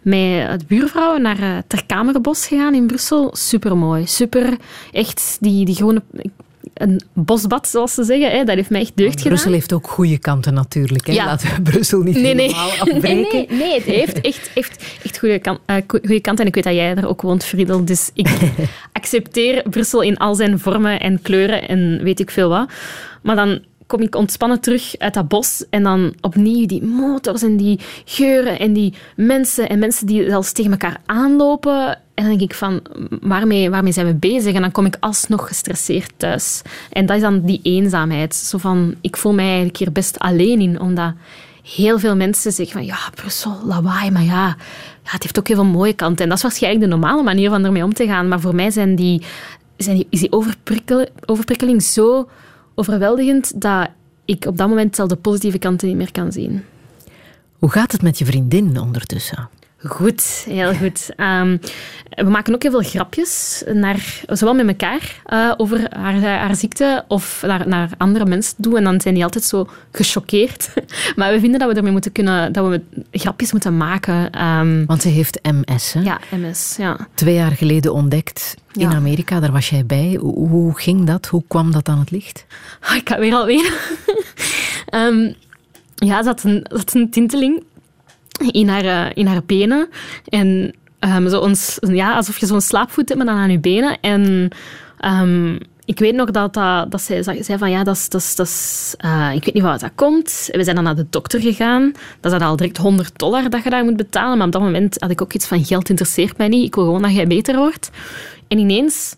[0.03, 3.29] met de buurvrouw naar uh, Terkamerbos gegaan in Brussel.
[3.31, 4.57] Supermooi, super.
[4.91, 6.01] Echt, die, die gewone...
[6.73, 9.29] Een bosbad, zoals ze zeggen, hè, dat heeft mij echt deugd gedaan.
[9.29, 11.07] Brussel heeft ook goede kanten natuurlijk.
[11.07, 11.13] Hè?
[11.13, 11.25] Ja.
[11.25, 12.47] Laten we Brussel niet nee, nee.
[12.47, 13.37] helemaal afbreken.
[13.37, 16.43] Nee, nee, nee, het heeft echt, echt, echt goede, kan, uh, goede kanten.
[16.43, 17.85] En ik weet dat jij er ook woont, Friedel.
[17.85, 18.29] Dus ik
[18.93, 22.71] accepteer Brussel in al zijn vormen en kleuren en weet ik veel wat.
[23.21, 23.59] Maar dan
[23.91, 28.59] kom ik ontspannen terug uit dat bos en dan opnieuw die motors en die geuren
[28.59, 31.99] en die mensen en mensen die zelfs tegen elkaar aanlopen.
[32.21, 32.81] En dan denk ik van,
[33.21, 34.53] waarmee, waarmee zijn we bezig?
[34.53, 36.61] En dan kom ik alsnog gestresseerd thuis.
[36.89, 38.35] En dat is dan die eenzaamheid.
[38.35, 41.13] Zo van, ik voel mij eigenlijk hier best alleen in, omdat
[41.75, 44.57] heel veel mensen zeggen van, ja, Brussel, lawaai, maar ja,
[45.03, 46.23] het heeft ook heel veel mooie kanten.
[46.23, 48.27] En dat is waarschijnlijk de normale manier van ermee om te gaan.
[48.27, 49.21] Maar voor mij zijn die,
[49.77, 52.29] zijn die, is die overprikkel, overprikkeling zo
[52.75, 53.89] overweldigend dat
[54.25, 56.63] ik op dat moment zelf de positieve kanten niet meer kan zien.
[57.59, 59.49] Hoe gaat het met je vriendin ondertussen?
[59.83, 61.09] Goed, heel goed.
[61.17, 61.59] Um,
[62.09, 67.03] we maken ook heel veel grapjes, naar, zowel met elkaar uh, over haar, haar, ziekte
[67.07, 68.77] of naar, naar andere mensen toe.
[68.77, 70.73] En dan zijn die altijd zo gechoqueerd.
[71.15, 72.81] maar we vinden dat we ermee moeten kunnen, dat we
[73.11, 74.45] grapjes moeten maken.
[74.45, 76.01] Um, Want ze heeft MS, hè?
[76.01, 77.07] Ja, MS, ja.
[77.13, 78.95] Twee jaar geleden ontdekt in ja.
[78.95, 80.17] Amerika, daar was jij bij.
[80.19, 81.25] Hoe, hoe, ging dat?
[81.25, 82.45] Hoe kwam dat aan het licht?
[82.89, 83.73] Oh, ik ga weer alweer.
[84.93, 85.33] um,
[86.09, 87.63] ja, ze had een, ze had een tinteling
[88.61, 89.89] in haar, uh, in haar benen.
[90.25, 93.97] En um, zo ons, ja, alsof je zo'n slaapvoet hebt, maar dan aan je benen.
[94.01, 94.49] En
[95.05, 96.53] um, ik weet nog dat,
[96.89, 100.49] dat, zij zei van ja, dat dat uh, ik weet niet wat dat komt.
[100.51, 101.91] We zijn dan naar de dokter gegaan.
[102.19, 104.37] Dat is dan al direct 100 dollar dat je daar moet betalen.
[104.37, 106.65] Maar op dat moment had ik ook iets van geld interesseert mij niet.
[106.65, 107.89] Ik wil gewoon dat jij beter wordt.
[108.47, 109.15] En ineens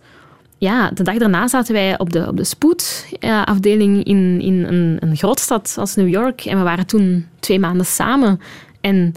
[0.57, 5.15] ja, de dag daarna zaten wij op de, op de spoedafdeling in, in een, een
[5.15, 6.45] grootstad als New York.
[6.45, 8.39] En we waren toen twee maanden samen.
[8.83, 9.13] En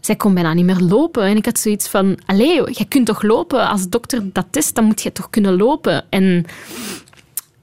[0.00, 1.22] zij kon bijna niet meer lopen.
[1.22, 3.68] En ik had zoiets van, allee, jij kunt toch lopen?
[3.68, 6.04] Als de dokter dat test, dan moet je toch kunnen lopen?
[6.08, 6.44] En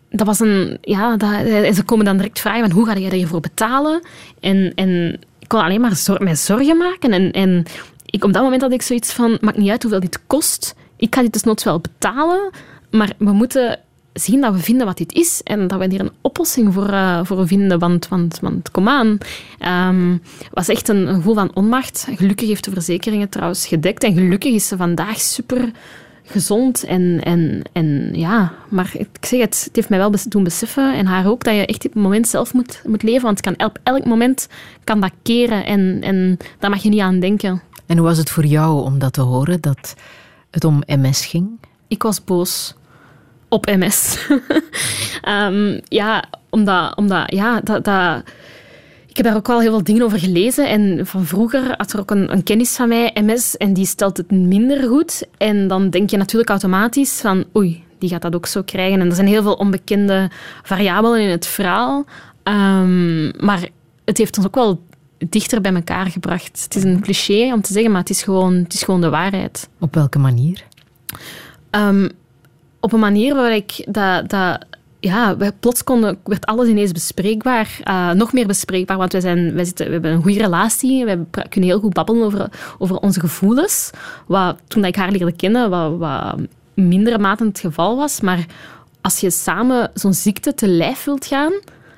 [0.09, 0.77] dat was een...
[0.81, 4.01] Ja, en ze komen dan direct vragen van hoe ga je hiervoor betalen?
[4.39, 7.11] En, en ik kon alleen maar zor zorgen maken.
[7.11, 7.65] En, en
[8.05, 10.76] ik, op dat moment had ik zoiets van, maakt niet uit hoeveel dit kost.
[10.97, 12.49] Ik ga dit dus nooit wel betalen,
[12.91, 13.80] maar we moeten
[14.19, 17.19] zien dat we vinden wat dit is en dat we hier een oplossing voor, uh,
[17.23, 17.79] voor vinden.
[17.79, 19.17] Want, want, want kom aan.
[19.89, 20.21] Um,
[20.53, 22.07] was echt een, gevoel van onmacht.
[22.15, 24.03] Gelukkig heeft de verzekeringen trouwens gedekt.
[24.03, 25.71] En gelukkig is ze vandaag super
[26.23, 26.83] gezond.
[26.83, 31.05] En, en, en ja, maar ik zeg het, het heeft mij wel doen beseffen en
[31.05, 33.23] haar ook dat je echt op het moment zelf moet, moet leven.
[33.23, 34.47] Want het kan, op elk moment
[34.83, 37.61] kan dat keren en, en daar mag je niet aan denken.
[37.85, 39.95] En hoe was het voor jou om dat te horen, dat
[40.51, 41.49] het om MS ging?
[41.87, 42.75] Ik was boos
[43.49, 44.27] op MS.
[45.27, 48.23] um, ja, omdat, omdat ja, dat, dat,
[49.07, 50.69] ik heb daar ook wel heel veel dingen over gelezen.
[50.69, 54.17] En van vroeger had er ook een, een, kennis van mij, MS, en die stelt
[54.17, 55.27] het minder goed.
[55.38, 58.99] En dan denk je natuurlijk automatisch van, oei, die gaat dat ook zo krijgen.
[58.99, 60.30] En er zijn heel veel onbekende
[60.63, 62.05] variabelen in het verhaal.
[62.43, 63.67] Um, maar
[64.05, 64.81] het heeft ons ook wel
[65.30, 66.63] dichter bij elkaar gebracht.
[66.63, 69.09] Het is een cliché om te zeggen, maar het is gewoon, het is gewoon de
[69.09, 69.69] waarheid.
[69.80, 70.63] Op welke manier?
[71.71, 72.09] Um,
[72.80, 74.65] op een manier waar ik dat, dat
[74.99, 77.80] ja, plots konden, werd alles ineens bespreekbaar.
[77.84, 81.06] Uh, nog meer bespreekbaar, want wij, zijn, wij, zitten, we hebben een goede relatie.
[81.06, 83.89] We kunnen heel goed babbelen over, over onze gevoelens.
[84.27, 86.35] Wat, toen ik haar leerde kennen, wat, wat
[86.73, 88.22] mindere mate het geval was.
[88.22, 88.45] Maar
[89.01, 91.53] als je samen zo'n ziekte te lijf wilt gaan,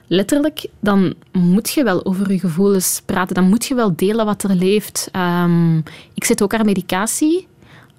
[0.08, 3.36] letterlijk, dan moet je wel over je gevoelens praten.
[3.36, 5.10] Dan moet je wel delen wat er leeft.
[5.16, 5.78] Um,
[6.14, 7.48] ik zit ook aan medicatie,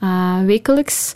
[0.01, 1.15] uh, wekelijks.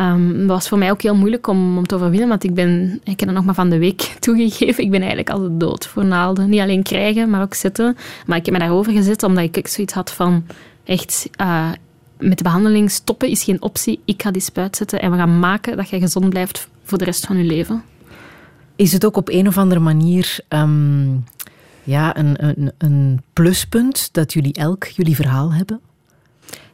[0.00, 3.00] Um, dat was voor mij ook heel moeilijk om, om te overwinnen, want ik ben,
[3.04, 6.04] ik heb het nog maar van de week toegegeven, ik ben eigenlijk altijd dood voor
[6.04, 6.48] naalden.
[6.48, 7.96] Niet alleen krijgen, maar ook zitten.
[8.26, 10.46] Maar ik heb me daarover gezet omdat ik zoiets had van,
[10.84, 11.70] echt, uh,
[12.18, 14.00] met de behandeling stoppen is geen optie.
[14.04, 17.04] Ik ga die spuit zetten en we gaan maken dat je gezond blijft voor de
[17.04, 17.82] rest van je leven.
[18.76, 21.24] Is het ook op een of andere manier um,
[21.82, 25.80] ja, een, een, een pluspunt dat jullie elk jullie verhaal hebben?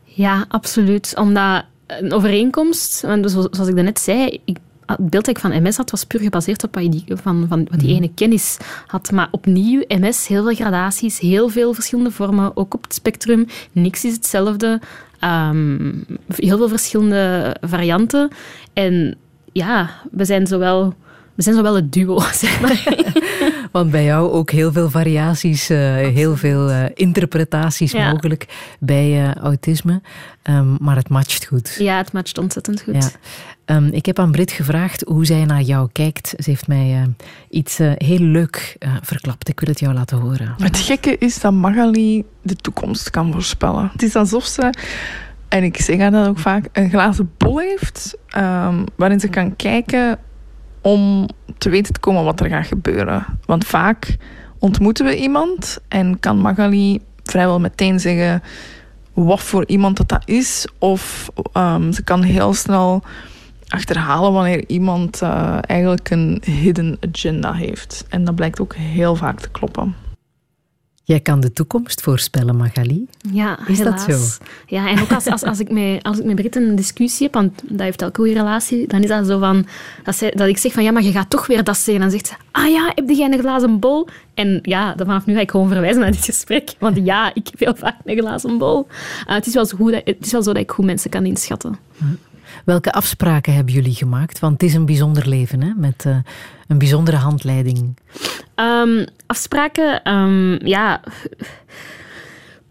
[0.04, 1.14] Ja, absoluut.
[1.16, 1.64] Omdat
[2.00, 5.90] een overeenkomst, want zoals ik net zei, ik, het beeld dat ik van MS had,
[5.90, 7.96] was puur gebaseerd op wat die, van, van wat die mhm.
[7.96, 8.56] ene kennis
[8.86, 9.10] had.
[9.10, 13.46] Maar opnieuw, MS, heel veel gradaties, heel veel verschillende vormen, ook op het spectrum.
[13.72, 14.80] Niks is hetzelfde.
[15.20, 16.04] Um,
[16.36, 18.28] heel veel verschillende varianten.
[18.72, 19.16] En
[19.52, 20.94] ja, we zijn zowel
[21.34, 22.82] we zijn zo wel het duo, zeg maar.
[23.74, 28.10] Want bij jou ook heel veel variaties, uh, heel veel uh, interpretaties ja.
[28.12, 28.46] mogelijk
[28.80, 30.00] bij uh, autisme.
[30.42, 31.76] Um, maar het matcht goed.
[31.78, 33.18] Ja, het matcht ontzettend goed.
[33.66, 33.76] Ja.
[33.76, 36.28] Um, ik heb aan Brit gevraagd hoe zij naar jou kijkt.
[36.28, 37.14] Ze heeft mij
[37.50, 39.48] iets heel leuk verklapt.
[39.48, 40.54] Ik wil het jou laten horen.
[40.58, 43.90] Het gekke is dat Magali de toekomst kan voorspellen.
[43.92, 44.72] Het is alsof ze
[45.48, 49.56] en ik zeg haar dat ook vaak, een glazen bol heeft, um, waarin ze kan
[49.56, 50.18] kijken
[50.84, 51.28] om
[51.58, 53.24] te weten te komen wat er gaat gebeuren.
[53.46, 54.16] Want vaak
[54.58, 58.42] ontmoeten we iemand en kan Magali vrijwel meteen zeggen
[59.12, 60.66] wat voor iemand dat, dat is.
[60.78, 63.02] Of um, ze kan heel snel
[63.68, 68.04] achterhalen wanneer iemand uh, eigenlijk een hidden agenda heeft.
[68.08, 69.94] En dat blijkt ook heel vaak te kloppen.
[71.06, 73.06] Jij kan de toekomst voorspellen, Magali.
[73.32, 74.06] Ja, Is helaas.
[74.06, 74.44] dat zo?
[74.66, 77.34] Ja, en ook als, als, als, ik met, als ik met Brit een discussie heb,
[77.34, 79.66] want dat heeft elke goede relatie, dan is dat zo van...
[80.04, 81.94] Dat, zij, dat ik zeg van, ja, maar je gaat toch weer dat zeggen.
[81.94, 84.08] En dan zegt ze, ah ja, heb jij een glazen bol?
[84.34, 86.74] En ja, dan vanaf nu ga ik gewoon verwijzen naar dit gesprek.
[86.78, 88.86] Want ja, ik heb heel vaak een glazen bol.
[88.90, 91.26] Uh, het, is wel zo goed, het is wel zo dat ik goed mensen kan
[91.26, 91.78] inschatten.
[91.96, 92.04] Hm.
[92.64, 94.38] Welke afspraken hebben jullie gemaakt?
[94.38, 95.72] Want het is een bijzonder leven, hè?
[95.76, 96.16] met uh,
[96.68, 97.96] een bijzondere handleiding.
[98.56, 101.00] Um, afspraken, um, ja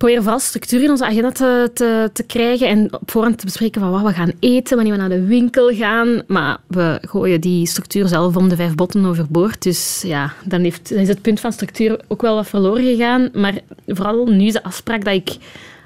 [0.04, 3.92] proberen vooral structuur in onze agenda te, te, krijgen en op voorhand te bespreken van
[3.92, 6.22] wat we gaan eten, wanneer we naar de winkel gaan.
[6.28, 9.64] Maar we gooien die structuur zelf om de vijf botten overboord.
[9.64, 13.30] Dus ja, dan, heeft, dan is het punt van structuur ook wel wat verloren gegaan.
[13.34, 13.54] Maar
[13.88, 15.38] vooral nu is de afspraak dat ik,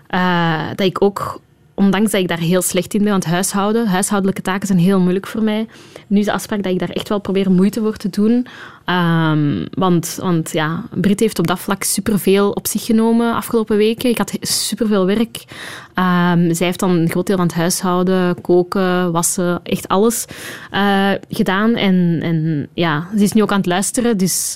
[0.09, 1.41] uh, dat ik ook
[1.77, 5.27] ondanks dat ik daar heel slecht in ben, want huishouden, huishoudelijke taken zijn heel moeilijk
[5.27, 5.67] voor mij.
[6.07, 8.47] Nu is de afspraak dat ik daar echt wel probeer moeite voor te doen.
[8.85, 14.09] Um, want, want ja, Brit heeft op dat vlak superveel op zich genomen afgelopen weken.
[14.09, 15.43] Ik had superveel werk.
[15.95, 20.25] Um, zij heeft dan een groot deel van het huishouden, koken, wassen, echt alles
[20.73, 21.75] uh, gedaan.
[21.75, 24.17] En, en ja, ze is nu ook aan het luisteren.
[24.17, 24.55] Dus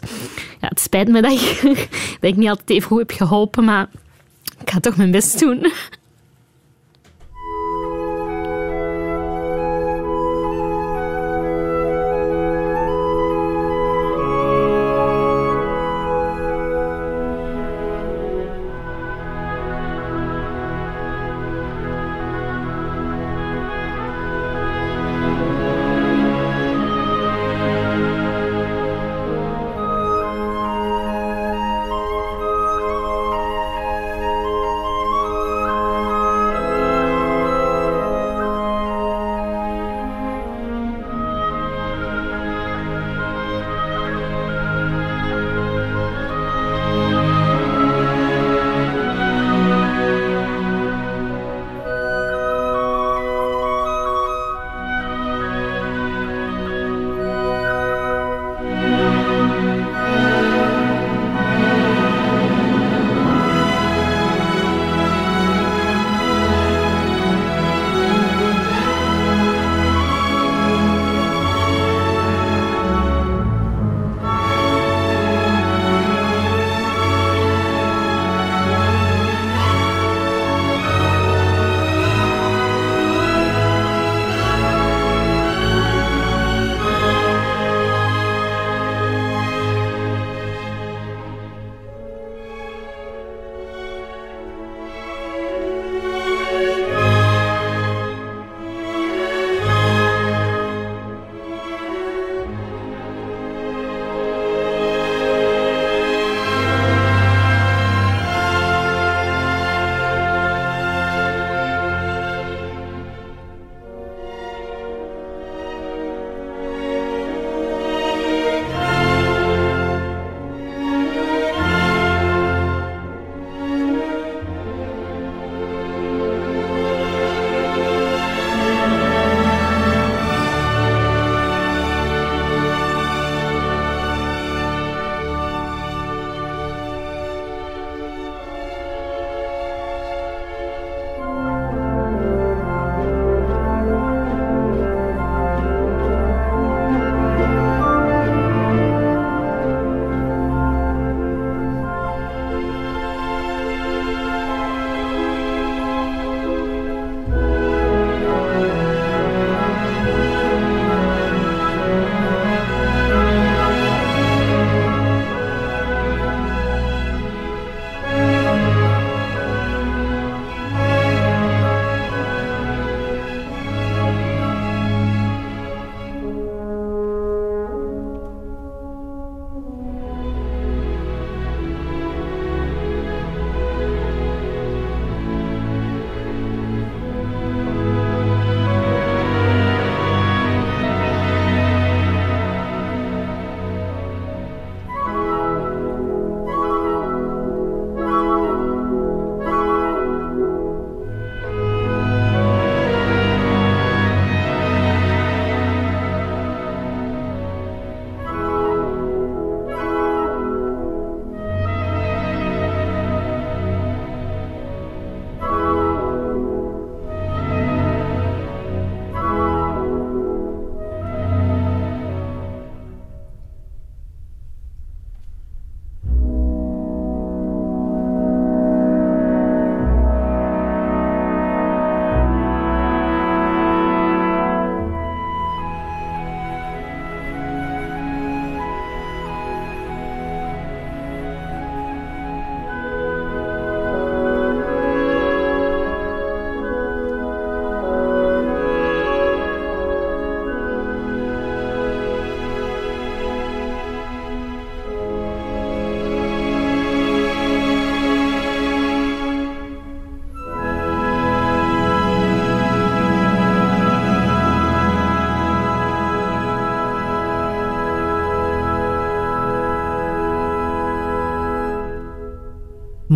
[0.62, 1.62] ja, het spijt me dat ik,
[2.20, 3.88] dat ik niet altijd even goed heb geholpen, maar
[4.62, 5.72] ik ga toch mijn best doen.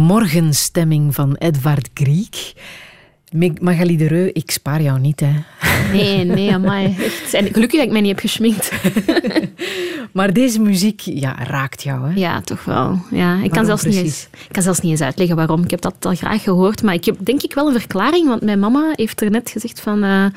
[0.06, 2.54] Morgenstemming van Edvard Griek.
[3.62, 5.32] Magali de Reu, ik spaar jou niet, hè.
[5.92, 6.96] Nee, nee, amai.
[7.00, 7.34] Echt.
[7.34, 8.72] En gelukkig dat ik mij niet heb geschminkt.
[10.16, 12.20] maar deze muziek ja, raakt jou, hè?
[12.20, 13.00] Ja, toch wel.
[13.12, 15.64] Ja, ik, kan zelfs niet eens, ik kan zelfs niet eens uitleggen waarom.
[15.64, 16.84] Ik heb dat al graag gehoord.
[16.84, 18.28] Maar ik heb denk ik wel een verklaring.
[18.28, 20.04] Want mijn mama heeft er net gezegd van...
[20.04, 20.30] Uh, uh,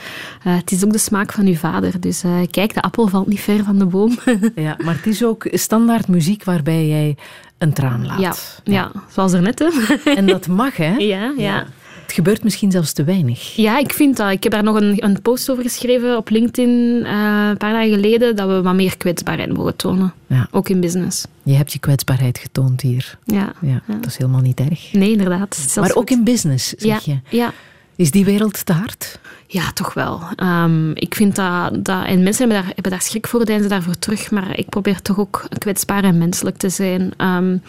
[0.43, 2.01] het is ook de smaak van uw vader.
[2.01, 4.19] Dus uh, kijk, de appel valt niet ver van de boom.
[4.55, 7.17] ja, maar het is ook standaard muziek waarbij jij
[7.59, 8.21] een traan laat.
[8.21, 8.35] Ja,
[8.65, 8.93] ja.
[9.09, 9.59] zoals er net.
[9.59, 10.11] Hè.
[10.11, 10.95] En dat mag, hè?
[11.15, 11.33] ja.
[11.37, 11.67] ja.
[12.09, 13.57] Het gebeurt misschien zelfs te weinig.
[13.57, 14.31] Ja, ik vind dat.
[14.31, 17.91] Ik heb daar nog een, een post over geschreven op LinkedIn uh, een paar dagen
[17.91, 20.13] geleden, dat we wat meer kwetsbaarheid mogen tonen.
[20.27, 20.49] Ja.
[20.51, 21.27] Ook in business.
[21.43, 23.19] Je hebt je kwetsbaarheid getoond hier.
[23.25, 23.53] Ja.
[23.61, 24.93] ja, Dat is helemaal niet erg.
[24.93, 25.73] Nee, inderdaad.
[25.81, 27.21] Maar ook in business, zeg je.
[27.29, 27.53] Ja.
[27.97, 29.19] Is die wereld te hard?
[29.47, 30.21] Ja, toch wel.
[30.43, 32.05] Um, ik vind dat, dat...
[32.07, 34.31] En mensen hebben daar, hebben daar schrik voor, deinzen daarvoor terug.
[34.31, 37.13] Maar ik probeer toch ook kwetsbaar en menselijk te zijn.
[37.19, 37.63] Um,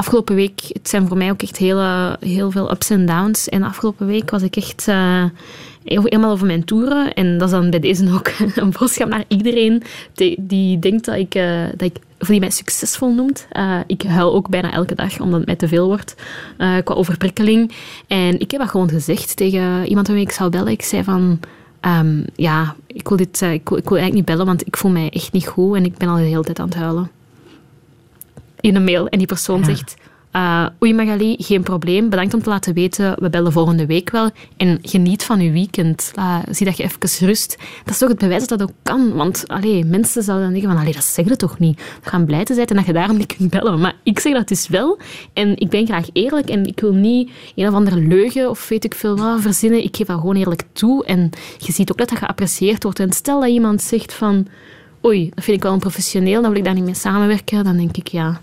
[0.00, 3.48] afgelopen week, het zijn voor mij ook echt hele, heel veel ups en downs.
[3.48, 5.24] En afgelopen week was ik echt uh,
[5.84, 7.14] helemaal over mijn toeren.
[7.14, 9.82] En dat is dan bij deze ook een boodschap naar iedereen
[10.38, 13.46] die, denkt dat ik, uh, dat ik of die mij succesvol noemt.
[13.52, 16.14] Uh, ik huil ook bijna elke dag, omdat het mij te veel wordt
[16.58, 17.72] qua overprikkeling.
[18.06, 20.72] En ik heb dat gewoon gezegd tegen iemand waarmee ik zou bellen.
[20.72, 21.40] Ik zei van...
[21.86, 24.90] Um, ja, ik wil, dit, ik, wil, ik wil eigenlijk niet bellen, want ik voel
[24.90, 27.10] mij echt niet goed en ik ben al de hele tijd aan het huilen
[28.60, 29.96] in een mail en die persoon zegt...
[30.32, 32.08] Uh, Oei Magali, geen probleem.
[32.08, 33.14] Bedankt om te laten weten.
[33.18, 34.30] We bellen volgende week wel.
[34.56, 36.12] En geniet van je weekend.
[36.18, 37.56] Uh, zie dat je even rust.
[37.84, 39.12] Dat is toch het bewijs dat dat ook kan.
[39.12, 40.80] Want allee, mensen zouden dan denken van...
[40.80, 41.80] Allee, dat zeggen toch niet.
[42.02, 43.80] We gaan blij te zijn en dat je daarom niet kunt bellen.
[43.80, 44.98] Maar ik zeg dat dus wel.
[45.32, 46.48] En ik ben graag eerlijk.
[46.48, 49.84] En ik wil niet een of andere leugen of weet ik veel wat verzinnen.
[49.84, 51.04] Ik geef dat gewoon eerlijk toe.
[51.04, 53.00] En je ziet ook dat dat geapprecieerd wordt.
[53.00, 54.46] En stel dat iemand zegt van...
[55.04, 56.42] Oei, dat vind ik wel een professioneel.
[56.42, 57.64] Dan wil ik daar niet mee samenwerken.
[57.64, 58.40] Dan denk ik, ja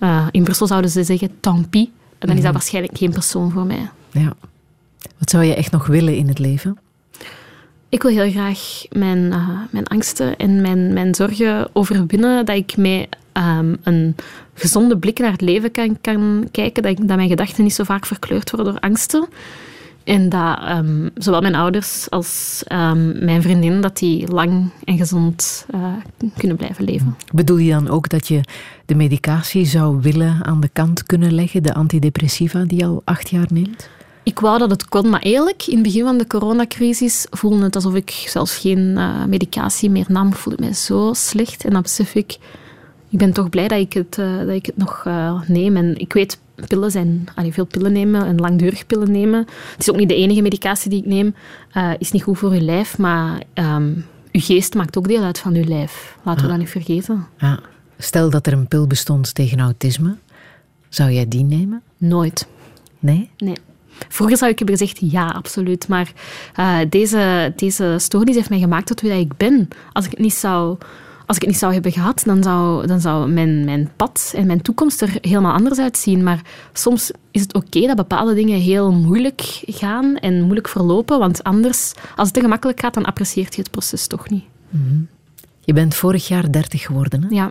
[0.00, 1.88] uh, in Brussel zouden ze zeggen, tant pis.
[2.18, 2.52] En dan is dat mhm.
[2.52, 3.90] waarschijnlijk geen persoon voor mij.
[4.10, 4.32] Ja.
[5.18, 6.78] Wat zou je echt nog willen in het leven?
[7.88, 12.46] Ik wil heel graag mijn, uh, mijn angsten en mijn, mijn zorgen overwinnen.
[12.46, 14.16] Dat ik met um, een
[14.54, 16.82] gezonde blik naar het leven kan, kan kijken.
[16.82, 19.28] Dat, ik, dat mijn gedachten niet zo vaak verkleurd worden door angsten.
[20.10, 25.66] En dat um, zowel mijn ouders als um, mijn vriendin dat die lang en gezond
[25.74, 25.92] uh,
[26.36, 27.16] kunnen blijven leven.
[27.32, 28.40] Bedoel je dan ook dat je
[28.86, 33.30] de medicatie zou willen aan de kant kunnen leggen, de antidepressiva die je al acht
[33.30, 33.88] jaar neemt?
[34.22, 37.74] Ik wou dat het kon, maar eerlijk, in het begin van de coronacrisis voelde het
[37.74, 40.28] alsof ik zelfs geen uh, medicatie meer nam.
[40.28, 42.38] Ik voelde me zo slecht en dan besef ik,
[43.10, 45.04] ik ben toch blij dat ik het, uh, dat ik het nog
[45.46, 45.76] neem.
[45.76, 49.38] En ik weet pillen zijn, allee, veel pillen nemen en langdurig pillen nemen.
[49.70, 51.34] Het is ook niet de enige medicatie die ik neem.
[51.74, 55.38] Uh, is niet goed voor je lijf, maar um, je geest maakt ook deel uit
[55.38, 56.16] van je lijf.
[56.22, 57.26] Laten we dat niet vergeten.
[57.38, 57.60] Ja.
[57.98, 60.16] Stel dat er een pil bestond tegen autisme,
[60.88, 61.82] zou jij die nemen?
[61.96, 62.46] Nooit.
[62.98, 63.30] Nee?
[63.36, 63.56] Nee.
[64.08, 65.88] Vroeger zou ik hebben gezegd ja, absoluut.
[65.88, 66.12] Maar
[66.88, 69.68] deze, deze stoornis heeft mij gemaakt tot wie ik ben.
[69.92, 70.76] Als ik het niet zou
[71.30, 74.46] als ik het niet zou hebben gehad, dan zou, dan zou mijn, mijn pad en
[74.46, 76.22] mijn toekomst er helemaal anders uitzien.
[76.22, 76.40] Maar
[76.72, 81.18] soms is het oké dat bepaalde dingen heel moeilijk gaan en moeilijk verlopen.
[81.18, 84.44] Want anders, als het te gemakkelijk gaat, dan apprecieert je het proces toch niet.
[84.68, 85.00] Mhm.
[85.60, 87.28] Je bent vorig jaar 30 geworden, hè?
[87.28, 87.50] Ja.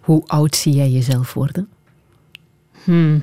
[0.00, 1.68] Hoe oud zie jij jezelf worden?
[2.84, 3.22] Hmm.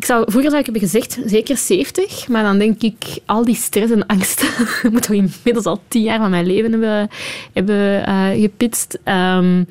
[0.00, 2.28] Ik zou, vroeger zou ik hebben gezegd, zeker 70.
[2.28, 4.44] Maar dan denk ik, al die stress en angst
[4.92, 7.08] moet toch inmiddels al tien jaar van mijn leven hebben,
[7.52, 8.98] hebben uh, gepitst.
[9.04, 9.66] Um,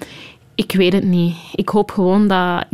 [0.55, 1.35] ik weet het niet.
[1.55, 2.65] Ik hoop gewoon dat...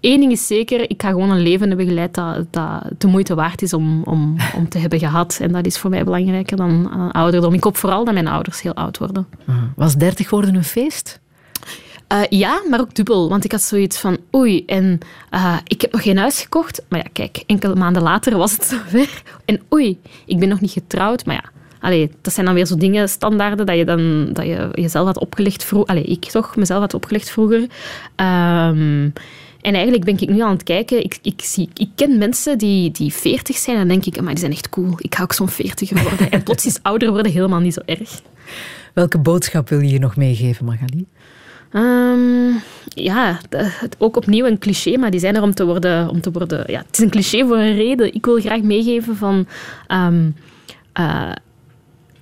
[0.00, 3.34] Eén ding is zeker, ik ga gewoon een leven hebben geleid dat, dat de moeite
[3.34, 5.38] waard is om, om, om te hebben gehad.
[5.40, 7.54] En dat is voor mij belangrijker dan ouderdom.
[7.54, 9.26] Ik hoop vooral dat mijn ouders heel oud worden.
[9.76, 11.20] Was 30 worden een feest?
[12.12, 13.28] Uh, ja, maar ook dubbel.
[13.28, 14.98] Want ik had zoiets van, oei, en
[15.30, 16.82] uh, ik heb nog geen huis gekocht.
[16.88, 19.22] Maar ja, kijk, enkele maanden later was het zover.
[19.44, 21.24] En oei, ik ben nog niet getrouwd.
[21.24, 21.50] Maar ja,
[21.80, 25.18] allee, dat zijn dan weer zo dingen, standaarden, dat je, dan, dat je jezelf had
[25.18, 25.90] opgelegd vroeger.
[25.90, 27.60] Allee, ik toch, mezelf had opgelegd vroeger.
[28.16, 29.12] Um,
[29.64, 31.04] en eigenlijk ben ik nu aan het kijken.
[31.04, 34.38] Ik, ik, zie, ik ken mensen die, die 40 zijn en denk ik, maar die
[34.38, 34.94] zijn echt cool.
[34.98, 36.30] Ik ga ook zo'n 40 worden.
[36.30, 38.20] En plots is ouder worden helemaal niet zo erg.
[38.92, 41.06] Welke boodschap wil je hier nog meegeven, Magali?
[41.76, 43.38] Um, ja,
[43.98, 46.08] ook opnieuw een cliché, maar die zijn er om te worden.
[46.08, 48.14] Om te worden ja, het is een cliché voor een reden.
[48.14, 49.46] Ik wil graag meegeven van.
[49.88, 50.34] Um,
[51.00, 51.32] uh,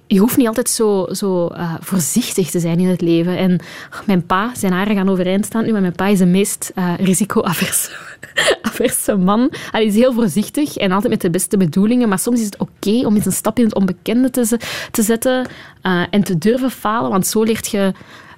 [0.06, 3.36] je hoeft niet altijd zo, zo uh, voorzichtig te zijn in het leven.
[3.36, 3.60] En
[4.06, 6.94] mijn pa, zijn haren gaan overeind staan nu, maar mijn pa is de meest uh,
[6.98, 9.52] risico-averse man.
[9.70, 13.06] Hij is heel voorzichtig en altijd met de beste bedoelingen, maar soms is het oké
[13.06, 14.58] om eens een stap in het onbekende te,
[14.90, 15.46] te zetten
[16.10, 17.92] en te durven falen, want zo leert je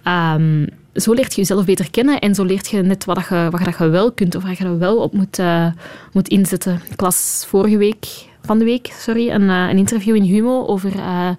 [0.05, 3.77] um, zo leert je jezelf beter kennen en zo leert je net wat, je, wat
[3.79, 5.66] je wel kunt of waar je wel op moet, uh,
[6.12, 6.81] moet inzetten.
[6.91, 8.07] Ik las vorige week,
[8.43, 11.31] van de week, sorry, een, uh, een interview in Humo over uh,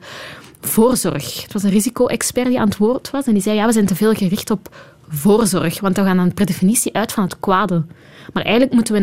[0.61, 1.41] voorzorg.
[1.41, 3.85] Het was een risico-expert die aan het woord was en die zei, ja, we zijn
[3.85, 4.75] te veel gericht op
[5.07, 7.83] voorzorg, want we gaan dan per definitie uit van het kwade.
[8.33, 8.99] Maar eigenlijk moeten we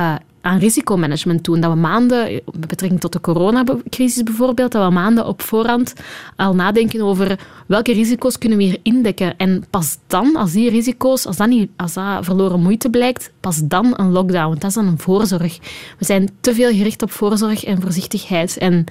[0.00, 1.60] het aan risicomanagement doen.
[1.60, 5.92] Dat we maanden, met betrekking tot de coronacrisis bijvoorbeeld, dat we maanden op voorhand
[6.36, 9.36] al nadenken over welke risico's kunnen we hier indekken.
[9.36, 13.60] En pas dan, als die risico's, als dat, niet, als dat verloren moeite blijkt, pas
[13.64, 14.58] dan een lockdown.
[14.58, 15.58] Dat is dan een voorzorg.
[15.98, 18.56] We zijn te veel gericht op voorzorg en voorzichtigheid.
[18.58, 18.84] En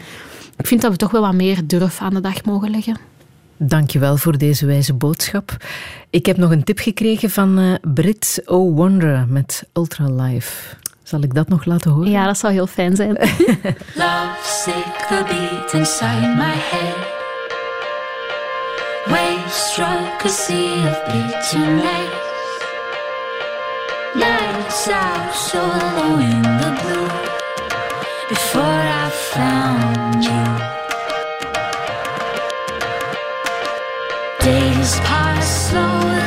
[0.57, 2.97] ik vind dat we toch wel wat meer durf aan de dag mogen leggen.
[3.57, 5.57] Dankjewel voor deze wijze boodschap.
[6.09, 8.71] Ik heb nog een tip gekregen van uh, Brit O.
[8.71, 10.75] Wonder met Ultra Life.
[11.05, 12.11] Zal ik dat nog laten horen?
[12.11, 13.11] Ja, dat zou heel fijn zijn.
[14.03, 17.13] Love sick the beat inside my head.
[19.07, 22.23] Waves struck a sea of beating legs.
[24.13, 27.07] Lights out so low in the blue.
[28.29, 30.43] Before I found you.
[34.39, 36.24] Days pass slowly,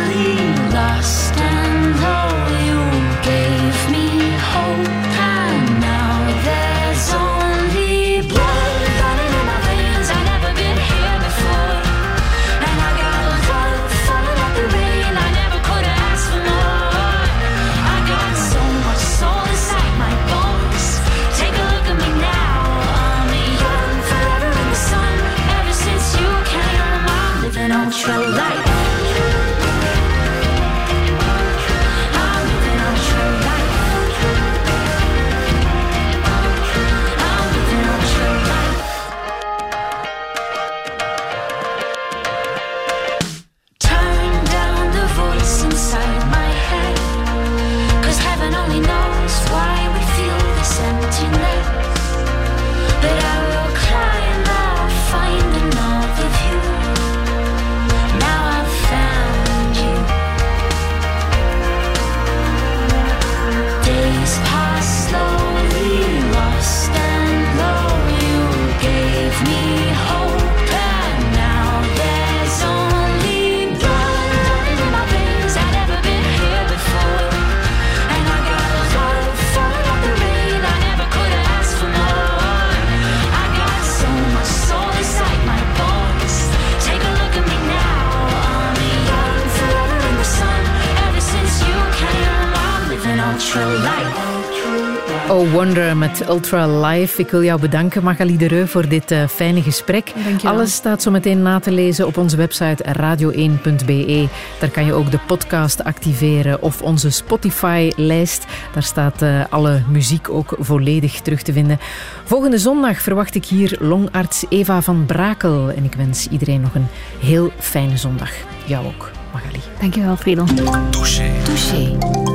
[95.28, 97.20] Oh Wonder met Ultra Live.
[97.20, 100.12] Ik wil jou bedanken, Magali de Reu, voor dit uh, fijne gesprek.
[100.24, 100.56] Dankjewel.
[100.56, 104.28] Alles staat zo meteen na te lezen op onze website radio1.be.
[104.60, 108.46] Daar kan je ook de podcast activeren of onze Spotify-lijst.
[108.72, 111.78] Daar staat uh, alle muziek ook volledig terug te vinden.
[112.24, 115.70] Volgende zondag verwacht ik hier longarts Eva van Brakel.
[115.70, 116.88] En ik wens iedereen nog een
[117.20, 118.30] heel fijne zondag.
[118.64, 119.60] Jou ook, Magali.
[119.80, 120.46] Dankjewel, Friedel.
[120.90, 121.30] Touché.
[121.44, 122.27] Touché.